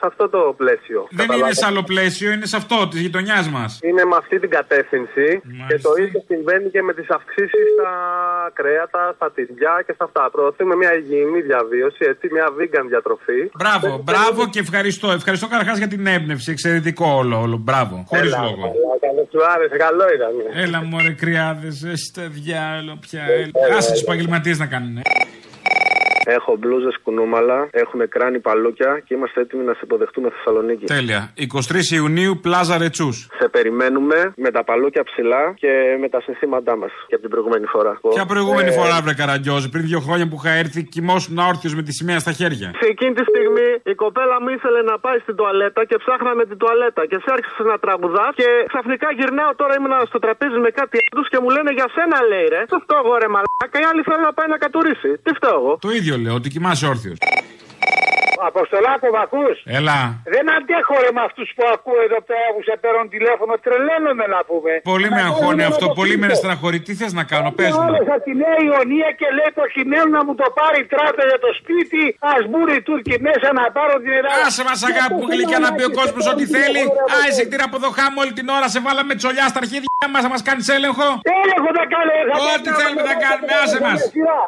σε 0.00 0.06
αυτό 0.10 0.28
το 0.28 0.54
πλαίσιο. 0.56 1.00
Δεν 1.10 1.28
είναι 1.36 1.52
σε 1.52 1.66
άλλο 1.66 1.82
πλαίσιο, 1.82 2.28
είναι 2.32 2.46
σε 2.46 2.56
αυτό 2.56 2.88
της 2.90 3.00
γειτονιάς 3.00 3.48
μας. 3.48 3.78
Είναι 3.82 4.04
με 4.04 4.16
αυτή 4.22 4.38
την 4.38 4.50
κατεύθυνση 4.50 5.26
και 5.68 5.78
το 5.86 5.90
ίδιο 6.02 6.20
συμβαίνει 6.26 6.68
και 6.70 6.82
με 6.82 6.92
τις 6.98 7.08
αυξήσεις 7.16 7.66
στα 7.76 7.94
κρέατα, 8.52 9.12
στα 9.16 9.30
τυριά 9.34 9.82
και 9.86 9.92
στα 9.92 10.04
αυτά. 10.04 10.30
Προωθούμε 10.32 10.74
μια 10.76 10.92
υγιεινή 10.94 11.40
διαβίωση, 11.40 12.02
έτσι, 12.12 12.28
μια 12.36 12.46
vegan 12.58 12.86
διατροφή. 12.88 13.40
Μπράβο, 13.62 13.88
μπράβο 14.08 14.40
και 14.52 14.60
ευχαριστώ. 14.66 15.10
Ευχαριστώ 15.10 15.46
καταρχάς 15.48 15.78
για 15.78 15.88
την 15.88 16.06
έμπνευση. 16.06 16.50
Εξαιρετικό 16.50 17.06
όλο, 17.20 17.40
όλο. 17.40 17.56
Μπράβο. 17.56 18.04
Χωρίς 18.08 18.32
λόγο. 18.44 18.64
Καλό 19.00 19.22
σου 19.32 19.40
άρεσε, 19.54 19.76
καλό 19.76 20.04
ήταν. 20.16 20.32
Έλα 20.64 20.78
μου, 20.84 20.96
ρε 21.06 21.12
κρυάδες, 21.12 21.82
είστε 21.82 22.22
διάλογο 22.30 22.98
πια. 23.00 23.22
Άσε 23.76 23.92
του 23.92 24.04
επαγγελματίες 24.20 24.58
να 24.58 24.66
κάνουν. 24.66 25.02
Έχω 26.38 26.56
μπλούζες 26.58 26.96
κουνούμαλα, 27.04 27.68
έχουμε 27.70 28.04
κράνη 28.06 28.38
παλούκια 28.38 28.90
και 29.06 29.14
είμαστε 29.14 29.40
έτοιμοι 29.40 29.64
να 29.64 29.72
σε 29.72 29.80
υποδεχτούμε 29.82 30.28
Θεσσαλονίκη. 30.36 30.84
Τέλεια. 30.84 31.20
23 31.36 31.94
Ιουνίου, 31.98 32.32
Πλάζα 32.44 32.78
Ρετσούς. 32.78 33.16
Σε 33.40 33.48
περιμένουμε 33.48 34.18
με 34.44 34.50
τα 34.50 34.62
παλούκια 34.64 35.02
ψηλά 35.04 35.42
και 35.62 35.70
με 36.00 36.08
τα 36.08 36.20
συνθήματά 36.26 36.76
μας 36.76 36.90
και 37.08 37.14
από 37.16 37.22
την 37.26 37.30
προηγούμενη 37.34 37.66
φορά. 37.74 37.92
Ποια 38.14 38.26
προηγούμενη 38.32 38.68
Ε, 38.68 38.78
φορά, 38.78 38.96
βρε 39.04 39.14
Καραγκιόζη, 39.20 39.68
πριν 39.74 39.84
δύο 39.90 40.00
χρόνια 40.06 40.26
που 40.30 40.36
είχα 40.40 40.52
έρθει, 40.62 40.80
κοιμόσουν 40.94 41.38
όρθιο 41.50 41.70
με 41.78 41.82
τη 41.86 41.92
σημαία 41.98 42.18
στα 42.24 42.32
χέρια. 42.38 42.68
Σε 42.82 42.86
εκείνη 42.94 43.12
τη 43.18 43.24
στιγμή 43.32 43.68
η 43.92 43.94
κοπέλα 44.04 44.36
μου 44.42 44.48
ήθελε 44.56 44.80
να 44.90 44.96
πάει 45.04 45.18
στην 45.24 45.34
τουαλέτα 45.38 45.80
και 45.90 45.96
ψάχναμε 46.02 46.42
την 46.50 46.56
τουαλέτα 46.62 47.02
και 47.10 47.16
σε 47.24 47.28
άρχισε 47.36 47.62
να 47.70 47.76
τραγουδά 47.84 48.26
και 48.40 48.46
ξαφνικά 48.72 49.08
γυρνάω 49.18 49.52
τώρα 49.60 49.72
ήμουν 49.78 49.94
στο 50.10 50.18
τραπέζι 50.24 50.58
με 50.66 50.70
κάτι 50.80 50.96
άλλου 51.08 51.22
και 51.32 51.38
μου 51.42 51.50
λένε 51.56 51.70
για 51.78 51.86
σένα 51.96 52.18
λέει 52.30 52.46
ρε. 52.54 52.60
Τι 52.70 52.76
φταίω 52.84 53.00
εγώ 53.04 53.12
ρε 53.22 53.28
μαλάκα, 53.34 53.76
η 53.82 53.84
άλλη 53.90 54.00
θέλει 54.08 54.22
να 54.28 54.32
πάει 54.38 54.48
να 54.54 54.58
κατουρίσει. 54.64 55.10
Τι 55.24 55.30
φταίω 55.38 55.56
εγώ. 55.60 55.72
Το 55.86 55.90
ίδιο 55.98 56.14
λέω, 56.20 56.34
ότι 56.34 56.48
κοιμάσαι 56.48 56.86
όρθιος. 56.86 57.18
Αποστολάκο, 58.50 59.06
μ' 59.14 59.20
ακούς? 59.26 59.56
Έλα. 59.78 59.98
Δεν 60.34 60.44
αντέχω 60.56 60.94
ρε 61.04 61.10
με 61.16 61.22
αυτού 61.28 61.42
που 61.56 61.62
ακούω 61.74 62.00
εδώ 62.08 62.20
πέρα 62.30 62.48
που 62.54 62.60
σε 62.68 62.74
παίρνουν 62.82 63.06
τηλέφωνο. 63.16 63.52
Τρελαίνομαι 63.64 64.26
να 64.34 64.40
πούμε. 64.48 64.72
Πολύ 64.92 65.08
με 65.16 65.22
αγχώνει 65.28 65.64
αυτό, 65.70 65.86
πολύ 66.00 66.14
με 66.20 66.26
στεναχωρεί. 66.40 66.78
Τι 66.86 66.92
θε 67.00 67.06
να 67.20 67.24
κάνω, 67.32 67.48
πε 67.58 67.66
μου. 67.72 67.82
Όλες 67.88 68.06
από 68.14 68.22
τη 68.26 68.32
Νέα 68.42 68.58
Ιωνία 68.68 69.08
και 69.20 69.28
λέει 69.38 69.50
προκειμένου 69.60 70.08
να 70.16 70.22
μου 70.26 70.34
το 70.40 70.46
πάρει 70.58 70.80
τράπεζα 70.94 71.26
για 71.32 71.40
το 71.46 71.50
σπίτι. 71.60 72.02
Α 72.30 72.32
μπουν 72.48 72.68
οι 72.74 72.80
Τούρκοι 72.86 73.14
μέσα 73.28 73.48
να 73.58 73.64
πάρω 73.76 73.94
την 74.04 74.12
Ελλάδα. 74.18 74.42
Άσε 74.48 74.62
μα 74.68 74.74
αγάπη 74.90 75.14
μου 75.20 75.26
γλυκιά 75.32 75.58
να 75.66 75.70
πει 75.76 75.82
ο 75.90 75.92
κόσμο 76.00 76.20
ό,τι 76.32 76.44
θέλει. 76.54 76.82
Άισε 77.20 77.42
κτήρα 77.46 77.64
από 77.68 77.76
εδώ 77.80 77.88
χάμω 77.98 78.18
όλη 78.24 78.32
την 78.38 78.46
ώρα, 78.56 78.66
σε 78.74 78.80
βάλαμε 78.86 79.12
τσολιά 79.20 79.46
στα 79.52 79.58
αρχίδια 79.62 80.06
μα 80.14 80.18
να 80.26 80.30
μα 80.34 80.38
κάνει 80.48 80.62
έλεγχο. 80.76 81.06
Έλεγχο 81.42 81.68
θα 81.78 81.84
κάνω, 81.94 82.12
θα 82.28 82.34
Ό,τι 82.54 82.70
θέλουμε 82.78 83.02
θα 83.10 83.16
κάνουμε, 83.24 83.52
άσε 83.62 83.78
μα. 83.86 83.92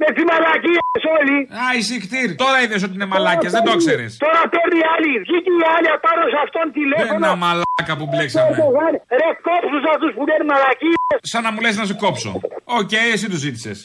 Με 0.03 0.09
τη 0.17 0.23
μαλακία 0.31 0.83
όλοι. 1.17 1.37
Άι 1.69 1.97
σιχτίρ. 2.05 2.29
Τώρα 2.43 2.57
είδε 2.63 2.77
ότι 2.87 2.95
είναι 2.99 3.11
μαλάκια, 3.23 3.51
δεν 3.57 3.65
το 3.69 3.75
ξέρεις. 3.83 4.11
Τώρα 4.27 4.43
παίρνει 4.55 4.79
η 4.85 4.87
άλλη. 4.95 5.13
Βγήκε 5.27 5.51
η 5.63 5.65
άλλη 5.77 5.89
απάνω 5.97 6.23
σε 6.33 6.39
αυτόν 6.45 6.67
τηλέφωνο. 6.79 7.27
Ένα 7.27 7.35
μαλάκα 7.45 7.95
που 7.99 8.07
μπλέξαμε. 8.11 8.51
Ρε 9.21 9.29
κόψου 9.47 9.79
αυτούς 9.95 10.11
που 10.17 10.23
λένε 10.31 10.45
μαλακίες. 10.53 11.17
Σαν 11.33 11.43
να 11.47 11.51
μου 11.53 11.61
λες 11.65 11.75
να 11.81 11.85
σου 11.91 11.97
κόψω. 12.05 12.33
Οκ, 12.81 12.93
εσύ 13.15 13.27
το 13.35 13.39
ζήτησες. 13.45 13.79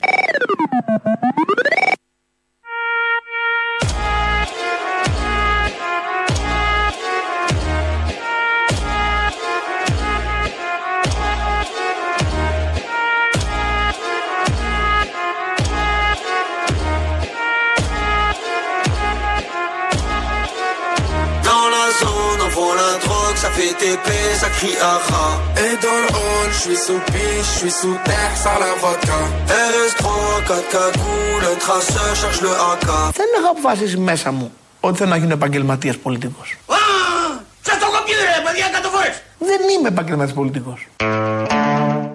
Zone, 22.57 22.65
on 22.65 22.67
vend 22.67 22.73
la 22.81 22.91
drogue, 23.05 23.37
ça 23.43 23.49
fait 23.57 23.73
TP, 23.81 24.07
ça 24.41 24.49
crie 24.57 24.77
aha. 24.93 25.25
Et 25.63 25.73
dans 25.85 25.99
le 26.05 26.09
hall, 26.17 26.47
je 26.55 26.59
suis 26.65 26.79
sous 26.85 27.01
piche, 27.11 27.49
je 27.53 27.57
suis 27.61 27.73
sous 27.81 27.97
terre, 28.07 28.33
sans 28.43 28.57
la 28.63 28.71
vodka. 28.81 29.17
RS3, 29.71 30.03
4 30.47 30.69
cagoules, 30.75 31.45
un 31.53 31.57
traceur, 31.65 32.11
cherche 32.21 32.41
le 32.47 32.51
AK. 32.71 32.87
Δεν 33.13 33.27
έχω 33.37 33.49
αποφασίσει 33.51 33.97
μέσα 33.97 34.31
μου 34.31 34.51
ότι 34.79 34.97
θέλω 34.97 35.09
να 35.09 35.17
γίνω 35.17 35.33
επαγγελματίας 35.33 35.97
πολιτικός. 35.97 36.55
Σα 37.61 37.77
το 37.77 37.85
έχω 37.91 38.03
πει 38.03 38.11
ρε 38.11 38.41
παιδιά, 38.45 38.69
κάτω 38.73 38.89
φορές. 38.89 39.21
Δεν 39.39 39.59
είμαι 39.77 39.87
επαγγελματίας 39.87 40.33
πολιτικός. 40.35 40.87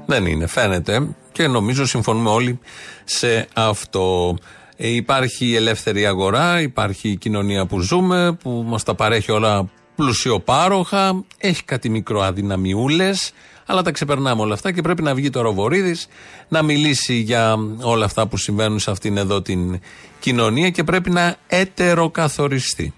Δεν 0.06 0.26
είναι, 0.26 0.46
φαίνεται. 0.46 1.06
Και 1.32 1.46
νομίζω 1.46 1.86
συμφωνούμε 1.86 2.30
όλοι 2.30 2.58
σε 3.04 3.48
αυτό. 3.54 4.36
Ε, 4.76 4.88
Υπάρχει 4.88 5.46
η 5.46 5.56
ελεύθερη 5.56 6.06
αγορά, 6.06 6.60
υπάρχει 6.60 7.08
η 7.08 7.16
κοινωνία 7.16 7.66
που 7.66 7.78
ζούμε, 7.80 8.32
που 8.42 8.64
μας 8.66 8.82
τα 8.82 8.94
παρέχει 8.94 9.32
όλα 9.32 9.68
πλουσιοπάροχα, 10.02 11.24
έχει 11.38 11.64
κάτι 11.64 11.88
μικροαδυναμιούλες, 11.88 13.32
αλλά 13.66 13.82
τα 13.82 13.90
ξεπερνάμε 13.90 14.42
όλα 14.42 14.54
αυτά 14.54 14.72
και 14.72 14.80
πρέπει 14.80 15.02
να 15.02 15.14
βγει 15.14 15.30
τώρα 15.30 15.48
ο 15.48 15.52
Βορύδης 15.52 16.08
να 16.48 16.62
μιλήσει 16.62 17.14
για 17.14 17.56
όλα 17.80 18.04
αυτά 18.04 18.26
που 18.26 18.36
συμβαίνουν 18.36 18.78
σε 18.78 18.90
αυτήν 18.90 19.16
εδώ 19.16 19.42
την 19.42 19.80
κοινωνία 20.20 20.70
και 20.70 20.84
πρέπει 20.84 21.10
να 21.10 21.36
ετεροκαθοριστεί. 21.46 22.94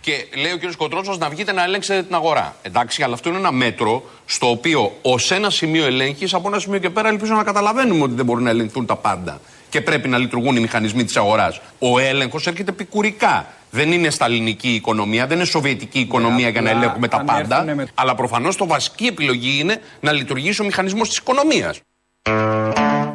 Και 0.00 0.26
λέει 0.40 0.52
ο 0.52 0.58
κ. 0.58 0.76
Κοτρότσος 0.76 1.18
να 1.18 1.28
βγείτε 1.28 1.52
να 1.52 1.62
ελέγξετε 1.62 2.02
την 2.02 2.14
αγορά. 2.14 2.56
Εντάξει, 2.62 3.02
αλλά 3.02 3.14
αυτό 3.14 3.28
είναι 3.28 3.38
ένα 3.38 3.52
μέτρο 3.52 4.02
στο 4.24 4.50
οποίο 4.50 4.96
ως 5.02 5.30
ένα 5.30 5.50
σημείο 5.50 5.86
ελέγχεις, 5.86 6.34
από 6.34 6.48
ένα 6.48 6.58
σημείο 6.58 6.78
και 6.78 6.90
πέρα 6.90 7.08
ελπίζω 7.08 7.34
να 7.34 7.42
καταλαβαίνουμε 7.42 8.02
ότι 8.02 8.14
δεν 8.14 8.24
μπορούν 8.24 8.42
να 8.42 8.50
ελεγχθούν 8.50 8.86
τα 8.86 8.96
πάντα. 8.96 9.40
Και 9.70 9.80
πρέπει 9.80 10.08
να 10.08 10.18
λειτουργούν 10.18 10.56
οι 10.56 10.60
μηχανισμοί 10.60 11.04
της 11.04 11.16
αγοράς. 11.16 11.60
Ο 11.78 11.98
έλεγχος 11.98 12.46
έρχεται 12.46 12.70
επικουρικά. 12.70 13.46
Δεν 13.70 13.92
είναι 13.92 14.10
σταλινική 14.10 14.68
οικονομία, 14.68 15.26
δεν 15.26 15.36
είναι 15.36 15.46
σοβιετική 15.46 15.98
οικονομία 15.98 16.48
για 16.48 16.60
να 16.60 16.68
απλά 16.70 16.80
ελέγχουμε 16.82 17.08
τα 17.08 17.16
αν 17.16 17.24
πάντα. 17.26 17.54
έρθουνε 17.56 17.74
με- 17.74 17.86
Αλλά 17.94 18.14
προφανώς 18.14 18.56
το 18.56 18.66
βασική 18.66 19.06
επιλογή 19.06 19.58
είναι 19.60 19.80
να 20.00 20.12
λειτουργήσει 20.12 20.62
ο 20.62 20.64
μηχανισμός 20.64 21.08
της 21.08 21.16
οικονομίας. 21.18 21.80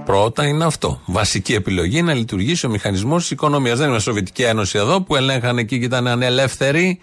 Πρώτα 0.06 0.48
είναι 0.48 0.66
αυτό. 0.66 1.02
Βασική 1.06 1.54
επιλογή 1.54 2.02
να 2.02 2.14
λειτουργήσει 2.14 2.66
ο 2.66 2.70
μηχανισμός 2.70 3.22
της 3.22 3.32
οικονομίας. 3.32 3.78
Δεν 3.78 3.88
είμαστε 3.88 4.04
Σοβιετική 4.10 4.44
Ένωση 4.44 4.78
εδώ 4.78 5.02
που 5.02 5.16
ελέγχανε 5.16 5.62
εκεί 5.62 5.80
και 5.80 5.86
ήταν 5.86 6.08
ανελεύθεροι 6.08 7.00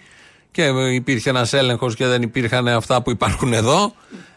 και 0.51 0.63
υπήρχε 0.93 1.29
ένας 1.29 1.53
έλεγχος 1.53 1.95
και 1.95 2.05
δεν 2.05 2.21
υπήρχαν 2.21 2.67
αυτά 2.67 3.01
που 3.01 3.11
υπάρχουν 3.11 3.53
εδώ. 3.53 3.93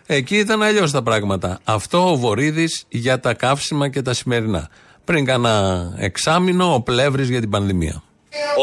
Εκεί 0.07 0.37
ήταν 0.37 0.62
αλλιώς 0.62 0.91
τα 0.91 1.03
πράγματα. 1.03 1.59
Αυτό 1.65 2.11
ο 2.11 2.17
Βορύδης 2.17 2.85
για 2.89 3.21
τα 3.21 3.35
καύσιμα 3.35 3.89
και 3.89 4.03
τα 4.03 4.12
σημερινά. 4.15 4.69
Πριν 5.05 5.25
κάνα 5.25 5.95
εξάμεινο, 5.99 6.75
ο 6.75 6.81
Πλεύρης 6.81 7.29
για 7.29 7.41
την 7.41 7.51
πανδημία. 7.51 8.03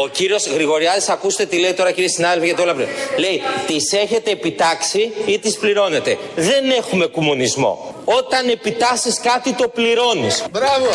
Ο 0.04 0.08
κύριος 0.08 0.46
Γρηγοριάδης, 0.46 1.08
ακούστε 1.08 1.46
τι 1.46 1.58
λέει 1.58 1.72
τώρα, 1.72 1.90
κύριε 1.90 2.08
συνάδελφε, 2.08 2.46
για 2.46 2.56
το 2.56 2.62
όλα 2.62 2.74
Λέει, 3.18 3.40
τις 3.66 3.92
έχετε 3.92 4.30
επιτάξει 4.30 5.12
ή 5.26 5.38
τις 5.38 5.58
πληρώνετε. 5.58 6.18
Δεν 6.36 6.70
έχουμε 6.78 7.06
κομμουνισμό. 7.06 7.94
Όταν 8.04 8.48
επιτάσσεις 8.48 9.20
κάτι, 9.20 9.52
το 9.52 9.68
πληρώνεις. 9.68 10.44
Μπράβο. 10.50 10.86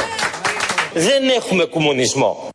Δεν 0.93 1.29
έχουμε 1.37 1.65
κομμουνισμό. 1.65 2.49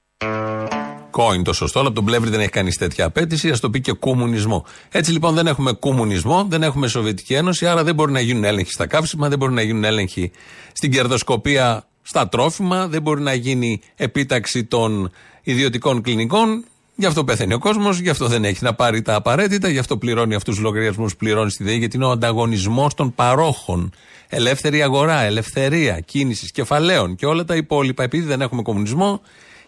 Κόιν 1.11 1.43
το 1.43 1.53
σωστό, 1.53 1.79
αλλά 1.79 1.89
από 1.89 1.97
τον 1.97 2.05
Πλεύρη 2.05 2.31
δεν 2.31 2.41
έχει 2.41 2.49
κανείς 2.49 2.77
τέτοια 2.77 3.05
απέτηση, 3.05 3.51
ας 3.51 3.61
το 3.61 3.71
πει 3.71 3.81
και 3.81 3.93
κομμουνισμό. 3.93 4.67
Έτσι 4.91 5.13
λοιπόν 5.13 5.35
δεν 5.35 5.47
έχουμε 5.47 5.73
κομμουνισμό, 5.73 6.47
δεν 6.49 6.63
έχουμε 6.63 6.89
Σοβιετική 6.89 7.35
Ένωση, 7.35 7.67
άρα 7.67 7.85
δεν 7.85 7.95
μπορεί 7.95 8.13
να 8.13 8.21
γίνουν 8.21 8.45
έλεγχοι 8.45 8.73
στα 8.73 8.87
καύσιμα, 8.87 9.29
δεν 9.29 9.39
μπορεί 9.39 9.53
να 9.53 9.63
γίνουν 9.63 9.85
έλεγχοι 9.85 10.31
στην 10.73 10.93
κερδοσκοπία 10.93 11.87
στα 12.03 12.29
τρόφιμα, 12.29 12.89
δεν 12.89 13.03
μπορεί 13.03 13.21
να 13.21 13.35
γίνει 13.35 13.81
επίταξη 13.97 14.65
των 14.65 15.11
ιδιωτικών 15.43 16.03
κλινικών. 16.03 16.65
Γι' 16.95 17.07
αυτό 17.07 17.25
πεθαίνει 17.25 17.55
ο 17.55 17.59
κόσμος, 17.59 17.99
γι' 17.99 18.09
αυτό 18.09 18.27
δεν 18.27 18.45
έχει 18.45 18.65
να 18.65 18.75
πάρει 18.75 19.03
τα 19.03 19.15
απαραίτητα, 19.15 19.69
γι' 19.69 19.79
αυτό 19.79 19.97
πληρώνει 19.97 20.35
αυτούς 20.35 20.55
τους 20.55 20.65
λογαριασμούς 20.65 21.13
που 21.13 21.19
πληρώνεις 21.19 21.53
στη 21.53 21.65
ΔΕΗ, 21.65 21.77
γιατί 21.77 21.97
είναι 21.97 22.05
ο 22.05 22.11
ανταγωνισμός 22.11 22.95
των 22.95 23.15
παρόχων. 23.15 23.93
Ελεύθερη 24.29 24.83
αγορά, 24.83 25.21
ελευθερία 25.21 26.01
κίνησης 26.01 26.51
κεφαλαίων 26.51 27.15
και 27.15 27.27
όλα 27.27 27.45
τα 27.45 27.57
υπόλοιπα. 27.57 28.03
Επειδή 28.03 28.27
δεν 28.27 28.41
έχουμε 28.41 28.63
κομμουνισμό 28.63 29.21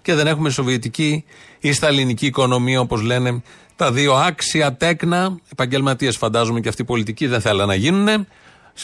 και 0.03 0.15
δεν 0.15 0.27
έχουμε 0.27 0.51
σοβιετική 0.51 1.25
ή 1.61 1.73
σταλινική 1.73 2.27
οικονομία, 2.27 2.81
όπως 2.81 3.03
λένε 3.03 3.43
τα 3.77 3.93
δύο 3.93 4.15
άξια 4.15 4.75
τέκνα. 4.75 5.39
Επαγγελματίες 5.53 6.17
φαντάζομαι 6.17 6.61
και 6.61 6.69
αυτοί 6.69 6.83
οι 6.83 6.85
πολιτικοί 6.85 7.27
δεν 7.27 7.41
θέλουν 7.41 7.67
να 7.67 7.75
γίνουν 7.75 8.27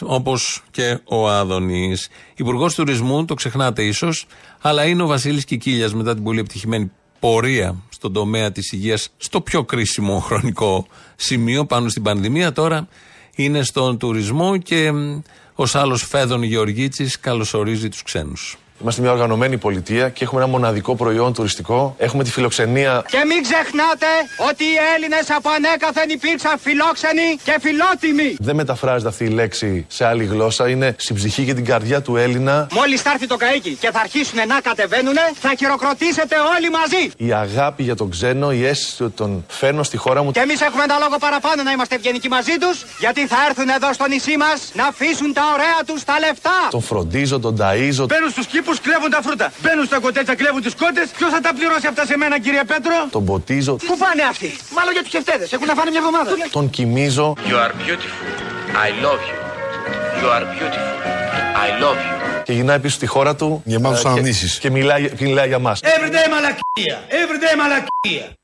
όπως 0.01 0.63
και 0.71 0.99
ο 1.05 1.29
Άδωνης. 1.29 2.09
Υπουργός 2.37 2.75
Τουρισμού, 2.75 3.25
το 3.25 3.35
ξεχνάτε 3.35 3.83
ίσως, 3.85 4.27
αλλά 4.61 4.85
είναι 4.85 5.03
ο 5.03 5.07
Βασίλης 5.07 5.45
Κικίλιας 5.45 5.95
μετά 5.95 6.15
την 6.15 6.23
πολύ 6.23 6.39
επιτυχημένη 6.39 6.91
πορεία 7.21 7.77
στον 7.89 8.13
τομέα 8.13 8.53
της 8.53 8.73
υγείας, 8.73 9.09
στο 9.17 9.41
πιο 9.41 9.65
κρίσιμο 9.65 10.19
χρονικό 10.19 10.87
σημείο 11.17 11.67
πάνω 11.67 11.89
στην 11.89 12.03
πανδημία. 12.03 12.53
Τώρα 12.53 12.89
είναι 13.35 13.63
στον 13.63 13.99
τουρισμό 13.99 14.57
και 14.57 14.93
ως 15.55 15.75
άλλος 15.75 16.03
Φέδων 16.03 16.43
Γεωργίτσης 16.43 17.21
καλωσορίζει 17.21 17.89
τους 17.89 18.03
ξένους. 18.03 18.59
Είμαστε 18.83 19.01
μια 19.01 19.13
οργανωμένη 19.13 19.59
πολιτεία 19.59 20.09
και 20.09 20.25
έχουμε 20.25 20.41
ένα 20.43 20.51
μοναδικό 20.51 20.97
προϊόν 20.97 21.33
τουριστικό. 21.35 21.95
Έχουμε 21.99 22.25
τη 22.25 22.31
φιλοξενία. 22.31 23.05
Και 23.09 23.23
μην 23.27 23.43
ξεχνάτε 23.43 24.07
ότι 24.51 24.65
οι 24.65 24.77
Έλληνες 24.95 25.31
από 25.31 25.49
ανέκαθεν 25.57 26.09
υπήρξαν 26.11 26.59
φιλόξενοι 26.59 27.37
και 27.43 27.57
φιλότιμοι. 27.61 28.37
Δεν 28.39 28.55
μεταφράζεται 28.57 29.09
αυτή 29.09 29.25
η 29.25 29.29
λέξη 29.29 29.87
σε 29.89 30.05
άλλη 30.05 30.25
γλώσσα. 30.25 30.69
Είναι 30.69 30.95
στην 30.99 31.15
ψυχή 31.17 31.45
και 31.45 31.55
την 31.55 31.65
καρδιά 31.65 32.03
του 32.03 32.17
Έλληνα. 32.17 32.67
Μόλις 32.73 33.03
θα 33.03 33.11
έρθει 33.11 33.27
το 33.27 33.37
καίκι 33.37 33.77
και 33.81 33.91
θα 33.93 34.01
αρχίσουν 34.01 34.39
να 34.47 34.61
κατεβαίνουν, 34.61 35.17
θα 35.41 35.55
χειροκροτήσετε 35.59 36.37
όλοι 36.57 36.71
μαζί. 36.71 37.11
Η 37.17 37.33
αγάπη 37.33 37.83
για 37.83 37.97
τον 37.97 38.11
ξένο, 38.11 38.53
η 38.53 38.67
αίσθηση 38.67 39.03
ότι 39.03 39.17
τον 39.17 39.45
φέρνω 39.49 39.83
στη 39.83 39.97
χώρα 39.97 40.23
μου. 40.23 40.31
Και 40.31 40.41
εμείς 40.41 40.61
έχουμε 40.61 40.83
ένα 40.83 40.99
λόγο 40.99 41.17
παραπάνω 41.19 41.63
να 41.63 41.71
είμαστε 41.73 41.95
ευγενικοί 41.95 42.29
μαζί 42.29 42.57
τους, 42.61 42.85
γιατί 42.99 43.27
θα 43.27 43.37
έρθουν 43.49 43.69
εδώ 43.69 43.93
στο 43.93 44.07
νησί 44.07 44.37
μας 44.37 44.71
να 44.75 44.87
αφήσουν 44.87 45.33
τα 45.33 45.43
ωραία 45.55 45.79
τους 45.87 46.05
τα 46.05 46.19
λεφτά. 46.19 46.59
Τον 46.71 46.83
φροντίζω, 46.83 47.39
τον 47.41 47.57
ταΐζω. 47.61 48.05
Μπαίνουν 48.09 48.31
στους 48.31 48.47
κήπους 48.47 48.70
κλέβουν 48.79 49.11
τα 49.11 49.21
φρούτα. 49.23 49.53
Μπαίνουν 49.63 49.85
στα 49.85 49.99
κοτέτσα, 50.01 50.35
κλέβουν 50.35 50.63
τις 50.63 50.75
κότες. 50.75 51.07
Ποιος 51.17 51.31
θα 51.31 51.41
τα 51.41 51.51
πληρώσει 51.55 51.87
αυτά 51.87 52.03
σε 52.07 52.17
μένα, 52.17 52.37
κύριε 52.45 52.65
Πέτρο; 52.65 52.97
Τον 53.11 53.25
ποτίζω. 53.25 53.75
Πού 53.89 53.97
πάνε 54.03 54.23
αυτοί; 54.33 54.51
Μάλλον 54.77 54.93
για 54.93 55.03
τους 55.03 55.11
χευτέδε. 55.11 55.47
Έχουν 55.51 55.67
να 55.67 55.75
φάνε 55.75 55.91
μια 55.91 56.01
εβδομάδα. 56.05 56.31
Τον 56.51 56.71
κοιμίζω. 56.71 57.37
You 57.51 57.57
are 57.65 57.75
beautiful. 57.85 58.27
I 58.87 58.89
love 59.05 59.23
you. 59.29 59.39
You 60.21 60.29
are 60.37 60.47
beautiful. 60.55 60.95
I 61.67 61.69
love 61.83 61.99
you. 62.07 62.21
Και 62.45 62.53
γυρνάει 62.53 62.79
πίσω 62.79 62.95
στη 62.95 63.07
χώρα 63.07 63.37
του. 63.37 63.63
Γεμάτος 63.65 64.05
ε, 64.05 64.09
αναμνήσεις. 64.09 64.59
Και, 64.59 64.71
μιλάει, 64.71 65.11
και 65.11 65.25
μιλάει 65.25 65.49
για 65.49 65.59
μας. 65.59 65.81
Everyday 65.83 66.31
μαλακία. 66.31 66.99
Everyday 67.09 67.57
μαλακία. 67.59 68.35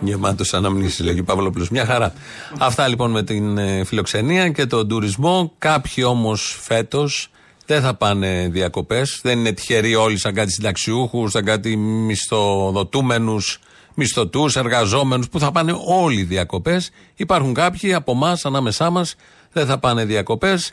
Γεμάτος 0.00 0.54
αναμνήσεις, 0.54 1.00
λέγει 1.00 1.20
ο 1.20 1.24
Παύλο 1.24 1.52
Μια 1.70 1.84
χαρά. 1.84 2.12
Αυτά 2.58 2.88
λοιπόν 2.88 3.10
με 3.10 3.22
την 3.22 3.58
ε, 3.58 3.84
φιλοξενία 3.84 4.48
και 4.48 4.66
τον 4.66 4.88
τουρισμό. 4.88 5.52
Κάποιοι 5.58 6.04
όμως 6.06 6.58
φέτος 6.62 7.30
δεν 7.68 7.82
θα 7.82 7.94
πάνε 7.94 8.48
διακοπές. 8.50 9.20
Δεν 9.22 9.38
είναι 9.38 9.52
τυχεροί 9.52 9.94
όλοι 9.94 10.18
σαν 10.18 10.34
κάτι 10.34 10.52
συνταξιούχους, 10.52 11.30
σαν 11.30 11.44
κάτι 11.44 11.76
μισθοδοτούμενους, 11.76 13.58
μισθωτούς, 13.94 14.56
εργαζόμενους 14.56 15.28
που 15.28 15.38
θα 15.38 15.52
πάνε 15.52 15.74
όλοι 15.86 16.22
διακοπές. 16.22 16.90
Υπάρχουν 17.14 17.54
κάποιοι 17.54 17.94
από 17.94 18.12
εμά, 18.12 18.38
ανάμεσά 18.42 18.90
μας, 18.90 19.14
δεν 19.52 19.66
θα 19.66 19.78
πάνε 19.78 20.04
διακοπές. 20.04 20.72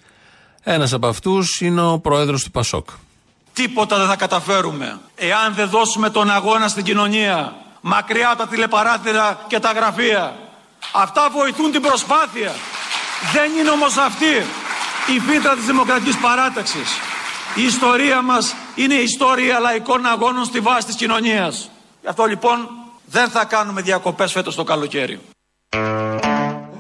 Ένας 0.64 0.94
από 0.94 1.08
αυτούς 1.08 1.62
είναι 1.62 1.82
ο 1.82 2.00
πρόεδρος 2.00 2.44
του 2.44 2.52
Πασόκ. 2.52 2.88
Τίποτα 3.54 3.98
δεν 3.98 4.08
θα 4.08 4.16
καταφέρουμε 4.16 5.00
εάν 5.16 5.54
δεν 5.54 5.70
δώσουμε 5.70 6.10
τον 6.10 6.30
αγώνα 6.32 6.68
στην 6.68 6.84
κοινωνία 6.84 7.56
μακριά 7.82 8.30
από 8.30 8.38
τα 8.38 8.48
τηλεπαράθυρα 8.48 9.46
και 9.48 9.60
τα 9.60 9.72
γραφεία. 9.72 10.36
Αυτά 10.94 11.30
βοηθούν 11.32 11.72
την 11.72 11.82
προσπάθεια. 11.82 12.52
Δεν 13.34 13.52
είναι 13.60 13.70
όμως 13.70 13.98
αυτή 13.98 14.65
η 15.08 15.20
φύτρα 15.20 15.56
της 15.56 15.66
Δημοκρατικής 15.66 16.18
Παράταξης. 16.18 16.90
Η 17.56 17.64
ιστορία 17.64 18.22
μας 18.22 18.56
είναι 18.76 18.94
η 18.94 19.04
ιστορία 19.04 19.60
λαϊκών 19.60 20.06
αγώνων 20.06 20.46
στη 20.46 20.60
βάση 20.60 20.86
της 20.86 20.96
κοινωνίας. 20.96 21.70
Γι' 22.02 22.08
αυτό 22.08 22.26
λοιπόν 22.26 22.70
δεν 23.06 23.30
θα 23.30 23.46
κάνουμε 23.46 23.82
διακοπές 23.82 24.32
φέτος 24.32 24.56
το 24.56 24.64
καλοκαίρι. 24.64 25.20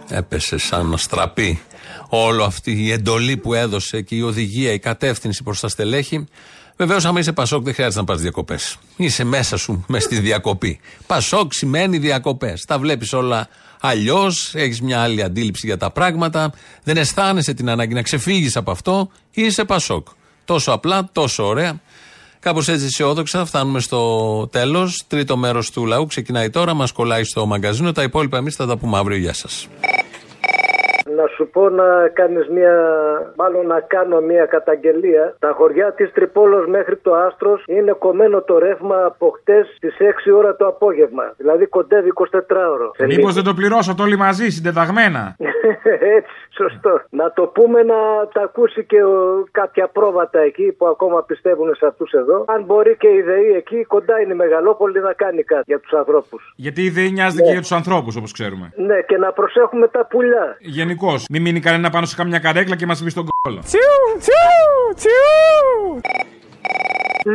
Έπεσε 0.09 0.57
σαν 0.57 0.86
να 0.86 0.97
στραπεί 0.97 1.61
όλο 2.09 2.43
αυτή 2.43 2.71
η 2.71 2.91
εντολή 2.91 3.38
που 3.38 3.53
έδωσε 3.53 4.01
και 4.01 4.15
η 4.15 4.21
οδηγία, 4.21 4.71
η 4.71 4.80
κατεύθυνση 4.80 5.43
προς 5.43 5.59
τα 5.59 5.67
στελέχη. 5.67 6.28
Βεβαίως, 6.78 7.05
άμα 7.05 7.19
είσαι 7.19 7.34
Πασόκ, 7.34 7.63
δεν 7.63 7.73
χρειάζεται 7.73 7.99
να 7.99 8.05
πας 8.05 8.21
διακοπές. 8.21 8.78
Είσαι 8.95 9.23
μέσα 9.23 9.57
σου, 9.57 9.86
μες 9.88 10.03
στη 10.03 10.19
διακοπή. 10.19 10.80
Πασόκ 11.07 11.53
σημαίνει 11.53 11.97
διακοπές. 11.97 12.65
Τα 12.67 12.80
βλέπεις 12.80 13.13
όλα 13.13 13.47
αλλιώς, 13.82 14.51
έχεις 14.55 14.82
μια 14.82 15.01
άλλη 15.01 15.23
αντίληψη 15.23 15.67
για 15.67 15.78
τα 15.78 15.91
πράγματα, 15.91 16.53
δεν 16.84 16.97
αισθάνεσαι 16.97 17.53
την 17.53 17.69
ανάγκη 17.69 17.93
να 17.93 18.01
ξεφύγεις 18.01 18.55
από 18.55 18.71
αυτό, 18.71 19.09
είσαι 19.32 19.63
Πασόκ. 19.65 20.07
Τόσο 20.45 20.71
απλά, 20.71 21.09
τόσο 21.11 21.45
ωραία. 21.45 21.80
Κάπως 22.39 22.67
έτσι 22.67 22.86
αισιόδοξα 22.86 23.45
φτάνουμε 23.45 23.80
στο 23.80 24.47
τέλος. 24.47 25.03
Τρίτο 25.07 25.38
μέρος 25.38 25.71
του 25.71 25.86
λαού 25.86 26.05
ξεκινάει 26.05 26.49
τώρα, 26.49 26.73
μας 26.73 26.91
κολλάει 26.91 27.23
στο 27.23 27.45
μαγκαζίνο. 27.45 27.91
Τα 27.91 28.03
υπόλοιπα 28.03 28.38
εμείς 28.38 28.55
θα 28.55 28.65
τα 28.65 28.78
πούμε 28.78 28.97
αύριο. 28.97 29.17
Γεια 29.17 29.34
σας 29.34 29.67
να 31.20 31.28
σου 31.36 31.49
πω 31.53 31.70
να 31.70 31.88
κάνεις 32.13 32.47
μια. 32.47 32.76
Μάλλον 33.36 33.68
να 33.68 33.80
κάνω 33.80 34.22
μια 34.22 34.45
καταγγελία. 34.45 35.36
Τα 35.39 35.51
χωριά 35.57 35.93
της 35.93 36.11
Τρυπόλος 36.11 36.68
μέχρι 36.68 36.95
το 36.97 37.13
Άστρος 37.13 37.63
είναι 37.68 37.91
κομμένο 37.91 38.41
το 38.41 38.57
ρεύμα 38.57 39.05
από 39.05 39.30
χτες 39.38 39.74
στις 39.76 39.95
6 39.99 40.32
ώρα 40.38 40.55
το 40.55 40.68
απόγευμα. 40.68 41.34
Δηλαδή 41.38 41.66
κοντεύει 41.66 42.11
24 42.16 42.28
ώρο. 42.74 42.91
Μήπως 43.07 43.34
δεν 43.34 43.43
το 43.43 43.53
πληρώσατε 43.53 44.01
όλοι 44.01 44.18
μαζί, 44.18 44.49
συντεταγμένα; 44.49 45.36
Έτσι, 46.18 46.36
σωστό. 46.49 47.01
Να 47.09 47.32
το 47.32 47.43
πούμε 47.47 47.84
να 47.84 47.99
τα 48.34 48.41
ακούσει 48.41 48.86
και 48.86 49.03
ο, 49.03 49.43
κάποια 49.51 49.88
πρόβατα 49.88 50.39
εκεί 50.39 50.72
που 50.78 50.88
ακόμα 50.88 51.24
πιστεύουν 51.24 51.76
σε 51.76 51.86
αυτούς 51.86 52.11
εδώ. 52.11 52.45
Αν 52.47 52.63
μπορεί 52.63 52.95
και 52.97 53.07
η 53.07 53.22
ΔΕΗ 53.22 53.51
εκεί 53.55 53.84
κοντά 53.84 54.20
είναι 54.22 54.34
η 54.34 54.36
Μεγαλόπολη 54.36 54.99
να 55.01 55.13
κάνει 55.13 55.43
κάτι 55.43 55.63
για 55.66 55.80
τους 55.80 55.93
ανθρώπους. 55.93 56.53
Γιατί 56.55 56.82
η 56.82 56.89
ΔΕΗ 56.89 57.11
νοιάζεται 57.11 57.41
ναι. 57.41 57.47
και 57.47 57.53
για 57.53 57.61
τους 57.61 57.72
ανθρώπους, 57.72 58.16
όπως 58.16 58.32
ξέρουμε. 58.32 58.72
Ναι, 58.76 59.01
και 59.01 59.18
να 59.18 59.32
προσέχουμε 59.32 59.88
τα 59.88 60.05
πουλιά. 60.05 60.57
Γενικώ. 60.59 61.05
Μην 61.30 61.41
μείνει 61.41 61.60
κανένα 61.60 61.89
πάνω 61.89 62.06
σε 62.06 62.16
καμιά 62.16 62.39
καρέκλα 62.39 62.76
και 62.76 62.86
μας 62.86 63.03
μπει 63.03 63.10
στον 63.10 63.26
κόλλο. 63.41 63.60
Τσιου, 63.60 63.97
τσιου, 64.24 64.93
τσιου. 64.95 66.01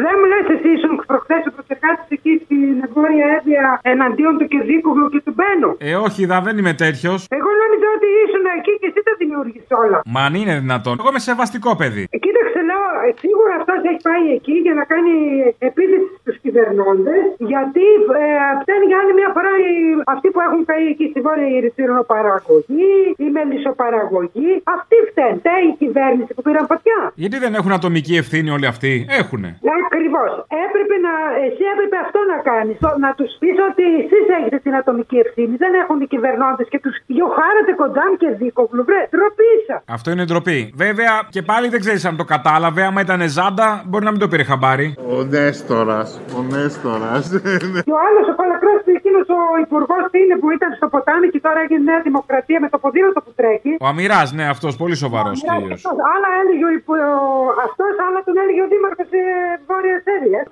Δεν 0.05 0.15
μου 0.19 0.27
λες, 0.33 0.47
εσύ 0.55 0.69
ήσουν 0.77 0.95
προχθές 1.11 1.43
ο 1.49 1.51
προσεργάτη 1.57 2.03
εκεί 2.17 2.33
στην 2.45 2.75
Βόρεια 2.95 3.27
Εύβοια 3.37 3.65
εναντίον 3.93 4.33
του 4.39 4.47
Κεδίκουγλου 4.53 5.09
και 5.13 5.21
του 5.27 5.33
Μπένου. 5.39 5.71
Ε, 5.89 5.95
όχι, 6.07 6.21
δα, 6.31 6.37
δεν 6.47 6.55
είμαι 6.59 6.75
τέτοιος. 6.85 7.19
Εγώ 7.39 7.51
νόμιζα 7.63 7.87
ότι 7.97 8.09
ήσουν 8.25 8.45
εκεί 8.59 8.73
και 8.81 8.89
εσύ 8.91 9.01
τα 9.09 9.13
δημιούργησες 9.21 9.71
όλα. 9.83 9.99
Μα 10.15 10.21
αν 10.27 10.35
είναι 10.41 10.55
δυνατόν. 10.65 10.95
Εγώ 11.01 11.09
είμαι 11.13 11.25
σεβαστικό 11.31 11.71
παιδί. 11.81 12.05
Ε, 12.15 12.17
κοίταξε, 12.25 12.59
λέω, 12.69 12.85
ε, 13.07 13.09
σίγουρα 13.25 13.55
αυτός 13.61 13.79
έχει 13.91 14.03
πάει 14.09 14.25
εκεί 14.39 14.55
για 14.67 14.75
να 14.79 14.85
κάνει 14.93 15.15
επίθεση 15.69 16.07
στου 16.11 16.20
κυβερνώντες. 16.45 17.23
Γιατί 17.53 17.87
ε, 18.23 18.27
φταίνει 18.63 18.87
για 18.91 18.99
άλλη 19.03 19.13
μια 19.21 19.31
φορά 19.37 19.53
οι, 19.65 19.71
αυτοί 20.15 20.27
που 20.35 20.41
έχουν 20.47 20.61
πάει 20.71 20.85
εκεί 20.93 21.07
στη 21.13 21.21
Βόρεια 21.27 21.49
η 21.57 21.59
η 23.25 23.27
μελισσοπαραγωγή. 23.37 24.51
Αυτοί 24.77 24.97
φταίνουν. 25.09 25.39
Φταίει 25.43 25.67
η 25.73 25.77
κυβέρνηση 25.83 26.31
που 26.35 26.43
πήραν 26.47 26.65
φωτιά. 26.73 26.99
Γιατί 27.25 27.37
δεν 27.45 27.53
έχουν 27.59 27.73
ατομική 27.79 28.15
ευθύνη 28.23 28.49
όλοι 28.57 28.67
αυτοί; 28.73 28.93
Έχουνε. 29.21 29.51
Ακριβώς. 29.87 30.31
Έπρεπε 30.67 30.95
να, 31.07 31.13
εσύ 31.47 31.63
έπρεπε 31.73 31.97
αυτό 32.05 32.19
να 32.33 32.37
κάνεις. 32.51 32.77
Να 33.05 33.11
τους 33.19 33.31
πεις 33.41 33.57
ότι 33.71 33.85
εσείς 34.03 34.25
έχετε 34.39 34.59
την 34.67 34.75
ατομική 34.81 35.17
ευθύνη. 35.25 35.55
Δεν 35.65 35.73
έχουν 35.83 35.97
οι 36.05 36.09
κυβερνώντες 36.15 36.67
και 36.73 36.81
τους 36.85 36.95
διοχάρετε 37.13 37.73
κοντά 37.83 38.05
και 38.21 38.29
δίκοβλου. 38.41 38.83
Βρε, 38.89 39.01
ντροπή 39.11 39.53
Αυτό 39.97 40.09
είναι 40.13 40.25
ντροπή. 40.29 40.59
Βέβαια 40.85 41.15
και 41.35 41.43
πάλι 41.51 41.67
δεν 41.75 41.81
ξέρεις 41.85 42.05
αν 42.09 42.17
το 42.21 42.25
κατάλαβε 42.25 42.49
κατάλαβε. 42.61 42.85
Άμα 42.85 43.01
ήταν 43.01 43.29
ζάντα, 43.29 43.83
μπορεί 43.87 44.05
να 44.05 44.11
μην 44.11 44.21
το 44.21 44.29
πήρε 44.29 44.43
χαμπάρι. 44.43 44.95
Ο 45.11 45.23
Νέστορας. 45.25 46.21
Ο 46.39 46.41
Νέστορα. 46.53 47.13
Και 47.87 47.95
ο 47.99 48.01
άλλος 48.07 48.25
ο 48.33 48.35
Παλακρός, 48.41 48.81
εκείνος 48.97 49.27
ο 49.39 49.41
υπουργός 49.65 50.05
είναι 50.21 50.37
που 50.41 50.49
ήταν 50.57 50.71
στο 50.79 50.87
ποτάμι 50.95 51.27
και 51.33 51.41
τώρα 51.47 51.61
έγινε 51.65 51.83
Νέα 51.91 52.01
Δημοκρατία 52.09 52.59
με 52.65 52.69
το 52.73 52.79
ποδήλατο 52.83 53.21
που 53.25 53.33
τρέχει. 53.41 53.73
Ο 53.85 53.87
Αμυρά, 53.93 54.23
ναι, 54.37 54.45
αυτός 54.55 54.73
πολύ 54.83 54.97
σοβαρός 55.05 55.39
κύριος. 55.49 55.81
Άλλα 56.15 56.29
έλεγε 56.41 56.65
ο 56.69 56.73
αυτός, 57.67 57.93
άλλα 58.07 58.21
τον 58.27 58.35
έλεγε 58.43 58.61
ο 58.67 58.69
Δήμαρχος 58.73 59.11
ε, 59.21 59.25
Βόρειας 59.69 60.05
Έργεια. 60.17 60.43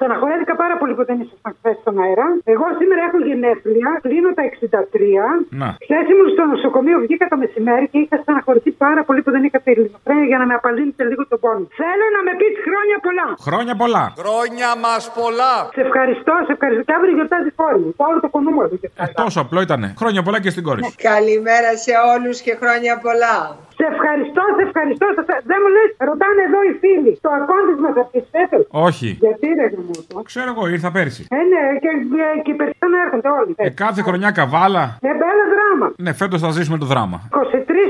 Στεναχωρέθηκα 0.00 0.54
πάρα 0.64 0.76
πολύ 0.80 0.92
που 0.98 1.04
δεν 1.10 1.16
ήσασταν 1.24 1.52
χθες 1.58 1.76
στον 1.82 1.94
αέρα. 2.02 2.26
Εγώ 2.52 2.66
σήμερα 2.80 3.02
έχω 3.08 3.18
γενέθλια, 3.28 3.90
κλείνω 4.04 4.30
τα 4.38 4.42
63. 4.50 5.34
Να. 5.60 5.68
Χθες 5.84 6.04
ήμουν 6.12 6.28
στο 6.34 6.42
νοσοκομείο, 6.52 6.96
βγήκα 7.04 7.24
το 7.32 7.36
μεσημέρι 7.42 7.86
και 7.92 7.98
είχα 8.04 8.16
στεναχωρηθεί 8.24 8.70
πάρα 8.86 9.02
πολύ 9.08 9.20
που 9.24 9.30
δεν 9.34 9.42
είχα 9.46 9.58
τη 9.64 9.68
ελληνοφρένεια 9.74 10.26
για 10.30 10.38
να 10.42 10.46
με 10.50 10.54
απαλύνετε 10.60 11.02
λίγο 11.10 11.22
τον 11.32 11.38
πόνο. 11.42 11.64
Θέλω 11.82 12.06
να 12.16 12.20
με 12.26 12.32
πει 12.38 12.46
χρόνια 12.66 12.96
πολλά. 13.06 13.26
Χρόνια 13.46 13.74
πολλά. 13.82 14.04
Χρόνια 14.22 14.68
μας 14.84 15.02
πολλά. 15.20 15.54
Σε 15.76 15.82
ευχαριστώ, 15.86 16.34
σε 16.46 16.52
ευχαριστώ. 16.56 16.82
Και 16.88 16.94
αύριο 16.98 17.12
γιορτάζει 17.18 17.48
η 17.52 17.56
κόρη 17.60 17.78
μου. 17.82 17.90
Πάω 18.00 18.12
το 18.24 18.28
κονούμο 18.34 18.60
του. 18.70 18.76
Ε, 19.04 19.06
τόσο 19.22 19.38
απλό 19.44 19.60
ήτανε. 19.66 19.86
Χρόνια 20.02 20.22
πολλά 20.26 20.38
και 20.44 20.50
στην 20.54 20.62
κόρη 20.68 20.80
σου. 20.84 20.92
Καλημέρα 21.12 21.70
σε 21.84 21.92
όλους 22.12 22.36
και 22.46 22.52
χρόνια 22.60 22.92
πολλά. 23.06 23.36
Σε 23.78 23.84
ευχαριστώ, 23.92 24.42
σε 24.56 24.62
ευχαριστώ. 24.68 25.06
Δεν 25.50 25.58
μου 25.62 25.68
λες, 25.76 25.88
ρωτάνε 26.10 26.40
εδώ 26.48 26.60
οι 26.68 26.72
φίλοι. 26.82 27.12
Το 27.24 27.30
ακόντι 27.38 27.72
μας 27.84 27.94
από 28.02 28.10
τις 28.14 28.24
φέτο. 28.32 28.58
Όχι. 28.88 29.08
Γιατί 29.24 29.46
ρε 29.58 29.66
μου 29.90 30.00
το. 30.08 30.22
Ξέρω 30.30 30.48
εγώ, 30.54 30.62
ήρθα 30.76 30.90
πέρσι. 30.96 31.22
Ε, 31.38 31.40
ναι, 31.52 31.62
και, 31.82 31.90
και, 32.46 32.52
και 32.78 32.86
να 32.94 32.98
έρχονται 33.04 33.30
όλοι. 33.40 33.52
Ε, 33.56 33.68
κάθε 33.84 34.00
χρονιά 34.06 34.30
καβάλα. 34.38 34.84
Ε, 35.08 35.12
μπέλα 35.18 35.44
δράμα. 35.54 35.86
Ναι, 36.04 36.12
φέτος 36.20 36.40
θα 36.44 36.50
ζήσουμε 36.56 36.78
το 36.82 36.86
δράμα. 36.92 37.18
23 37.30 37.38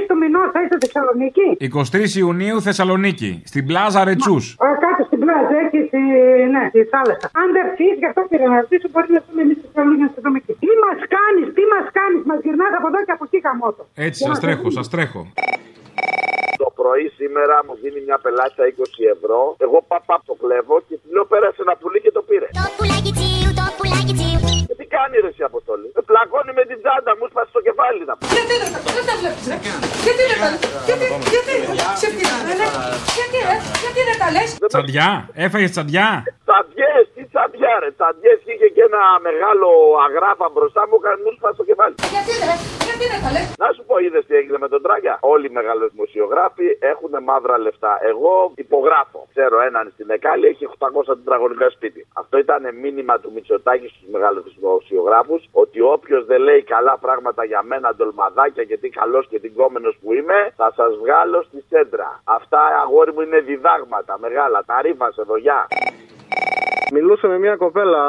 του 0.09 0.17
μηνός 0.23 0.47
θα 0.55 0.59
είστε 0.63 0.77
Θεσσαλονίκη; 0.85 1.47
23 2.17 2.17
Ιουνίου 2.23 2.57
Θεσσαλονίκη. 2.67 3.31
Στην 3.51 3.63
πλάζα 3.69 4.01
Ρετσού. 4.09 4.37
Κάτω 4.85 5.03
στην 5.09 5.19
πλάζα, 5.25 5.55
εκεί 5.65 5.81
στη, 5.89 6.01
ναι, 6.55 6.65
στη 6.73 6.81
θάλασσα. 6.93 7.27
Αν 7.41 7.47
δεν 7.55 7.63
έρθει, 7.67 7.87
γι' 8.03 8.09
αυτό 8.11 8.21
πήρα 8.31 8.47
να 8.55 8.59
ρωτήσω, 8.65 8.87
μπορεί 8.93 9.09
να 9.17 9.21
δούμε 9.27 9.41
εμείς 9.45 9.57
στη 9.59 9.67
Θεσσαλονίκη 9.69 10.03
να 10.07 10.11
σε 10.15 10.21
δούμε 10.25 10.39
εκεί. 10.43 10.53
Τι 10.65 10.71
μας 10.85 10.99
κάνεις, 11.17 11.47
τι 11.57 11.65
μας 11.73 11.87
κάνεις, 11.99 12.21
μας 12.31 12.39
γυρνάς 12.45 12.73
από 12.79 12.87
εδώ 12.91 13.01
και 13.07 13.13
από 13.17 13.25
εκεί 13.29 13.39
καμότο. 13.47 13.83
Έτσι, 14.07 14.21
σας 14.29 14.39
τρέχω, 14.45 14.69
σας 14.79 14.87
τρέχω. 14.95 15.21
Το 16.81 16.87
πρωί 16.89 17.09
σήμερα 17.21 17.57
μου 17.67 17.75
δίνει 17.83 18.01
μια 18.07 18.19
πελάτσα 18.25 18.63
20 18.65 19.17
ευρώ. 19.17 19.41
Εγώ 19.67 19.79
παπά 19.93 20.17
το 20.29 20.35
κλέβω 20.43 20.77
και 20.89 20.97
τη 21.01 21.07
λέω 21.15 21.25
πέρασε 21.33 21.61
ένα 21.67 21.75
πουλί 21.81 21.99
και 22.05 22.13
το 22.17 22.23
πήρε. 22.29 22.49
Το 22.61 22.67
πουλάκι 22.77 23.13
τσίου, 23.19 23.51
το 23.59 23.65
πουλάκι 23.79 24.15
τσίου. 24.19 24.41
Και 24.69 24.77
τι 24.81 24.87
κάνει 24.97 25.17
ρε 25.25 25.31
εσύ 25.33 25.43
Αποστόλη; 25.51 25.87
Με 25.97 26.03
πλακώνει 26.09 26.53
με 26.59 26.65
την 26.71 26.79
τσάντα 26.83 27.13
μου, 27.19 27.25
σπάσει 27.33 27.51
το 27.57 27.63
κεφάλι 27.69 28.03
να 28.11 28.15
Γιατί 28.37 28.55
δεν 28.63 28.71
τα 28.75 28.79
βλέπεις 28.85 29.47
ρε. 29.51 29.57
Γιατί 30.07 30.23
δεν 30.31 30.39
τα 30.43 30.49
λες. 30.53 30.61
Γιατί, 30.89 31.05
γιατί, 31.35 31.53
σε 32.03 32.09
Γιατί 33.19 33.39
ρε, 33.49 33.57
γιατί 33.85 34.01
δεν 34.09 34.17
τα 34.23 34.29
λες; 34.35 34.49
Τσαντιά, 34.73 35.09
έφαγες 35.45 35.71
τσαντιά; 35.75 36.09
Τσαντιές, 36.47 37.05
τι 37.15 37.20
τσαντιά 37.33 37.75
ρε. 37.83 37.91
Τσαντιές 37.97 38.39
και 38.45 38.53
είχε 38.55 38.69
και 38.77 38.83
ένα 38.91 39.03
μεγάλο 39.29 39.69
αγράφα 40.07 40.47
μπροστά 40.55 40.83
μου, 40.89 40.97
κάνει 41.05 41.21
μου 41.25 41.33
σπάσει 41.37 41.57
το 41.61 41.65
κεφάλι. 41.71 41.95
Γιατί 42.15 42.33
ρε, 42.49 42.57
γιατί 42.87 43.05
δεν 43.13 43.21
τα 43.25 43.31
λες. 43.35 43.47
Να 43.65 43.69
σου 43.75 43.83
πω, 43.89 43.95
είδες 44.05 44.25
τι 44.29 44.35
έγινε 44.41 44.59
με 44.65 44.69
τον 44.73 44.81
Τράγια; 44.85 45.15
Όλοι 45.35 45.47
οι 45.49 45.55
μεγαλοδημοσιογράφοι 45.59 46.67
έχουν 46.93 47.13
μαύρα 47.29 47.57
λεφτά. 47.67 47.93
Εγώ 48.11 48.35
υπογράφω. 48.65 49.21
Ξέρω 49.35 49.57
έναν 49.69 49.85
στην 49.95 50.09
Εκάλη 50.17 50.47
έχει 50.53 50.65
800 50.79 51.17
τετραγωνικά 51.21 51.67
σπίτι. 51.77 52.01
Αυτό 52.21 52.35
ήταν 52.45 52.63
μήνυμα 52.85 53.15
του 53.21 53.31
Μητσοτάκη 53.35 53.87
στους 53.93 54.07
μεγαλοδημοσιογράφου 54.15 55.37
ότι 55.63 55.79
όποιος 55.95 56.23
δεν 56.31 56.41
λέει 56.49 56.63
καλά 56.63 56.95
πράγματα 57.05 57.45
για 57.45 57.63
μένα, 57.63 57.95
ντολμαδάκια 57.95 58.65
και 58.65 58.77
τι 58.77 58.89
καλός 58.89 59.25
και 59.31 59.39
την 59.41 59.53
κόμενο 59.55 59.89
που 60.01 60.13
είμαι, 60.13 60.39
θα 60.57 60.73
σας 60.77 60.97
βγάλω 61.03 61.43
στη 61.43 61.65
σέντρα. 61.69 62.21
Αυτά 62.25 62.61
αγόρι 62.83 63.13
μου 63.13 63.21
είναι 63.21 63.41
διδάγματα 63.41 64.19
μεγάλα. 64.19 64.65
Τα 64.67 64.81
ρήφασε 64.83 65.21
εδώ, 65.21 65.37
γεια. 65.37 65.67
Μιλούσε 66.93 67.27
με 67.27 67.39
μια 67.39 67.57
κοπέλα, 67.57 68.03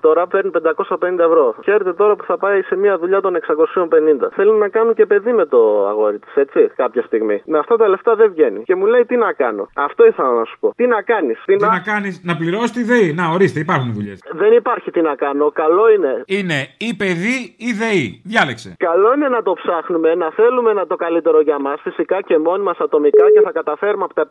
τώρα 0.00 0.26
παίρνει 0.26 0.50
550 0.50 1.18
ευρώ. 1.18 1.54
Χαίρεται 1.64 1.92
τώρα 1.92 2.16
που 2.16 2.24
θα 2.24 2.38
πάει 2.38 2.62
σε 2.62 2.76
μια 2.76 2.98
δουλειά 2.98 3.20
των 3.20 3.36
650. 3.36 4.28
Θέλουν 4.34 4.58
να 4.58 4.68
κάνουν 4.68 4.94
και 4.94 5.06
παιδί 5.06 5.32
με 5.32 5.46
το 5.46 5.86
αγόρι 5.88 6.18
της, 6.18 6.34
έτσι, 6.34 6.70
κάποια 6.76 7.02
στιγμή. 7.02 7.42
Με 7.46 7.58
αυτά 7.58 7.76
τα 7.76 7.88
λεφτά 7.88 8.14
δεν 8.14 8.30
βγαίνει. 8.30 8.62
Και 8.62 8.74
μου 8.74 8.86
λέει 8.86 9.04
τι 9.04 9.16
να 9.16 9.32
κάνω; 9.32 9.68
Αυτό 9.74 10.06
ήθελα 10.06 10.32
να 10.32 10.44
σου 10.44 10.56
πω. 10.60 10.72
Τι 10.76 10.86
να 10.86 11.02
κάνεις; 11.02 11.42
Τι, 11.44 11.56
να, 11.56 11.66
να 11.66 11.80
κάνεις, 11.80 12.20
να 12.24 12.36
πληρώσεις 12.36 12.70
τη 12.70 12.82
ΔΕΗ; 12.82 13.12
Να, 13.12 13.28
ορίστε, 13.28 13.60
υπάρχουν 13.60 13.92
δουλειές. 13.92 14.22
Δεν 14.32 14.52
υπάρχει 14.52 14.90
τι 14.90 15.00
να 15.00 15.14
κάνω. 15.14 15.50
Καλό 15.50 15.90
είναι. 15.90 16.22
Είναι 16.26 16.58
ή 16.78 16.94
παιδί 16.96 17.54
ή 17.58 17.72
ΔΕΗ. 17.72 18.20
Διάλεξε. 18.24 18.74
Καλό 18.78 19.14
είναι 19.14 19.28
να 19.28 19.42
το 19.42 19.52
ψάχνουμε, 19.52 20.14
να 20.14 20.30
θέλουμε 20.30 20.72
να 20.72 20.86
το 20.86 20.96
καλύτερο 20.96 21.40
για 21.40 21.58
μας, 21.58 21.80
φυσικά 21.80 22.20
και 22.20 22.38
μόνοι 22.38 22.62
μας 22.62 22.78
ατομικά 22.78 23.30
και 23.30 23.40
θα 23.40 23.52
καταφέρουμε 23.52 24.04
από 24.04 24.14
τα 24.14 24.28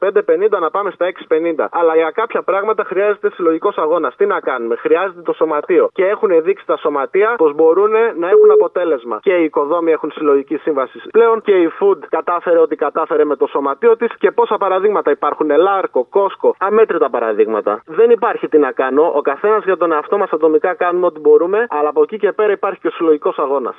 550 0.57 0.59
να 0.59 0.69
πάμε 0.69 0.91
στα 0.91 1.05
650. 1.05 1.67
Αλλά 1.71 1.95
για 1.95 2.11
κάποια 2.11 2.41
πράγματα 2.41 2.83
χρειάζεται 2.83 3.29
συλλογικό 3.35 3.69
αγώνας 3.75 3.93
αγώνα. 3.95 4.11
Τι 4.17 4.25
να 4.25 4.39
κάνουμε, 4.39 4.75
χρειάζεται 4.75 5.21
το 5.21 5.33
σωματείο. 5.33 5.89
Και 5.93 6.05
έχουν 6.05 6.29
δείξει 6.43 6.65
τα 6.65 6.77
σωματεία 6.77 7.33
πως 7.37 7.53
μπορούν 7.55 7.91
να 7.91 8.27
έχουν 8.29 8.51
αποτέλεσμα. 8.51 9.19
Και 9.21 9.33
οι 9.33 9.43
οικοδόμοι 9.43 9.91
έχουν 9.91 10.11
συλλογική 10.11 10.57
σύμβαση 10.57 10.99
πλέον 11.11 11.41
και 11.41 11.51
η 11.51 11.71
Food 11.79 11.99
κατάφερε 12.09 12.59
ό,τι 12.59 12.75
κατάφερε 12.75 13.23
με 13.25 13.35
το 13.35 13.47
σωματείο 13.47 13.97
της 13.97 14.11
και 14.17 14.31
πόσα 14.31 14.57
παραδείγματα 14.57 15.11
υπάρχουν. 15.11 15.49
Λάρκο, 15.57 16.05
Κόσκο, 16.09 16.55
αμέτρητα 16.59 17.09
παραδείγματα. 17.09 17.81
Δεν 17.85 18.09
υπάρχει 18.09 18.47
τι 18.47 18.57
να 18.57 18.71
κάνω. 18.71 19.11
Ο 19.15 19.21
καθένας 19.21 19.63
για 19.63 19.77
τον 19.77 19.91
εαυτό 19.91 20.17
μας 20.17 20.29
ατομικά 20.31 20.73
κάνουμε 20.73 21.05
ό,τι 21.05 21.19
μπορούμε, 21.19 21.65
αλλά 21.69 21.89
από 21.89 22.01
εκεί 22.01 22.17
και 22.17 22.31
πέρα 22.31 22.51
υπάρχει 22.51 22.79
και 22.79 22.87
ο 22.87 22.91
συλλογικός 22.91 23.37
αγώνας. 23.39 23.75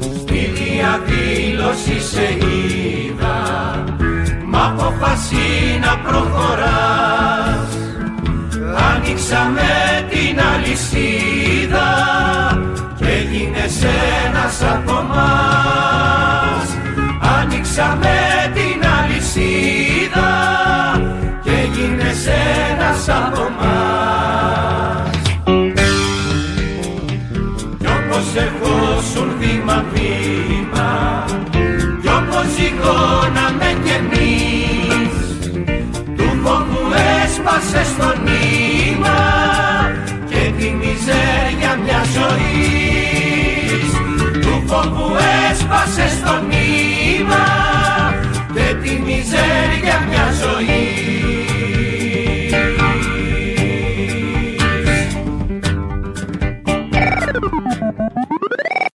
Στη 0.00 0.38
διαδήλωση 0.60 2.00
σε 2.00 2.26
είδα, 2.46 3.36
μ' 4.56 4.58
αποφασί 4.58 5.78
να 5.80 5.96
προχωράς. 5.96 7.68
Ανοίξαμε 8.90 9.70
την 10.10 10.40
αλυσίδα 10.54 11.88
και 12.96 13.04
έγινες 13.04 13.82
ένας 14.26 14.62
από 14.74 14.92
μας. 14.92 16.66
Ανοίξαμε 17.40 18.16
την 18.54 18.88
αλυσίδα 18.98 20.30
και 21.42 21.50
έγινες 21.50 22.26
ένας 22.70 23.08
από 23.08 23.48
μας. 23.58 25.20
Κι 27.78 27.86
όπως 27.86 28.26
ερχόσουν 28.34 29.28
βήμα-βήμα 29.38 30.26
κι 32.06 32.08
όπως 32.08 32.46
ζυγώναμε 32.56 33.75
Σε 37.60 37.84
στο 37.84 38.12
νήμα 38.24 39.18
και 40.28 40.52
τη 40.58 40.70
μιζέρια 40.70 41.76
μια 41.84 42.02
ζωής. 42.16 43.92
του 44.40 44.62
φόβου 44.66 45.16
έσπασε 45.50 46.08
στο 46.08 46.32
νήμα 46.48 47.46
και 48.54 48.74
τη 48.82 48.90
μιζέρια 49.00 50.06
μια 50.08 50.32
ζωής. 50.42 51.15